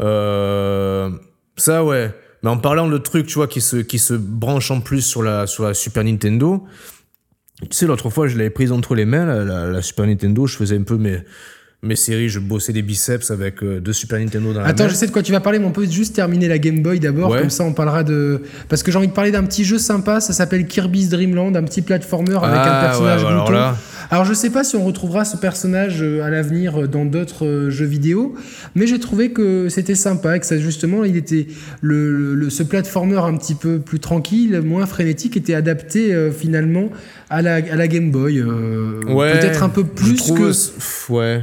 [0.00, 1.08] Euh,
[1.56, 2.12] ça, ouais.
[2.42, 5.22] Mais en parlant de trucs, tu vois, qui se, qui se branchent en plus sur
[5.22, 6.64] la, sur la Super Nintendo,
[7.62, 10.46] tu sais, l'autre fois, je l'avais prise entre les mains, la, la- la Super Nintendo,
[10.46, 11.20] je faisais un peu mes,
[11.82, 14.90] mes séries, je bossais des biceps avec euh, deux Super Nintendo dans la Attends, main.
[14.90, 17.00] je sais de quoi tu vas parler, mais on peut juste terminer la Game Boy
[17.00, 17.40] d'abord, Ouais.
[17.40, 18.42] comme ça on parlera de.
[18.68, 21.54] Parce que j'ai envie de parler d'un petit jeu sympa, ça s'appelle Kirby's Dream Land,
[21.54, 23.58] un petit platformer avec Ah, un personnage ouais, alors glouton.
[23.58, 23.76] là-
[24.10, 27.44] Alors je sais pas si on retrouvera ce personnage euh, à l'avenir euh, dans d'autres
[27.44, 28.34] euh, jeux vidéo,
[28.74, 31.48] mais j'ai trouvé que c'était sympa, que ça justement, il était
[31.80, 36.90] le, le- ce platformer un petit peu plus tranquille, moins frénétique, était adapté euh, finalement
[37.30, 38.38] à la, à la Game Boy.
[38.38, 40.46] euh, Ouais, Peut-être un peu plus que.
[40.48, 41.42] Pff, Ouais.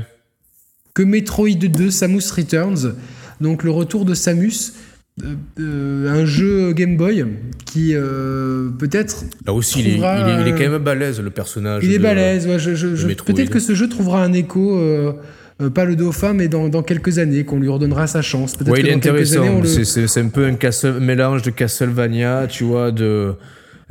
[0.93, 2.93] que Metroid 2 Samus Returns.
[3.41, 4.73] Donc le retour de Samus.
[5.21, 7.23] Euh, euh, un jeu Game Boy
[7.65, 9.25] qui euh, peut-être.
[9.45, 11.83] Là aussi, il est, il, est, il est, quand même balèze le personnage.
[11.85, 14.81] Il est balèze, ouais, je, je, peut-être que ce jeu trouvera un écho.
[15.75, 18.55] pas le dauphin, mais dans, dans quelques années, qu'on lui redonnera sa chance.
[18.65, 19.61] Ouais, il est intéressant.
[19.63, 23.35] C'est un peu un, un mélange de Castlevania, tu vois, de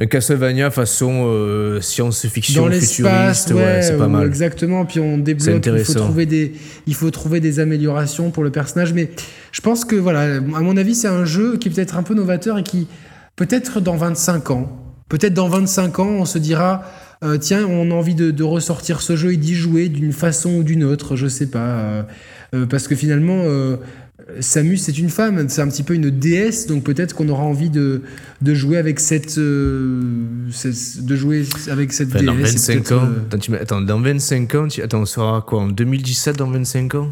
[0.07, 4.27] Castlevania façon euh, science-fiction futuriste, ouais, c'est pas mal.
[4.27, 6.53] Exactement, puis on débloque, il faut, trouver des,
[6.87, 9.11] il faut trouver des améliorations pour le personnage, mais
[9.53, 12.15] je pense que, voilà, à mon avis, c'est un jeu qui est peut-être un peu
[12.15, 12.87] novateur et qui,
[13.37, 16.85] peut-être dans 25 ans, peut-être dans 25 ans, on se dira,
[17.23, 20.63] euh, tiens, on a envie de, ressortir ce jeu et d'y jouer d'une façon ou
[20.63, 22.07] d'une autre, je sais pas,
[22.55, 23.45] euh, parce que finalement
[24.41, 27.71] Samus, c'est une femme, c'est un petit peu une déesse, donc peut-être qu'on aura envie
[27.71, 28.03] de,
[28.41, 30.03] de jouer avec cette, euh,
[31.01, 32.25] de jouer avec cette déesse.
[32.25, 36.51] Dans 25 ans, euh, attends, dans 25 ans, attends, on sera quoi En 2017, dans
[36.51, 37.11] 25 ans?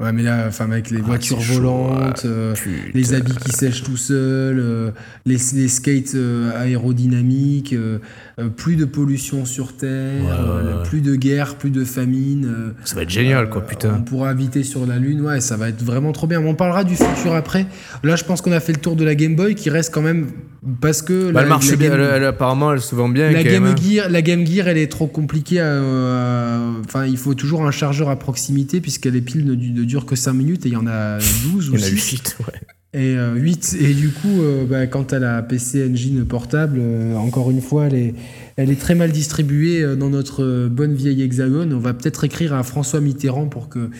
[0.00, 2.54] Ouais, mais là, enfin, avec les ah, voitures volantes, euh,
[2.94, 4.94] les habits qui sèchent tout seuls,
[5.26, 6.16] les, les, skates
[6.56, 7.98] aérodynamiques, euh,
[8.40, 12.46] euh, plus de pollution sur Terre, euh, plus de guerre, plus de famine.
[12.46, 13.96] Euh, ça va être génial, quoi, putain.
[13.98, 16.40] On pourra habiter sur la Lune, ouais, ça va être vraiment trop bien.
[16.40, 17.66] On parlera du futur après.
[18.02, 20.02] Là, je pense qu'on a fait le tour de la Game Boy qui reste quand
[20.02, 20.28] même
[20.80, 23.30] parce que bah, la, elle marche bien, elle, apparemment elle se vend bien.
[23.30, 23.64] La Game.
[23.64, 23.74] Hein.
[23.80, 25.60] Gear, la Game Gear, elle est trop compliquée.
[25.60, 30.16] Enfin, il faut toujours un chargeur à proximité puisqu'elle est pile ne, ne, dure que
[30.16, 32.36] 5 minutes et il y en a 12 ou 6.
[32.92, 37.14] Et, euh, 8, et du coup, euh, bah, quant à la PC Engine portable, euh,
[37.14, 38.14] encore une fois, les,
[38.56, 41.72] elle est très mal distribuée dans notre bonne vieille hexagone.
[41.72, 43.90] On va peut-être écrire à François Mitterrand pour que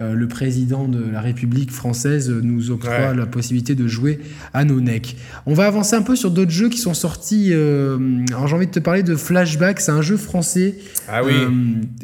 [0.00, 4.20] le président de la République française nous octroie la possibilité de jouer
[4.52, 5.16] à nos necks.
[5.46, 8.72] On va avancer un peu sur d'autres jeux qui sont sortis alors j'ai envie de
[8.72, 9.80] te parler de Flashback.
[9.80, 10.76] C'est un jeu français
[11.08, 11.32] ah oui.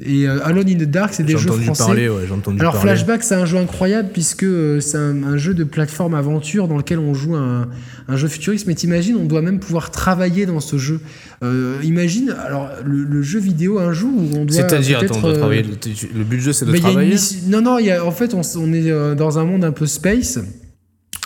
[0.05, 1.85] et Alone in the Dark c'est des jeux français.
[1.85, 4.47] parler, ouais, entendu alors Flashback c'est un jeu incroyable puisque
[4.81, 7.69] c'est un, un, jeu de plateforme avant dans lequel on joue un,
[8.09, 8.67] un jeu futuriste.
[8.67, 11.01] Mais t'imagines, on doit même pouvoir travailler dans ce jeu.
[11.43, 14.57] Euh, imagine, alors le, jeu vidéo un jour où on doit.
[14.57, 15.63] C'est-à-dire, attends, on doit travailler.
[15.63, 17.17] Le, but du jeu, c'est de travailler.
[17.49, 19.87] non, non, y a, en fait, on, on, est euh, dans un monde un peu
[19.87, 20.39] space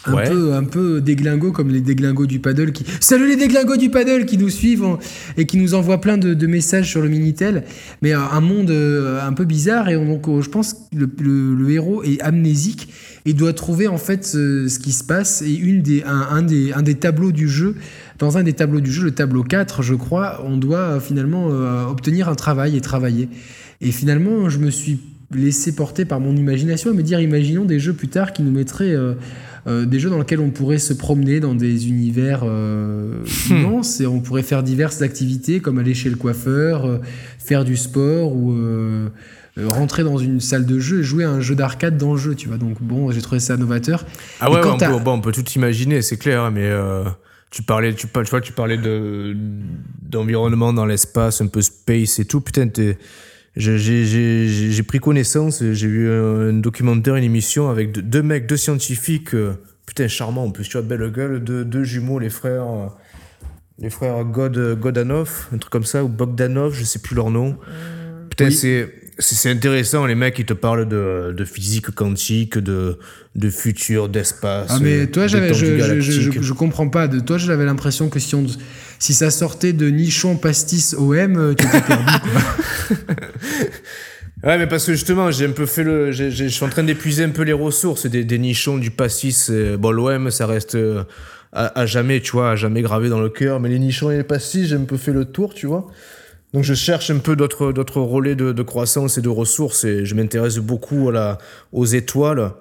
[0.06, 3.90] un peu un peu déglingo comme les déglingos du paddle qui salut les déglingos du
[3.90, 4.96] paddle qui nous suivent
[5.36, 7.64] et qui nous envoient plein de, messages sur le minitel
[8.02, 10.78] mais un monde euh, un peu bizarre et donc euh, je pense que
[11.18, 12.88] le, héros est amnésique
[13.26, 16.82] et doit trouver en fait ce, qui se passe et une des un, des un
[16.82, 17.76] des tableaux du jeu
[18.20, 21.46] dans un des tableaux du jeu le tableau 4 je crois on doit euh, finalement
[21.90, 23.28] obtenir un travail et travailler
[23.80, 25.00] et finalement je me suis
[25.34, 28.52] laissé porter par mon imagination et me dire imaginons des jeux plus tard qui nous
[28.52, 28.94] mettraient
[29.66, 33.54] euh, des jeux dans lesquels on pourrait se promener dans des univers euh, hmm.
[33.54, 36.98] immenses et on pourrait faire diverses activités comme aller chez le coiffeur, euh,
[37.38, 38.56] faire du sport ou
[39.66, 42.34] rentrer dans une salle de jeu et jouer à un jeu d'arcade dans le jeu,
[42.34, 42.56] tu vois.
[42.56, 44.06] Donc bon, j'ai trouvé ça novateur.
[44.40, 46.70] Ah ouais, on, peut, bon, on, peut, tout imaginer, c'est clair, hein, mais
[47.50, 49.36] tu parlais, tu, tu vois, tu parlais de
[50.02, 52.40] d'environnement dans l'espace, un peu space et tout.
[52.40, 52.68] Putain,
[53.56, 59.54] j'ai pris connaissance, j'ai vu un documentaire, une émission avec deux, mecs, deux scientifiques, euh,
[59.86, 62.86] putain, charmants en plus, tu vois, belle gueule, deux, deux jumeaux, les frères, euh,
[63.78, 67.56] les frères God, Godanov, un truc comme ça, ou Bogdanov, je sais plus leur nom.
[68.28, 72.98] Putain, c'est c'est intéressant, les mecs, ils te parlent de, de physique quantique, de,
[73.36, 74.68] de futur, d'espace.
[74.70, 77.08] Ah, mais toi, je, je, je, je, comprends pas.
[77.08, 78.46] De toi, j'avais l'impression que si, on,
[78.98, 82.04] si ça sortait de nichon pastis OM, euh, tu étais perdu.
[84.42, 86.12] Ouais, mais parce que justement, j'ai un peu fait le.
[86.12, 89.50] Je suis en train d'épuiser un peu les ressources des, des nichons, du pastis.
[89.78, 91.04] Bon, l'OM, ça reste euh,
[91.52, 93.60] à, à, jamais, tu vois, à jamais gravé dans le cœur.
[93.60, 95.88] Mais les nichons et les pastis, j'ai un peu fait le tour, tu vois.
[96.52, 100.04] Donc je cherche un peu d'autres, d'autres relais de, de, croissance et de ressources et
[100.04, 101.38] je m'intéresse beaucoup à la,
[101.72, 102.52] aux étoiles.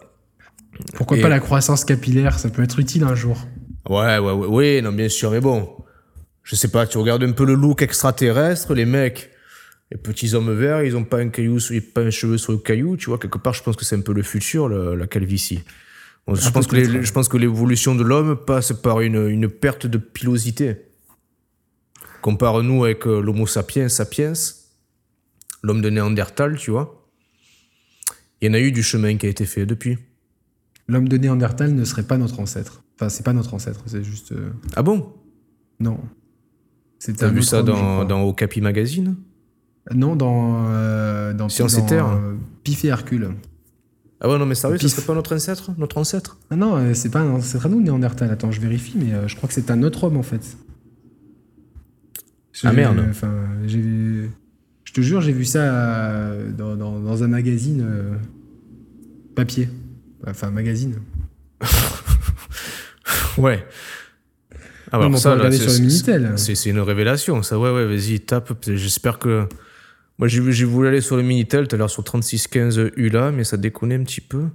[0.93, 2.37] Pourquoi pas la croissance capillaire?
[2.39, 3.47] Ça peut être utile un jour.
[3.89, 5.69] Ouais, ouais, ouais, oui, non, bien sûr, mais bon.
[6.43, 9.31] Je sais pas, tu regardes un peu le look extraterrestre, les mecs,
[9.91, 11.57] les petits hommes verts, ils ont pas un caillou,
[11.93, 14.01] pas un cheveu sur le caillou, tu vois, quelque part, je pense que c'est un
[14.01, 15.63] peu le futur, la calvitie.
[16.27, 19.87] je, ah, pense que je pense que l'évolution de l'homme passe par une, une perte
[19.87, 20.88] de pilosité.
[22.21, 24.33] Compare-nous avec euh, l'Homo sapiens sapiens,
[25.63, 27.07] l'homme de Néandertal, tu vois.
[28.41, 29.97] Il y en a eu du chemin qui a été fait depuis.
[30.87, 32.83] L'homme de Néandertal ne serait pas notre ancêtre.
[32.95, 34.31] Enfin, c'est pas notre ancêtre, c'est juste.
[34.31, 35.13] Euh, ah bon?
[35.79, 35.99] Non.
[37.17, 39.15] T'as vu ça dans, dans Okapi Magazine?
[39.93, 40.65] Non, dans.
[40.69, 43.29] Euh, dans Science et Terre euh, Pif et Hercule.
[44.19, 45.71] Ah ouais, non, mais sérieux, ce serait pas notre ancêtre?
[45.77, 46.37] Notre ancêtre?
[46.49, 48.29] Ah non, c'est pas un ancêtre à nous, Néandertal.
[48.31, 50.57] Attends, je vérifie, mais je crois que c'est un autre homme en fait.
[52.63, 53.03] Ah merde.
[53.09, 53.33] Enfin,
[53.65, 54.29] j'ai.
[54.83, 58.15] Je te jure, j'ai vu ça euh, dans, dans- dans un magazine euh,
[59.35, 59.69] papier.
[60.27, 60.95] Enfin, magazine.
[63.37, 63.65] Ouais.
[64.91, 66.33] Ah, Non, peut regarder c'est- sur le c'est- Minitel.
[66.35, 67.57] C'est c'est une révélation, ça.
[67.59, 68.51] Ouais, ouais, vas-y, tape.
[68.67, 69.47] J'espère que.
[70.17, 73.55] Moi, j'ai voulu aller sur le Minitel, tout à l'heure sur 3615 ULA, mais ça
[73.55, 74.47] déconne un petit peu.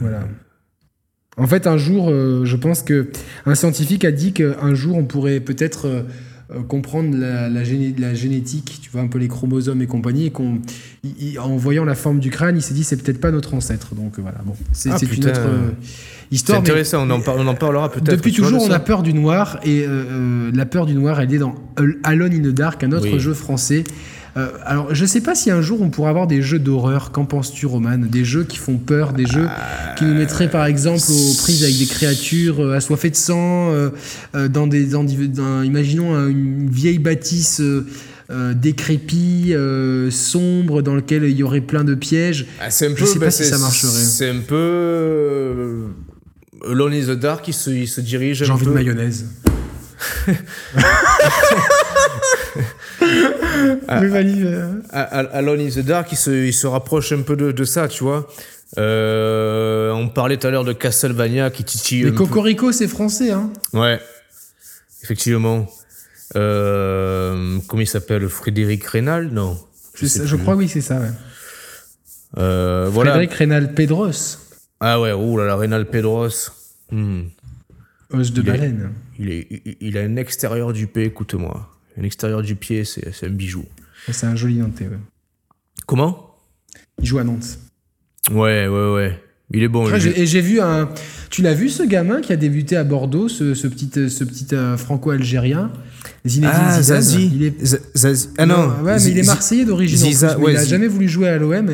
[0.00, 0.28] Voilà.
[1.40, 3.08] En fait, un jour, euh, je pense que
[3.46, 6.02] un scientifique a dit qu'un jour, on pourrait peut-être euh,
[6.52, 10.26] euh, comprendre la, la géné- la génétique, tu vois, un peu les chromosomes et compagnie,
[10.26, 10.60] et qu'on,
[11.40, 13.94] en voyant la forme du crâne, il s'est dit c'est peut-être pas notre ancêtre.
[13.94, 15.70] Donc voilà, bon, c'est Ah, c'est une autre euh,
[16.30, 16.60] C'est histoire.
[16.60, 18.16] mais- intéressant, on en, par- on en parlera peut-être.
[18.16, 21.32] Depuis toujours, de on a peur du noir et euh, la peur du noir, elle
[21.32, 21.54] est dans
[22.02, 23.18] Alone in the Dark, un autre Oui.
[23.20, 23.84] jeu français.
[24.36, 27.10] Euh, alors, je sais pas si un jour on pourra avoir des jeux d'horreur.
[27.10, 27.98] Qu'en penses-tu, Roman?
[27.98, 29.48] Des jeux qui font peur, des jeux
[29.96, 33.90] qui nous mettraient par exemple aux prises avec des créatures euh, assoiffées de sang, euh,
[34.48, 35.04] dans des, dans,
[35.62, 37.60] imaginons une vieille bâtisse.
[37.60, 37.84] euh,
[38.54, 39.56] décrépite,
[40.12, 42.46] sombre, dans lequel il y aurait plein de pièges.
[42.60, 43.90] Ah, c'est un Je sais pas bah, si ça marcherait.
[43.90, 45.86] C'est un peu.
[46.70, 48.70] Alone in the Dark, il se, il se dirige J'ai envie peu.
[48.70, 49.26] de mayonnaise.
[50.28, 50.36] Mais
[52.99, 52.99] vas-y, euh, A- A-
[54.92, 58.04] Alone in the Dark, il se, il se rapproche un peu de, de ça, tu
[58.04, 58.28] vois.
[58.78, 62.04] Euh, on parlait tout à l'heure de Castlevania qui titille.
[62.04, 62.12] Mais.
[62.12, 64.00] Cocorico, c'est français, hein Ouais,
[65.02, 65.66] effectivement.
[66.36, 68.28] Euh, comment il s'appelle?
[68.28, 69.58] Frédéric Rénal Non.
[69.94, 71.00] Je, sais- je crois, oui, c'est ça.
[71.00, 71.08] Ouais.
[72.38, 73.10] Euh, voilà.
[73.10, 74.38] Frédéric Rénal Pedros,
[74.78, 76.28] Ah ouais, ouh là là, Rénal Pedros.
[76.92, 77.22] Hmm.
[78.12, 78.92] os de Il baleine.
[79.18, 79.48] Il, est,
[79.80, 81.68] il, a un extérieur du pied, écoute-moi.
[81.98, 83.64] Un extérieur du pied, c'est un bijou.
[84.10, 84.98] C'est un joli Nantais, ouais.
[85.86, 86.36] Comment?
[87.00, 87.58] Il joue à Nantes.
[88.30, 89.22] Ouais, ouais, ouais.
[89.52, 89.84] Il est bon.
[89.84, 90.88] Après, j'ai- et j'ai vu un.
[91.28, 94.22] Tu l'as vu ce gamin qui a débuté à Bordeaux, ce, ce petit, euh, ce
[94.22, 95.72] petit euh, franco-algérien?
[96.24, 97.02] Zinedine Ah, Zidane.
[97.02, 97.30] Zazie.
[97.34, 97.60] Il est...
[97.64, 98.28] Z- Zazie.
[98.38, 98.68] Ah non.
[98.82, 100.06] ouais, mais il est marseillais d'origine.
[100.38, 101.68] ouais, il a Zi- jamais voulu jouer à l'OM.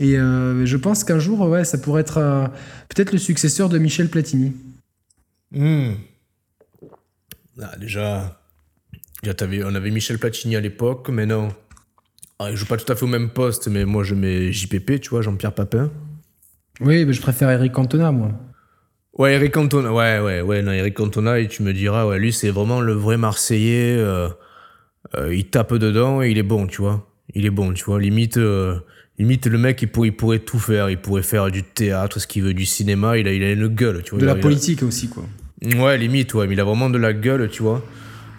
[0.00, 2.46] Et euh, je pense qu'un jour, ouais, ça pourrait être euh,
[2.90, 4.52] peut-être le successeur de Michel Platini.
[5.52, 5.92] Hmm.
[7.62, 8.41] Ah, déjà,
[9.24, 11.48] on avait Michel Platini à l'époque, mais non.
[12.38, 15.00] Ah, il joue pas tout à fait au même poste, mais moi je mets JPP,
[15.00, 15.90] tu vois, Jean-Pierre Papin.
[16.80, 18.32] Oui, mais je préfère Eric Cantona, moi.
[19.16, 22.32] Ouais, Eric Cantona, ouais, ouais, ouais, non, Eric Cantona, et tu me diras, ouais, lui
[22.32, 24.28] c'est vraiment le vrai Marseillais, euh,
[25.16, 27.06] euh, il tape dedans et il est bon, tu vois.
[27.34, 28.76] Il est bon, tu vois, limite, euh,
[29.18, 32.26] limite le mec il pourrait, il pourrait tout faire, il pourrait faire du théâtre, ce
[32.26, 34.20] qu'il veut, du cinéma, il a, il a une gueule, tu vois.
[34.20, 35.24] De la a- il a- politique aussi, quoi.
[35.62, 37.84] Ouais, limite, ouais, mais il a vraiment de la gueule, tu vois.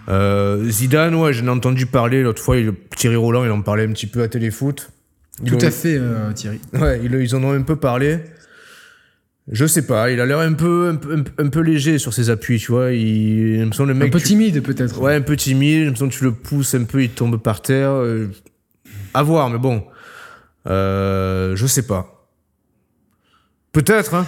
[0.08, 3.84] Euh, Zidane, ouais, j'en ai entendu parler l'autre fois, il, Thierry Roland, il en parlait
[3.86, 4.90] un petit peu à Téléfoot.
[5.42, 6.60] Ils Tout ont- à fait, euh, Thierry.
[6.74, 8.18] Ouais, ils, ils en ont un peu parlé.
[9.50, 11.98] Je sais pas, il a l'air un peu, un, peu, un peu- un peu léger
[11.98, 12.92] sur ses appuis, tu vois.
[12.92, 14.12] Il, il me semble le Un mec.
[14.12, 14.98] peu tu- timide, peut-être.
[15.00, 17.36] Ouais, un peu timide, il me semble que tu le pousses un peu, il tombe
[17.42, 17.90] par terre.
[17.90, 18.28] euh,
[19.12, 19.84] à voir, mais bon.
[20.66, 22.26] Euh, je sais pas.
[23.72, 24.26] Peut-être, hein.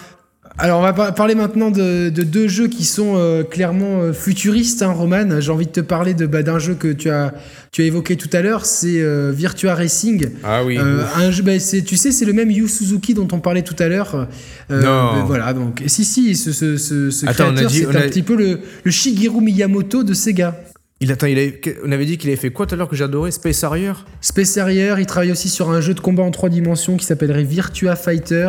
[0.59, 4.13] Alors, on va par- parler maintenant de, de deux jeux qui sont euh, clairement euh,
[4.15, 5.39] futuristes, hein, Roman.
[5.39, 7.35] J'ai envie de te parler de bah, d'un jeu que tu as,
[7.73, 10.31] tu as évoqué tout à l'heure, c'est euh, Virtua Racing.
[10.43, 10.79] Ah oui.
[10.79, 13.61] Euh, un jeu, bah, c'est- tu sais, c'est le même Yu Suzuki dont on parlait
[13.63, 14.29] tout à l'heure.
[14.71, 15.13] Euh, Non.
[15.19, 18.23] bah, voilà, donc, si, si, ce, ce, ce, ce Attends, créateur, c'est un a- petit
[18.23, 20.59] peu le, le Shigeru Miyamoto de Sega.
[21.01, 22.97] Il, attend, il avait- on avait dit qu'il avait fait quoi tout à l'heure que
[22.97, 23.31] j'adorais?
[23.31, 23.93] Space Harrier?
[24.23, 27.45] Space Harrier, il travaille aussi sur un jeu de combat en trois dimensions qui s'appellerait
[27.45, 28.49] Virtua Fighter.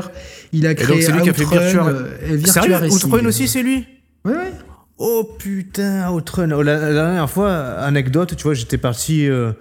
[0.54, 2.76] Il a créé donc, c'est lui qui a fait Virtua- euh, et Virtua Sérieux?
[2.76, 3.10] Racing.
[3.10, 3.86] Outrun aussi, c'est lui?
[4.24, 4.52] Ouais, ouais.
[4.98, 6.52] Oh putain, Outrun.
[6.52, 9.52] Oh, La, la dernière fois, anecdote, tu vois, j'étais parti euh,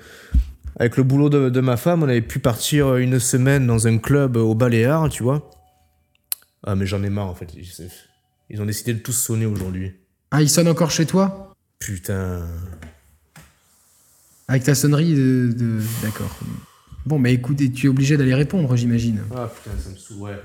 [0.78, 3.98] avec le boulot de, de ma femme, on avait pu partir une semaine dans un
[3.98, 5.50] club au Baléares, tu vois.
[6.64, 7.48] Ah, mais j'en ai marre en fait.
[7.54, 7.66] Ils,
[8.48, 9.92] ils ont décidé de tous sonner aujourd'hui.
[10.30, 11.52] Ah, il sonne encore chez toi?
[11.78, 12.46] Putain.
[14.48, 15.52] Avec ta sonnerie de.
[15.56, 16.38] de- D'accord.
[17.04, 19.20] Bon, mais écoute, et tu es obligé d'aller répondre, j'imagine.
[19.34, 20.40] Ah putain, ça me saoule, ouais.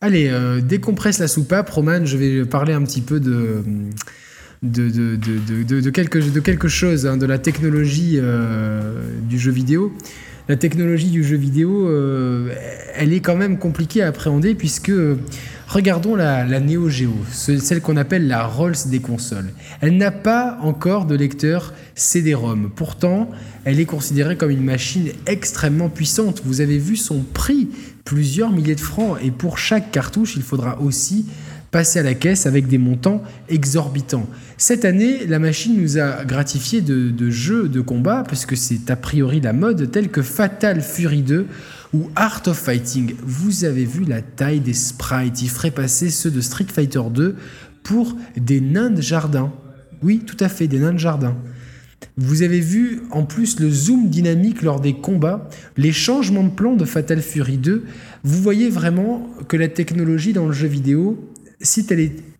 [0.00, 2.04] Allez, euh, décompresse la soupape, Roman.
[2.04, 3.62] Je vais parler un petit peu de.
[4.62, 9.02] De, de, de, de, de- de quelque, de quelque chose, hein, de la technologie euh,
[9.28, 9.92] du jeu vidéo.
[10.48, 12.54] La technologie du jeu vidéo, euh,
[12.94, 15.16] elle est quand même compliquée à appréhender puisque, euh,
[15.66, 19.50] regardons la, la Neo Geo, ce- celle qu'on appelle la Rolls des consoles.
[19.80, 22.70] Elle n'a pas encore de lecteur CD-ROM.
[22.76, 23.28] Pourtant,
[23.64, 26.42] elle est considérée comme une machine extrêmement puissante.
[26.44, 27.68] Vous avez vu son prix,
[28.04, 29.18] plusieurs milliers de francs.
[29.24, 31.26] Et pour chaque cartouche, il faudra aussi
[31.72, 34.28] passer à la caisse avec des montants exorbitants.
[34.58, 38.96] Cette année, la machine nous a gratifié de, jeux de combat, parce que c'est a
[38.96, 41.46] priori la mode, tels que Fatal Fury 2
[41.92, 43.14] ou Art of Fighting.
[43.22, 47.36] Vous avez vu la taille des sprites, il ferait passer ceux de Street Fighter 2
[47.82, 49.52] pour des nains de jardin.
[50.02, 51.36] Oui, tout à fait, des nains de jardin.
[52.16, 56.76] Vous avez vu en plus le zoom dynamique lors des combats, les changements de plan
[56.76, 57.84] de Fatal Fury 2.
[58.24, 61.30] Vous voyez vraiment que la technologie dans le jeu vidéo,
[61.60, 61.86] si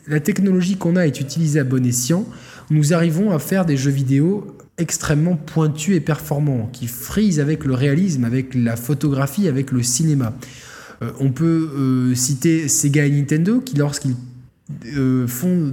[0.07, 2.27] la technologie qu'on a est utilisée à bon escient,
[2.71, 7.75] nous arrivons à faire des jeux vidéo extrêmement pointus et performants, qui frisent avec le
[7.75, 10.35] réalisme, avec la photographie, avec le cinéma.
[11.03, 14.17] Euh, on peut euh, citer Sega et Nintendo qui, lorsqu'ils
[14.97, 15.73] euh, font,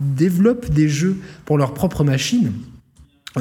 [0.00, 2.52] développent des jeux pour leur propre machine,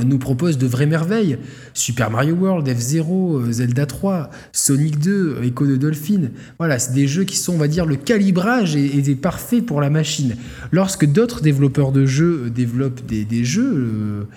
[0.05, 1.37] nous proposent de vraies merveilles.
[1.73, 6.29] Super Mario World, F0, Zelda 3, Sonic 2, Echo de Dolphin.
[6.57, 9.89] Voilà, c'est des jeux qui sont, on va dire, le calibrage est, parfait pour la
[9.89, 10.35] machine.
[10.71, 14.27] Lorsque d'autres développeurs de jeux développent des, jeux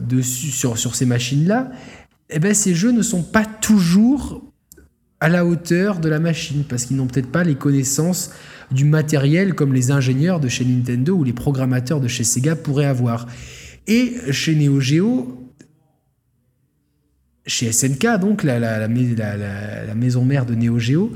[0.00, 1.70] dessus, sur, sur ces machines-là,
[2.30, 4.42] eh ben, ces jeux ne sont pas toujours
[5.20, 8.30] à la hauteur de la machine, parce qu'ils n'ont peut-être pas les connaissances
[8.70, 12.86] du matériel comme les ingénieurs de chez Nintendo ou les programmateurs de chez Sega pourraient
[12.86, 13.26] avoir.
[13.86, 15.52] Et chez Neo Geo,
[17.46, 21.12] chez SNK, donc la, maison mère de Neo Geo,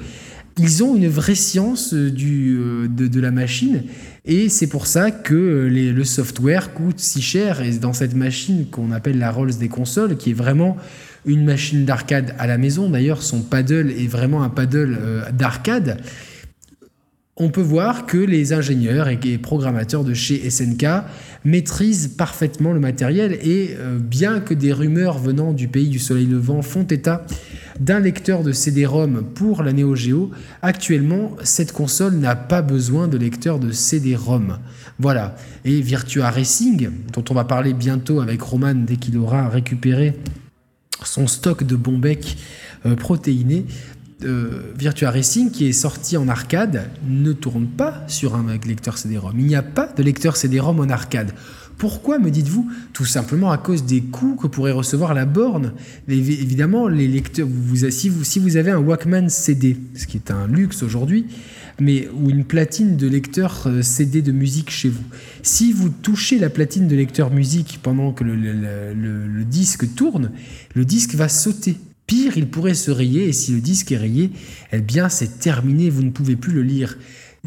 [0.58, 3.84] ils ont une vraie science du, euh, de, la machine
[4.24, 8.92] et c'est pour ça que le software coûte si cher et dans cette machine qu'on
[8.92, 10.76] appelle la Rolls des consoles qui est vraiment
[11.24, 12.88] une machine d'arcade à la maison.
[12.88, 16.00] D'ailleurs, son paddle est vraiment un paddle euh, d'arcade.
[17.42, 20.84] On peut voir que les ingénieurs et programmateurs de chez SNK
[21.42, 26.26] maîtrisent parfaitement le matériel et euh, bien que des rumeurs venant du pays du soleil
[26.26, 27.24] levant font état
[27.80, 30.30] d'un lecteur de CD-ROM pour la Neo Geo,
[30.60, 34.58] actuellement cette console n'a pas besoin de lecteur de CD-ROM.
[34.98, 35.34] Voilà.
[35.64, 40.14] Et Virtua Racing, dont on va parler bientôt avec Roman dès qu'il aura récupéré
[41.04, 42.00] son stock de bons
[42.86, 43.64] euh, protéinés.
[44.24, 49.38] Euh, Virtua Racing, qui est sorti en arcade, ne tourne pas sur un lecteur CD-ROM.
[49.38, 51.32] Il n'y a pas de lecteur CD-ROM en arcade.
[51.78, 52.70] Pourquoi me dites-vous?
[52.92, 55.72] Tout simplement à cause des coûts que pourrait recevoir la borne.
[56.08, 60.30] évidemment, les lecteurs, vous, si, vous, si vous avez un Walkman CD, ce qui est
[60.30, 61.24] un luxe aujourd'hui,
[61.80, 65.02] mais ou une platine de lecteur euh, CD de musique chez vous.
[65.42, 70.32] Si vous touchez la platine de lecteur musique pendant que le, disque tourne,
[70.74, 71.76] le disque va sauter.
[72.10, 74.32] Pire, il pourrait se rayer, et si le disque est rayé,
[74.72, 76.98] eh bien c'est terminé, vous ne pouvez plus le lire.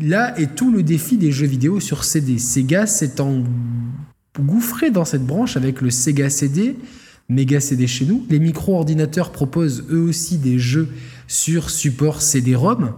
[0.02, 2.38] Là est tout le défi des jeux vidéo sur CD.
[2.40, 6.78] Sega s'est engouffré dans cette branche avec le Sega CD,
[7.28, 8.26] Mega CD chez nous.
[8.30, 10.88] Les micro-ordinateurs proposent eux aussi des jeux
[11.28, 12.94] sur support CD-ROM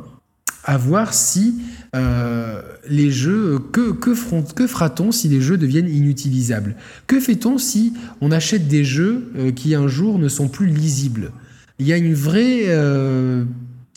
[0.66, 1.56] à voir si
[1.96, 6.76] euh, les jeux, que fera-t-on si les jeux deviennent inutilisables?
[7.08, 11.32] Que fait-on si on achète des jeux euh, qui un jour ne sont plus lisibles?
[11.80, 13.43] Il y a une vraie euh,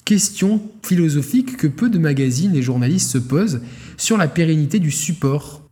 [0.05, 3.60] question philosophique que peu de magazines et journalistes se posent
[3.96, 5.62] sur la pérennité du support.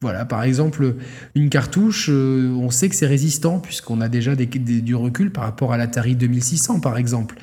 [0.00, 0.96] voilà, par exemple,
[1.34, 5.76] une cartouche, on sait que c'est résistant puisqu'on a déjà du recul par rapport à
[5.76, 7.36] l'Atari 2600, par exemple.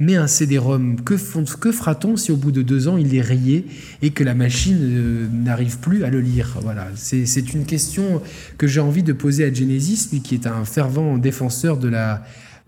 [0.00, 3.66] Mais un CD-ROM, que, fera-t-on si au bout de deux ans il est rayé
[4.00, 6.56] et que la machine euh, n'arrive plus à le lire?
[6.62, 8.22] Voilà, c'est une question
[8.58, 12.14] que j'ai envie de poser à Genesis, lui qui est un fervent défenseur de la,
[12.14, 12.18] euh,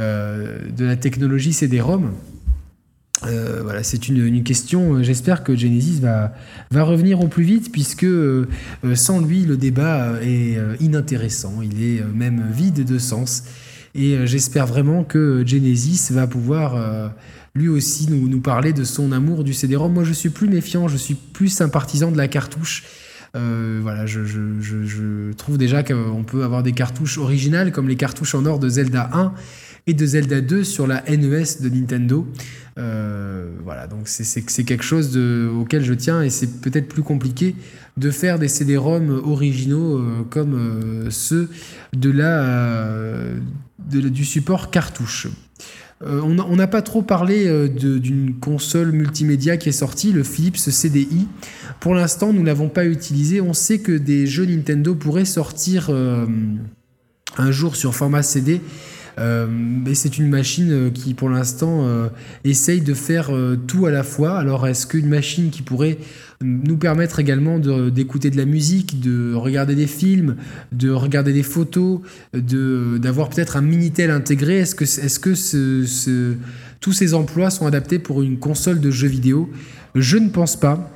[0.00, 2.10] de la technologie CD-ROM.
[3.26, 5.02] Euh, voilà, c'est une, question.
[5.02, 6.34] J'espère que Genesis va,
[6.70, 8.06] va revenir au plus vite, puisque
[8.94, 11.60] sans lui, le débat est inintéressant.
[11.62, 13.44] Il est même vide de sens.
[13.94, 17.08] Et euh, j'espère vraiment que Genesis va pouvoir euh,
[17.54, 19.92] lui aussi nous, nous, parler de son amour du CD-ROM.
[19.92, 22.84] Moi, je suis plus méfiant, je suis plus un partisan de la cartouche.
[23.36, 27.94] Euh, voilà, je, je, je, trouve déjà qu'on peut avoir des cartouches originales comme les
[27.94, 29.32] cartouches en or de Zelda 1
[29.86, 32.26] et de Zelda 2 sur la NES de Nintendo.
[32.76, 37.54] voilà, donc c'est quelque chose auquel je tiens et c'est peut-être plus compliqué
[37.96, 41.50] de faire des CD-ROM originaux comme ceux
[41.92, 43.16] de la
[43.78, 45.28] du support cartouche.
[46.02, 50.56] Euh, on n'a pas trop parlé euh, d'une console multimédia qui est sortie, le Philips
[50.56, 51.28] CDI.
[51.78, 53.42] Pour l'instant, nous ne l'avons pas utilisé.
[53.42, 56.26] On sait que des jeux Nintendo pourraient sortir euh,
[57.36, 58.62] un jour sur format CD.
[59.18, 61.86] Mais c'est une machine qui, pour l'instant,
[62.44, 63.30] essaye de faire
[63.66, 64.38] tout à la fois.
[64.38, 65.98] Alors, est-ce qu'une machine qui pourrait
[66.42, 70.36] nous permettre également d'écouter de, la musique, de regarder des films,
[70.72, 72.00] de regarder des photos,
[72.32, 74.58] d'avoir peut-être un Minitel intégré?
[74.58, 76.34] Est-ce que, est que ce,
[76.80, 79.50] tous ces emplois sont adaptés pour une console de jeux vidéo?
[79.94, 80.90] Je ne pense pas.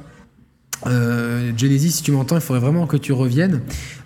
[0.86, 3.60] Euh, Genesis, si tu m'entends, il faudrait vraiment que tu reviennes.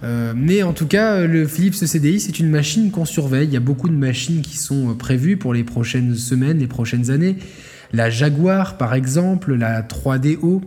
[0.05, 3.49] Euh, mais en tout cas, le Philips CDI, c'est une machine qu'on surveille.
[3.49, 7.11] Il y a beaucoup de machines qui sont prévues pour les prochaines semaines, les prochaines
[7.11, 7.37] années.
[7.93, 10.63] La Jaguar, par exemple, la 3DO,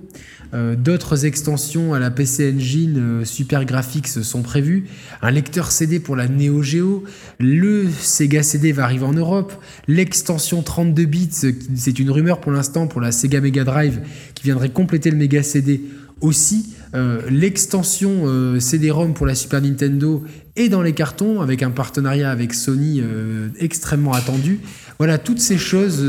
[0.53, 4.85] Euh, D'autres extensions à la PC Engine euh, Super Graphics sont prévues.
[5.21, 7.03] Un lecteur CD pour la Neo Geo.
[7.39, 9.53] Le Sega CD va arriver en Europe.
[9.87, 14.01] L'extension 32 bits, euh, c'est une rumeur pour l'instant pour la Sega Mega Drive
[14.35, 15.81] qui viendrait compléter le Mega CD
[16.21, 16.75] aussi.
[16.93, 20.23] Euh, L'extension euh, CD-ROM pour la Super Nintendo
[20.55, 24.59] est dans les cartons avec un partenariat avec Sony euh, extrêmement attendu.
[24.97, 26.05] Voilà, toutes ces choses,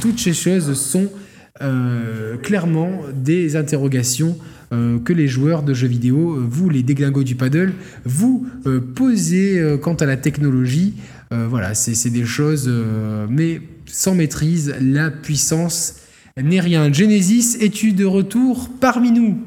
[0.00, 1.08] toutes ces choses sont
[2.42, 4.36] clairement des interrogations
[4.72, 7.74] que les joueurs de jeux vidéo, vous les déglingos du paddle,
[8.04, 8.44] vous
[8.96, 10.94] posez quant à la technologie.
[11.30, 12.68] Voilà, c'est des choses,
[13.30, 15.94] mais sans maîtrise, la puissance
[16.40, 16.92] n'est rien.
[16.92, 19.38] Genesis, es-tu de retour parmi nous?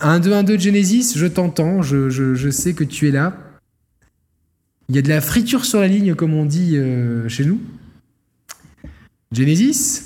[0.00, 3.36] 1, 2, 1, 2, Genesis, je t'entends, je, je- je sais que tu es là.
[4.88, 7.60] Il y a de la friture sur la ligne, comme on dit euh, chez nous.
[9.32, 10.02] Genesis?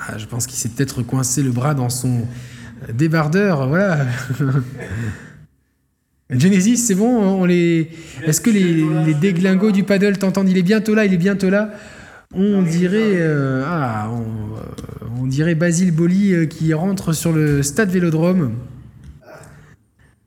[0.00, 2.26] Ah, Je pense qu'il s'est peut-être coincé le bras dans son
[2.92, 4.06] débardeur, voilà.
[6.30, 7.88] Genesis, c'est bon, on les...
[8.24, 10.48] Est-ce que les, les déglingos du paddle t'entendent?
[10.48, 11.72] Il est bientôt là, il est bientôt là.
[12.38, 17.62] On dirait, euh, ah, on, euh, on dirait Basile Boli euh, qui rentre sur le
[17.62, 18.52] stade Vélodrome.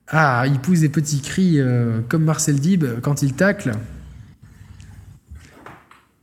[0.08, 3.72] Ah, il pousse des petits cris euh, comme Marcel Dib quand il tacle.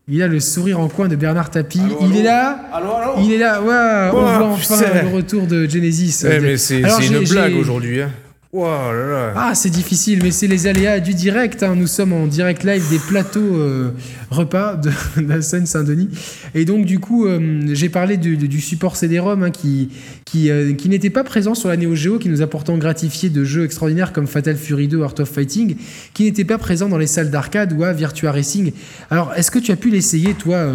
[0.09, 1.79] Il a le sourire en coin de Bernard Tapie.
[1.79, 2.59] Allô, il allô est là.
[2.73, 3.61] Allô, Il est là.
[3.61, 6.25] Ouais, on voit enfin le retour de Genesis.
[6.29, 8.01] Eh, mais c'est une blague aujourd'hui.
[8.01, 8.11] Hein.
[8.53, 9.33] Wow, là, là.
[9.35, 11.63] Ah, c'est difficile, mais c'est les aléas du direct.
[11.63, 11.75] hein.
[11.75, 13.91] Nous sommes en direct live des plateaux euh,
[14.31, 14.89] repas de,
[15.21, 16.07] de la Seine-Saint-Denis.
[16.55, 19.89] Et donc, du coup, euh, j'ai parlé du, du support CD-ROM hein, qui,
[20.23, 23.29] qui, euh, qui n'était pas présent sur la Neo Geo, qui nous a pourtant gratifié
[23.29, 25.75] de jeux extraordinaires comme Fatal Fury 2, Art of Fighting,
[26.13, 28.71] qui n'était pas présent dans les salles d'arcade ou à Virtua Racing.
[29.11, 30.71] Alors, est-ce que tu as pu l'essayer, toi,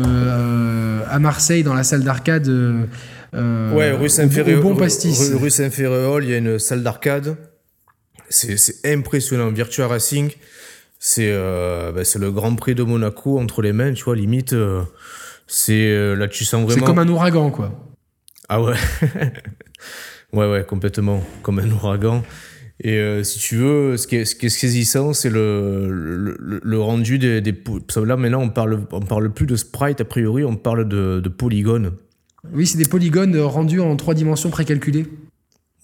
[1.11, 4.61] à Marseille, dans la salle d'arcade euh, Ouais, rue Saint-Ferréol.
[4.61, 5.49] bon pastis Rue,
[6.23, 7.35] il y a une salle d'arcade.
[8.32, 9.50] C'est c'est impressionnant.
[9.50, 10.30] Virtua Racing,
[10.98, 14.52] c'est euh, bah, c'est le Grand Prix de Monaco entre les mains, tu vois, limite.
[14.54, 14.82] euh,
[15.46, 16.86] c'est euh, là, tu sens C'est vraiment.
[16.86, 17.72] comme un ouragan, quoi.
[18.48, 18.74] Ah ouais.
[20.32, 21.22] ouais, ouais, complètement.
[21.42, 22.22] Comme un ouragan.
[22.80, 26.36] Et euh, si tu veux, ce qui est, ce qui est saisissant, c'est le, le,
[26.38, 30.42] le- le rendu des, Là, maintenant, on parle, on parle plus de sprite, a priori,
[30.44, 31.92] on parle de, de polygones.
[32.52, 35.06] Oui, c'est des polygones rendus en trois dimensions précalculées.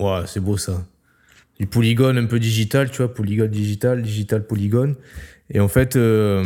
[0.00, 0.82] Ouais, c'est beau ça.
[1.58, 4.94] Du polygone un peu digital, tu vois, polygone digital, digital polygone.
[5.50, 6.44] Et en fait, euh,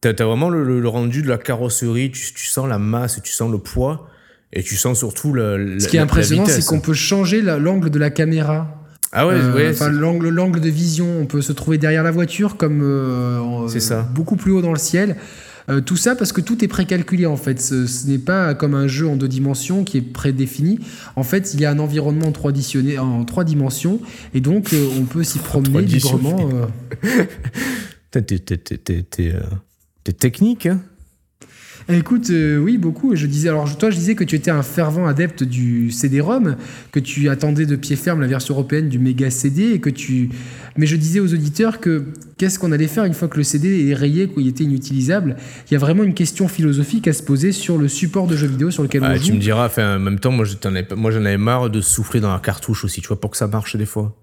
[0.00, 3.20] t'as as vraiment le, le- le rendu de la carrosserie, tu, tu sens la masse,
[3.22, 4.08] tu sens le poids,
[4.52, 7.42] et tu sens surtout la, la- Ce qui est la- impressionnant, c'est qu'on peut changer
[7.42, 8.80] la- l'angle de la caméra.
[9.16, 12.56] Ah ouais, Euh, ouais, l'angle, l'angle de vision, on peut se trouver derrière la voiture
[12.56, 14.02] comme euh, ça.
[14.14, 15.16] beaucoup plus haut dans le ciel.
[15.70, 17.60] Euh, tout ça parce que tout est précalculé en fait.
[17.60, 20.78] Ce, ce n'est pas comme un jeu en deux dimensions qui est prédéfini.
[21.16, 22.32] En fait, il y a un environnement en
[22.98, 24.00] en trois dimensions
[24.34, 26.50] et donc euh, on peut s'y promener librement.
[28.10, 30.80] t'es technique, hein
[31.90, 33.12] Écoute, euh, oui, beaucoup.
[33.12, 36.56] Et Je disais, alors toi, je disais que tu étais un fervent adepte du CD-ROM,
[36.92, 40.30] que tu attendais de pied ferme la version européenne du méga CD, et que tu.
[40.78, 42.04] Mais je disais aux auditeurs que
[42.38, 45.36] qu'est-ce qu'on allait faire une fois que le CD est rayé, qu'il était inutilisable?
[45.70, 48.46] Il y a vraiment une question philosophique à se poser sur le support de jeux
[48.46, 49.34] vidéo sur lequel Ah, on Tu joue.
[49.34, 52.32] me diras, en même temps, moi, j'en avais, moi, j'en avais marre de souffler dans
[52.32, 54.16] la cartouche aussi, tu vois, pour que ça marche des fois.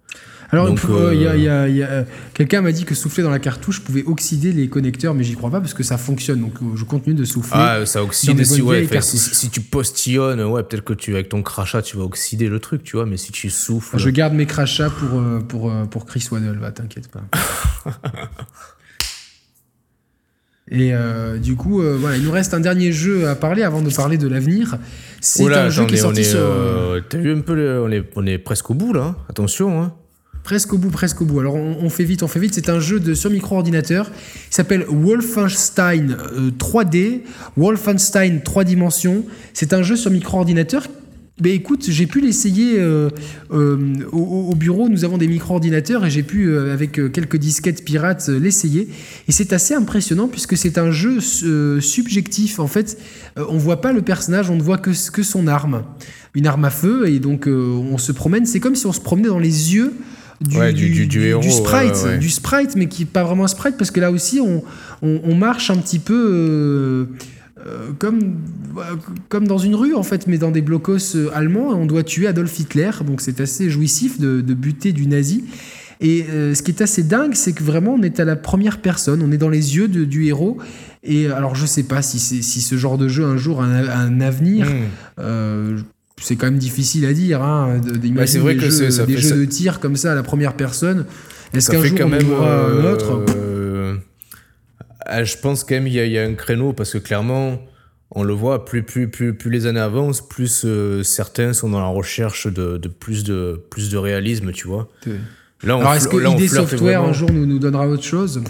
[0.54, 2.74] Alors, Donc, pour- euh, il y a- il y a- il y a, quelqu'un m'a
[2.74, 5.74] dit que souffler dans la cartouche pouvait oxyder les connecteurs, mais j'y crois pas parce
[5.74, 6.42] que ça fonctionne.
[6.42, 7.52] Donc, euh, je continue de souffler.
[7.54, 11.82] Ah, ça oxyde si, ouais, si, tu postillonnes, ouais, peut-être que tu, avec ton crachat,
[11.82, 13.98] tu vas oxyder le truc, tu vois, mais si tu souffles.
[13.98, 17.24] Je garde mes crachats pour, euh, pour, euh, pour Chris Waddle, va, t'inquiète pas.
[20.74, 23.82] Et euh, du coup, euh, voilà, il nous reste un dernier jeu à parler avant
[23.82, 24.78] de parler de l'avenir.
[25.20, 27.56] C'est Oula, un jeu qui est sorti on est, sur, euh, T'as vu un peu,
[27.56, 29.16] le- on, est, on est presque au bout là, hein.
[29.30, 29.82] attention.
[29.82, 29.94] Hein.
[30.52, 31.40] Presque au bout, presque au bout.
[31.40, 32.54] Alors on, fait vite, on fait vite.
[32.54, 34.12] C'est un jeu de sur micro-ordinateur.
[34.50, 37.22] Il s'appelle Wolfenstein euh, 3D,
[37.56, 39.24] Wolfenstein 3 dimensions.
[39.54, 40.84] C'est un jeu sur micro-ordinateur.
[41.46, 43.10] Écoute, j'ai pu l'essayer euh,
[43.52, 44.90] euh, au, au bureau.
[44.90, 48.90] Nous avons des micro-ordinateurs et j'ai pu, euh, avec euh, quelques disquettes pirates, euh, l'essayer.
[49.30, 52.60] Et c'est assez impressionnant puisque c'est un jeu euh, subjectif.
[52.60, 52.98] En fait,
[53.40, 55.84] euh, on voit pas le personnage, on ne voit que, que son arme.
[56.36, 57.08] Une arme à feu.
[57.08, 58.46] Et donc, euh, on se promène.
[58.46, 59.94] C'est comme si on se promenait dans les yeux
[60.42, 62.18] du, Ouais, du- du- du héros, sprite, ouais, ouais, ouais.
[62.18, 64.64] du sprite, mais qui n'est pas vraiment un sprite, parce que là aussi, on,
[65.02, 67.06] on, on marche un petit peu euh,
[67.68, 68.38] euh, comme,
[68.78, 68.96] euh,
[69.30, 72.28] comme dans une rue, en fait, mais dans des blocos allemands, et on doit tuer
[72.28, 75.44] Adolf Hitler, donc c'est assez jouissif de, de buter du nazi.
[76.04, 78.80] Et euh, ce qui est assez dingue, c'est que vraiment, on est à la première
[78.80, 80.58] personne, on est dans les yeux de- du héros.
[81.04, 84.20] Et alors, je sais pas si, si ce genre de jeu un jour a un,
[84.22, 84.66] avenir.
[84.68, 85.84] Mmh.
[86.22, 89.16] C'est quand même difficile à dire, hein, d'imaginer c'est vrai des que jeux, ça des
[89.16, 91.06] fait jeux ça- de tir comme ça à la première personne.
[91.54, 92.26] Est-ce qu'un jour quand on même.
[92.32, 93.26] un euh, autre?
[93.36, 93.96] euh,
[95.06, 96.98] ah, je pense quand même il y, a- il y a un créneau parce que
[97.00, 97.60] clairement,
[98.12, 101.80] on le voit, plus, plus, plus, plus les années avancent, plus euh, certains sont dans
[101.80, 104.90] la recherche de, de plus de plus de réalisme, tu vois.
[105.64, 106.18] Là, on Alors est-ce que
[106.48, 107.08] flirte Software vraiment.
[107.10, 108.42] un jour nous, nous donnera autre chose?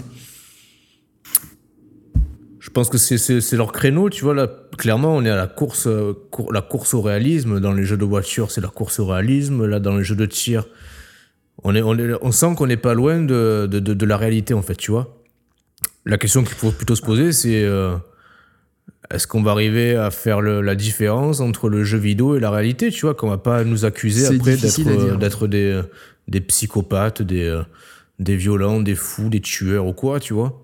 [2.72, 4.34] Pense que c'est- leur créneau, tu vois.
[4.34, 7.60] Là, clairement, on est à la course, euh, cour- la course au réalisme.
[7.60, 9.66] Dans les jeux de voiture, c'est la course au réalisme.
[9.66, 10.66] Là, dans les jeux de tir,
[11.64, 14.16] on, est, on, est, on sent qu'on n'est pas loin de, de, de, de la
[14.16, 15.18] réalité, en fait, tu vois.
[16.04, 17.94] La question qu'il faut plutôt se poser, c'est euh,
[19.10, 22.50] est-ce qu'on va arriver à faire le- la différence entre le jeu vidéo et la
[22.50, 24.56] réalité, tu vois, qu'on va pas nous accuser après
[25.18, 25.80] d'être des,
[26.28, 27.60] des psychopathes, des,
[28.18, 30.58] des violents, des fous, des tueurs ou quoi, tu vois.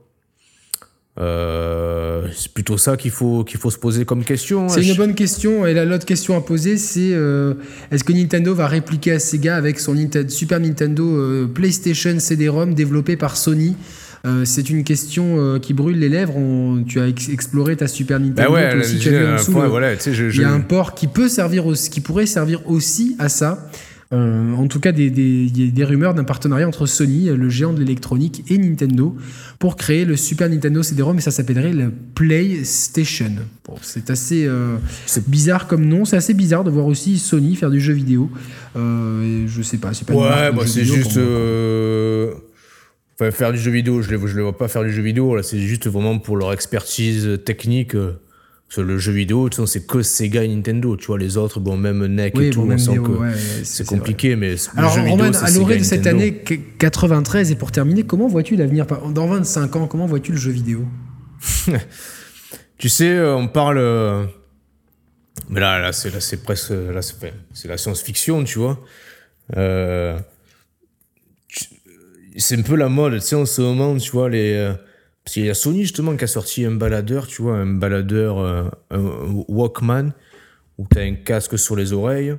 [1.20, 4.68] Euh, c'est plutôt ça qu'il faut, qu'il faut se poser comme question.
[4.68, 5.66] C'est une bonne question.
[5.66, 7.54] Et la- l'autre question à poser, c'est euh,
[7.90, 12.74] est-ce que Nintendo va répliquer à Sega avec son Nintendo- Super Nintendo euh, PlayStation CD-ROM
[12.74, 13.76] développé par Sony?
[14.44, 16.36] C'est une question qui brûle les lèvres.
[16.36, 18.42] On- tu as ex- exploré ta Super Nintendo.
[18.42, 18.50] Bah
[19.62, 22.26] ouais, voilà, je- Il je- y a un port qui peut servir aussi, qui pourrait
[22.26, 23.70] servir aussi à ça.
[24.10, 27.26] Euh, en tout cas, des, des, il y a des rumeurs d'un partenariat entre Sony,
[27.26, 29.14] le géant de l'électronique, et Nintendo
[29.58, 33.32] pour créer le Super Nintendo CD-ROM et ça s'appellerait le PlayStation.
[33.66, 34.76] Bon, c'est assez euh,
[35.26, 36.04] bizarre comme nom.
[36.06, 38.30] C'est assez bizarre de voir aussi Sony faire du jeu vidéo.
[38.76, 41.16] Euh, je sais pas, c'est pas Ouais, bah, c'est juste.
[41.18, 42.32] euh,
[43.20, 45.34] Enfin, faire du jeu vidéo, je ne je les vois pas faire du jeu vidéo.
[45.34, 47.96] Là, c'est juste vraiment pour leur expertise technique.
[48.70, 50.94] Sur le jeu vidéo, c'est que Sega et Nintendo.
[50.96, 53.32] Tu vois, les autres, bon, même NEC Oui, et tout, bon, on sent que ouais,
[53.64, 54.36] c'est compliqué.
[54.36, 58.02] Mais le Alors, jeu vidéo, à l'orée de cette année qu- 93, et pour terminer,
[58.02, 60.84] comment vois-tu l'avenir Dans 25 ans, comment vois-tu le jeu vidéo?
[62.78, 63.78] Tu sais, euh, on parle.
[63.78, 64.24] euh,
[65.48, 66.70] Mais là, là, c'est là, c'est presque.
[66.70, 68.80] Là, c'est la science-fiction, tu vois.
[69.56, 70.16] Euh,
[72.36, 74.72] C'est un peu la mode, tu sais, en ce moment, tu vois, les.
[75.28, 78.38] Parce qu'il y a Sony, justement, qui a sorti un baladeur, tu vois, un baladeur,
[78.38, 78.98] euh, un
[79.46, 80.12] Walkman,
[80.78, 82.34] où tu as un casque sur les oreilles.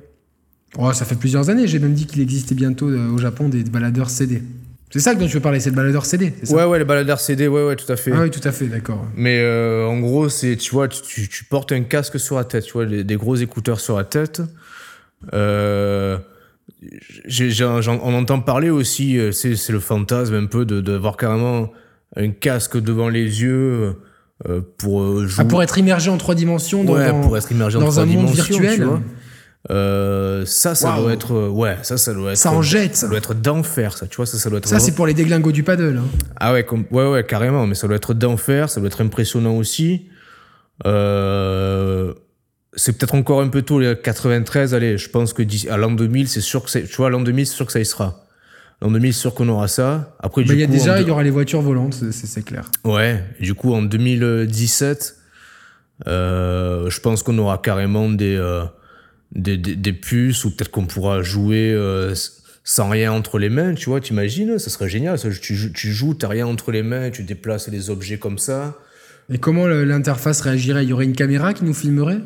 [0.76, 1.68] Oh, ça fait plusieurs années.
[1.68, 4.42] J'ai même dit qu'il existait bientôt euh, au Japon des baladeurs CD.
[4.90, 6.34] C'est ça dont tu veux parler, c'est le baladeur CD.
[6.42, 6.52] ça?
[6.52, 8.10] Ouais, ouais, les baladeurs CD, ouais, ouais, tout à fait.
[8.12, 9.06] Ah oui, tout à fait, d'accord.
[9.14, 12.44] Mais euh, en gros, c'est, tu vois, tu, tu- tu portes un casque sur la
[12.44, 14.42] tête, tu vois, des, des gros écouteurs sur la tête.
[15.32, 16.18] Euh,
[17.24, 21.16] j'ai- j'ai- j'en- on entend parler aussi, c'est, c'est le fantasme un peu de, d'avoir
[21.16, 21.70] carrément
[22.16, 23.94] un casque devant les yeux
[24.48, 25.44] euh, pour euh, jouer.
[25.46, 28.00] Ah, pour être immergé en trois dimensions dans, ouais, dans- pour être immergé en dans
[28.00, 28.76] un monde virtuel.
[28.76, 29.00] tu vois.
[29.70, 32.38] Euh, ça, ça doit être, euh, ouais, ça, ça doit être.
[32.38, 33.08] Ça en jette, Ça ça.
[33.08, 34.66] doit être d'enfer, ça, tu vois, ça, ça doit être.
[34.66, 35.98] Ça, c'est pour les déglingos du paddle.
[36.02, 36.08] hein.
[36.40, 39.54] ah ouais, comme, ouais, ouais, carrément, mais ça doit être d'enfer, ça doit être impressionnant
[39.56, 40.06] aussi.
[40.86, 42.14] Euh,
[42.74, 46.28] c'est peut-être encore un peu tôt, les 93, allez, je pense que à l'an 2000,
[46.28, 48.24] c'est sûr que c'est, tu vois, l'an 2000, c'est sûr que ça y sera.
[48.82, 50.16] L'an 2000, c'est sûr qu'on aura ça.
[50.20, 52.64] Après, Bah, du y a coup, déjà, il y aura les voitures volantes, c'est- clair.
[52.84, 55.16] Ouais, du coup, en 2017,
[56.06, 58.64] euh, je pense qu'on aura carrément des, euh,
[59.32, 62.14] des, des, des puces ou peut-être qu'on pourra jouer euh,
[62.64, 64.58] sans rien entre les mains, tu vois, t'imagines?
[64.58, 67.68] Ça serait génial, ça, tu, joues- tu joues, t'as rien entre les mains, tu déplaces
[67.68, 68.78] les objets comme ça.
[69.28, 70.84] Et comment l'interface réagirait?
[70.84, 72.20] Il y aurait une caméra qui nous filmerait?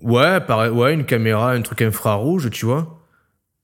[0.00, 2.99] Ouais, pareil, ouais, une caméra, un truc infrarouge, tu vois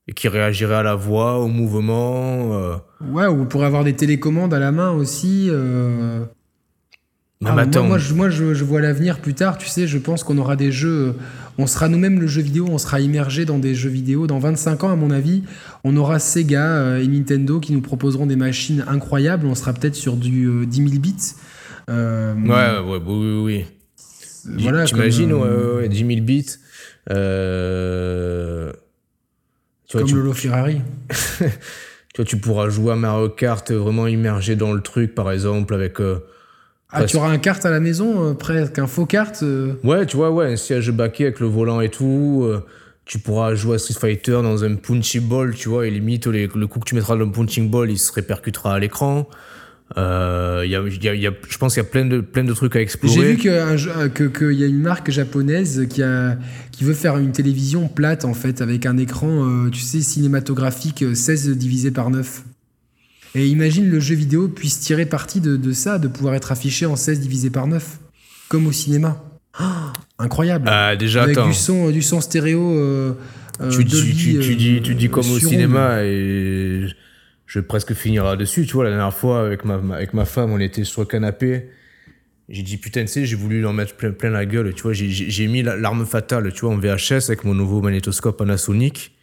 [0.07, 2.53] et qui réagirait à la voix, au mouvement.
[2.53, 2.75] euh.
[3.11, 5.47] Ouais, ou on pourrait avoir des télécommandes à la main aussi.
[5.49, 6.19] euh.
[7.39, 9.85] Non, Ah, mais attends, moi, je, moi, je, je vois l'avenir plus tard, tu sais,
[9.85, 11.13] je pense qu'on aura des jeux,
[11.59, 14.25] on sera nous-mêmes le jeu vidéo, on sera immergé dans des jeux vidéo.
[14.25, 15.43] Dans 25 ans, à mon avis,
[15.83, 19.93] on aura Sega euh, et Nintendo qui nous proposeront des machines incroyables, on sera peut-être
[19.93, 21.15] sur du euh, 10 000 bits.
[21.89, 23.65] Ouais, ouais, oui, oui, oui.
[24.63, 26.47] Voilà, T'imagines, comme, ouais, ouais, ouais, 10 000 bits.
[27.11, 28.71] Euh...
[29.87, 30.81] Tu vois, Comme tu, Lolo Ferrari.
[31.39, 31.45] tu
[32.17, 35.99] vois, tu pourras jouer à Mario Kart vraiment immergé dans le truc, par exemple, avec.
[36.01, 36.19] euh,
[36.89, 37.11] Ah, Presque.
[37.11, 39.41] tu auras un kart à la maison, euh, presque un faux kart.
[39.43, 39.73] euh.
[39.83, 42.41] Ouais, tu vois, ouais, un siège baquet avec le volant et tout.
[42.45, 42.63] euh,
[43.05, 46.47] tu pourras jouer à Street Fighter dans un punchy ball, tu vois, et limite, les-
[46.53, 49.29] le coup que tu mettras dans le punching ball, il se répercutera à l'écran.
[49.95, 52.03] Euh, y a, il y a- il y a- je pense qu'il y a plein
[52.05, 53.13] de, plein de trucs à explorer.
[53.15, 53.51] J'ai vu qu'il
[54.13, 56.37] que, que y a une marque japonaise qui, a,
[56.71, 61.03] qui veut faire une télévision plate, en fait, avec un écran, euh, tu sais, cinématographique
[61.03, 62.43] euh, 16 divisé par 9.
[63.35, 66.85] Et imagine le jeu vidéo puisse tirer parti de, de ça, de pouvoir être affiché
[66.85, 67.97] en 16 divisé par 9,
[68.49, 69.23] comme au cinéma.
[70.19, 70.67] Incroyable.
[70.69, 71.47] Ah, déjà, avec attends.
[71.47, 72.71] du son, du son stéréo.
[72.77, 73.13] euh,
[73.61, 76.85] euh, tu, dis, Dolby, tu, tu euh, dis, tu dis comme au cinéma et
[77.47, 78.67] je vais presque finir là-dessus.
[78.67, 81.69] Tu vois, la dernière fois avec ma, avec ma femme, on était sur le canapé
[82.49, 84.93] J'ai dit, putain, tu sais, j'ai voulu en mettre plein, plein la gueule, tu vois.
[84.93, 89.13] J'ai- mis la- l'arme fatale, tu vois, en VHS avec mon nouveau magnétoscope Panasonic.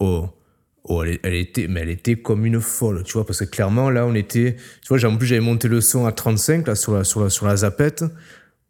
[0.00, 0.28] Oh,
[0.84, 3.90] oh elle, elle était, mais elle était comme une folle, tu vois, parce que clairement,
[3.90, 6.94] là, on était, tu vois, en plus, j'avais monté le son à 35, là, sur
[6.94, 8.04] la, sur la, sur la zapette.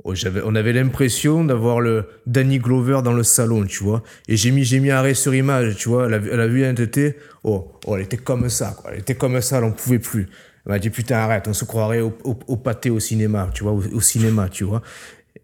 [0.05, 0.15] Oh,
[0.45, 4.05] on avait l'impression d'avoir le Danny Glover dans le salon, tu vois.
[4.29, 6.07] Et j'ai mis, j'ai mis arrêt sur image, tu vois.
[6.07, 7.17] Elle a, elle a vu l'entité.
[7.43, 8.93] Oh, oh, elle était comme ça, quoi.
[8.93, 10.29] Elle était comme ça, elle en pouvait plus.
[10.65, 13.65] Elle m'a dit, putain, arrête, on se croirait au, au, au pâté au cinéma, tu
[13.65, 14.83] vois, au, au cinéma, tu vois.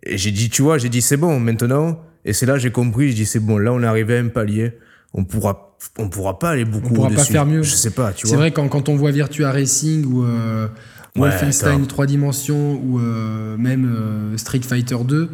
[0.05, 2.01] Et j'ai dit, tu vois, j'ai dit, c'est bon, maintenant.
[2.24, 4.28] Et c'est là, j'ai compris, j'ai dit, c'est bon, là, on est arrivé à un
[4.28, 4.72] palier.
[5.14, 7.62] On pourra, on pourra pas aller beaucoup On pourra pas faire mieux.
[7.62, 8.44] Je sais pas, tu C'est vois.
[8.44, 10.68] vrai, quand, quand on voit Virtua Racing ou euh,
[11.16, 11.86] Wolfenstein grave.
[11.86, 15.31] 3 dimensions ou euh, même euh, Street Fighter 2,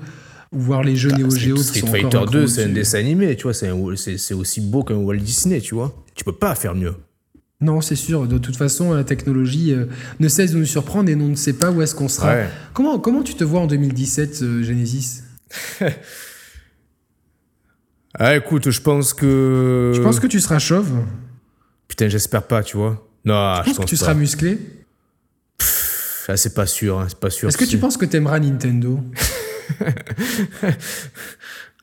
[0.52, 2.64] ou voir les jeux Neo Geo qui Street sont Fighter encore un 2, cran c'est
[2.64, 5.94] un dessin animé, tu vois, c'est aussi beau qu'un Walt Disney, tu vois.
[6.14, 6.94] Tu peux pas faire mieux.
[7.62, 8.26] Non, c'est sûr.
[8.26, 9.84] De toute façon, la technologie euh,
[10.18, 12.32] ne cesse de nous surprendre et on ne sait pas où est-ce qu'on sera.
[12.32, 12.48] Ouais.
[12.72, 15.22] Comment, comment tu te vois en 2017, euh, Genesis?
[18.18, 19.92] Ah, écoute, je pense que.
[19.94, 20.90] Je pense que tu seras chauve.
[21.86, 23.06] Putain, j'espère pas, tu vois.
[23.24, 24.00] Non, Je pense que tu pas.
[24.00, 24.58] seras musclé?
[26.30, 27.48] Ah, c'est pas sûr, hein, c'est pas sûr.
[27.48, 29.00] Est-ce que tu penses que t'aimeras Nintendo?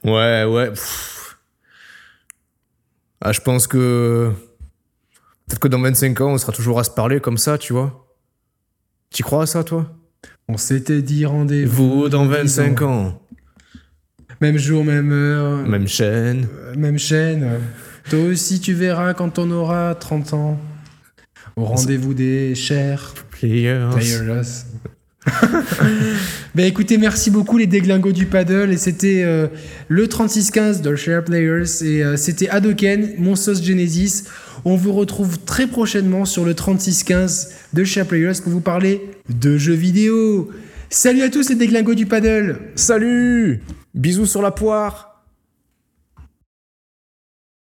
[0.04, 0.70] Ouais, ouais.
[0.70, 1.38] pff.
[3.22, 4.32] Ah, je pense que.
[5.48, 8.08] Peut-être que dans 25 ans, on sera toujours à se parler comme ça, tu vois.
[9.10, 9.92] Tu crois à ça, toi?
[10.48, 12.02] On s'était dit rendez-vous.
[12.02, 13.22] Vous, dans 25 ans.
[14.40, 16.48] Même jour, même heure, Même chaîne.
[16.54, 17.60] euh, même chaîne.
[18.10, 20.60] Toi aussi, tu verras quand on aura 30 ans.
[21.58, 23.90] Au rendez-vous des chers Players.
[23.92, 24.44] players.
[26.56, 28.72] ben écoutez, merci beaucoup les déglingos du paddle.
[28.72, 29.48] Et c'était euh,
[29.88, 31.84] le 3615 de Share Players.
[31.84, 34.26] Et euh, c'était Adoken, mon sauce Genesis.
[34.66, 39.58] On vous retrouve très prochainement sur le 3615 de Share Players pour vous parler de
[39.58, 40.52] jeux vidéo.
[40.92, 43.64] Salut à tous les déglingos du paddle Salut
[43.96, 45.07] Bisous sur la poire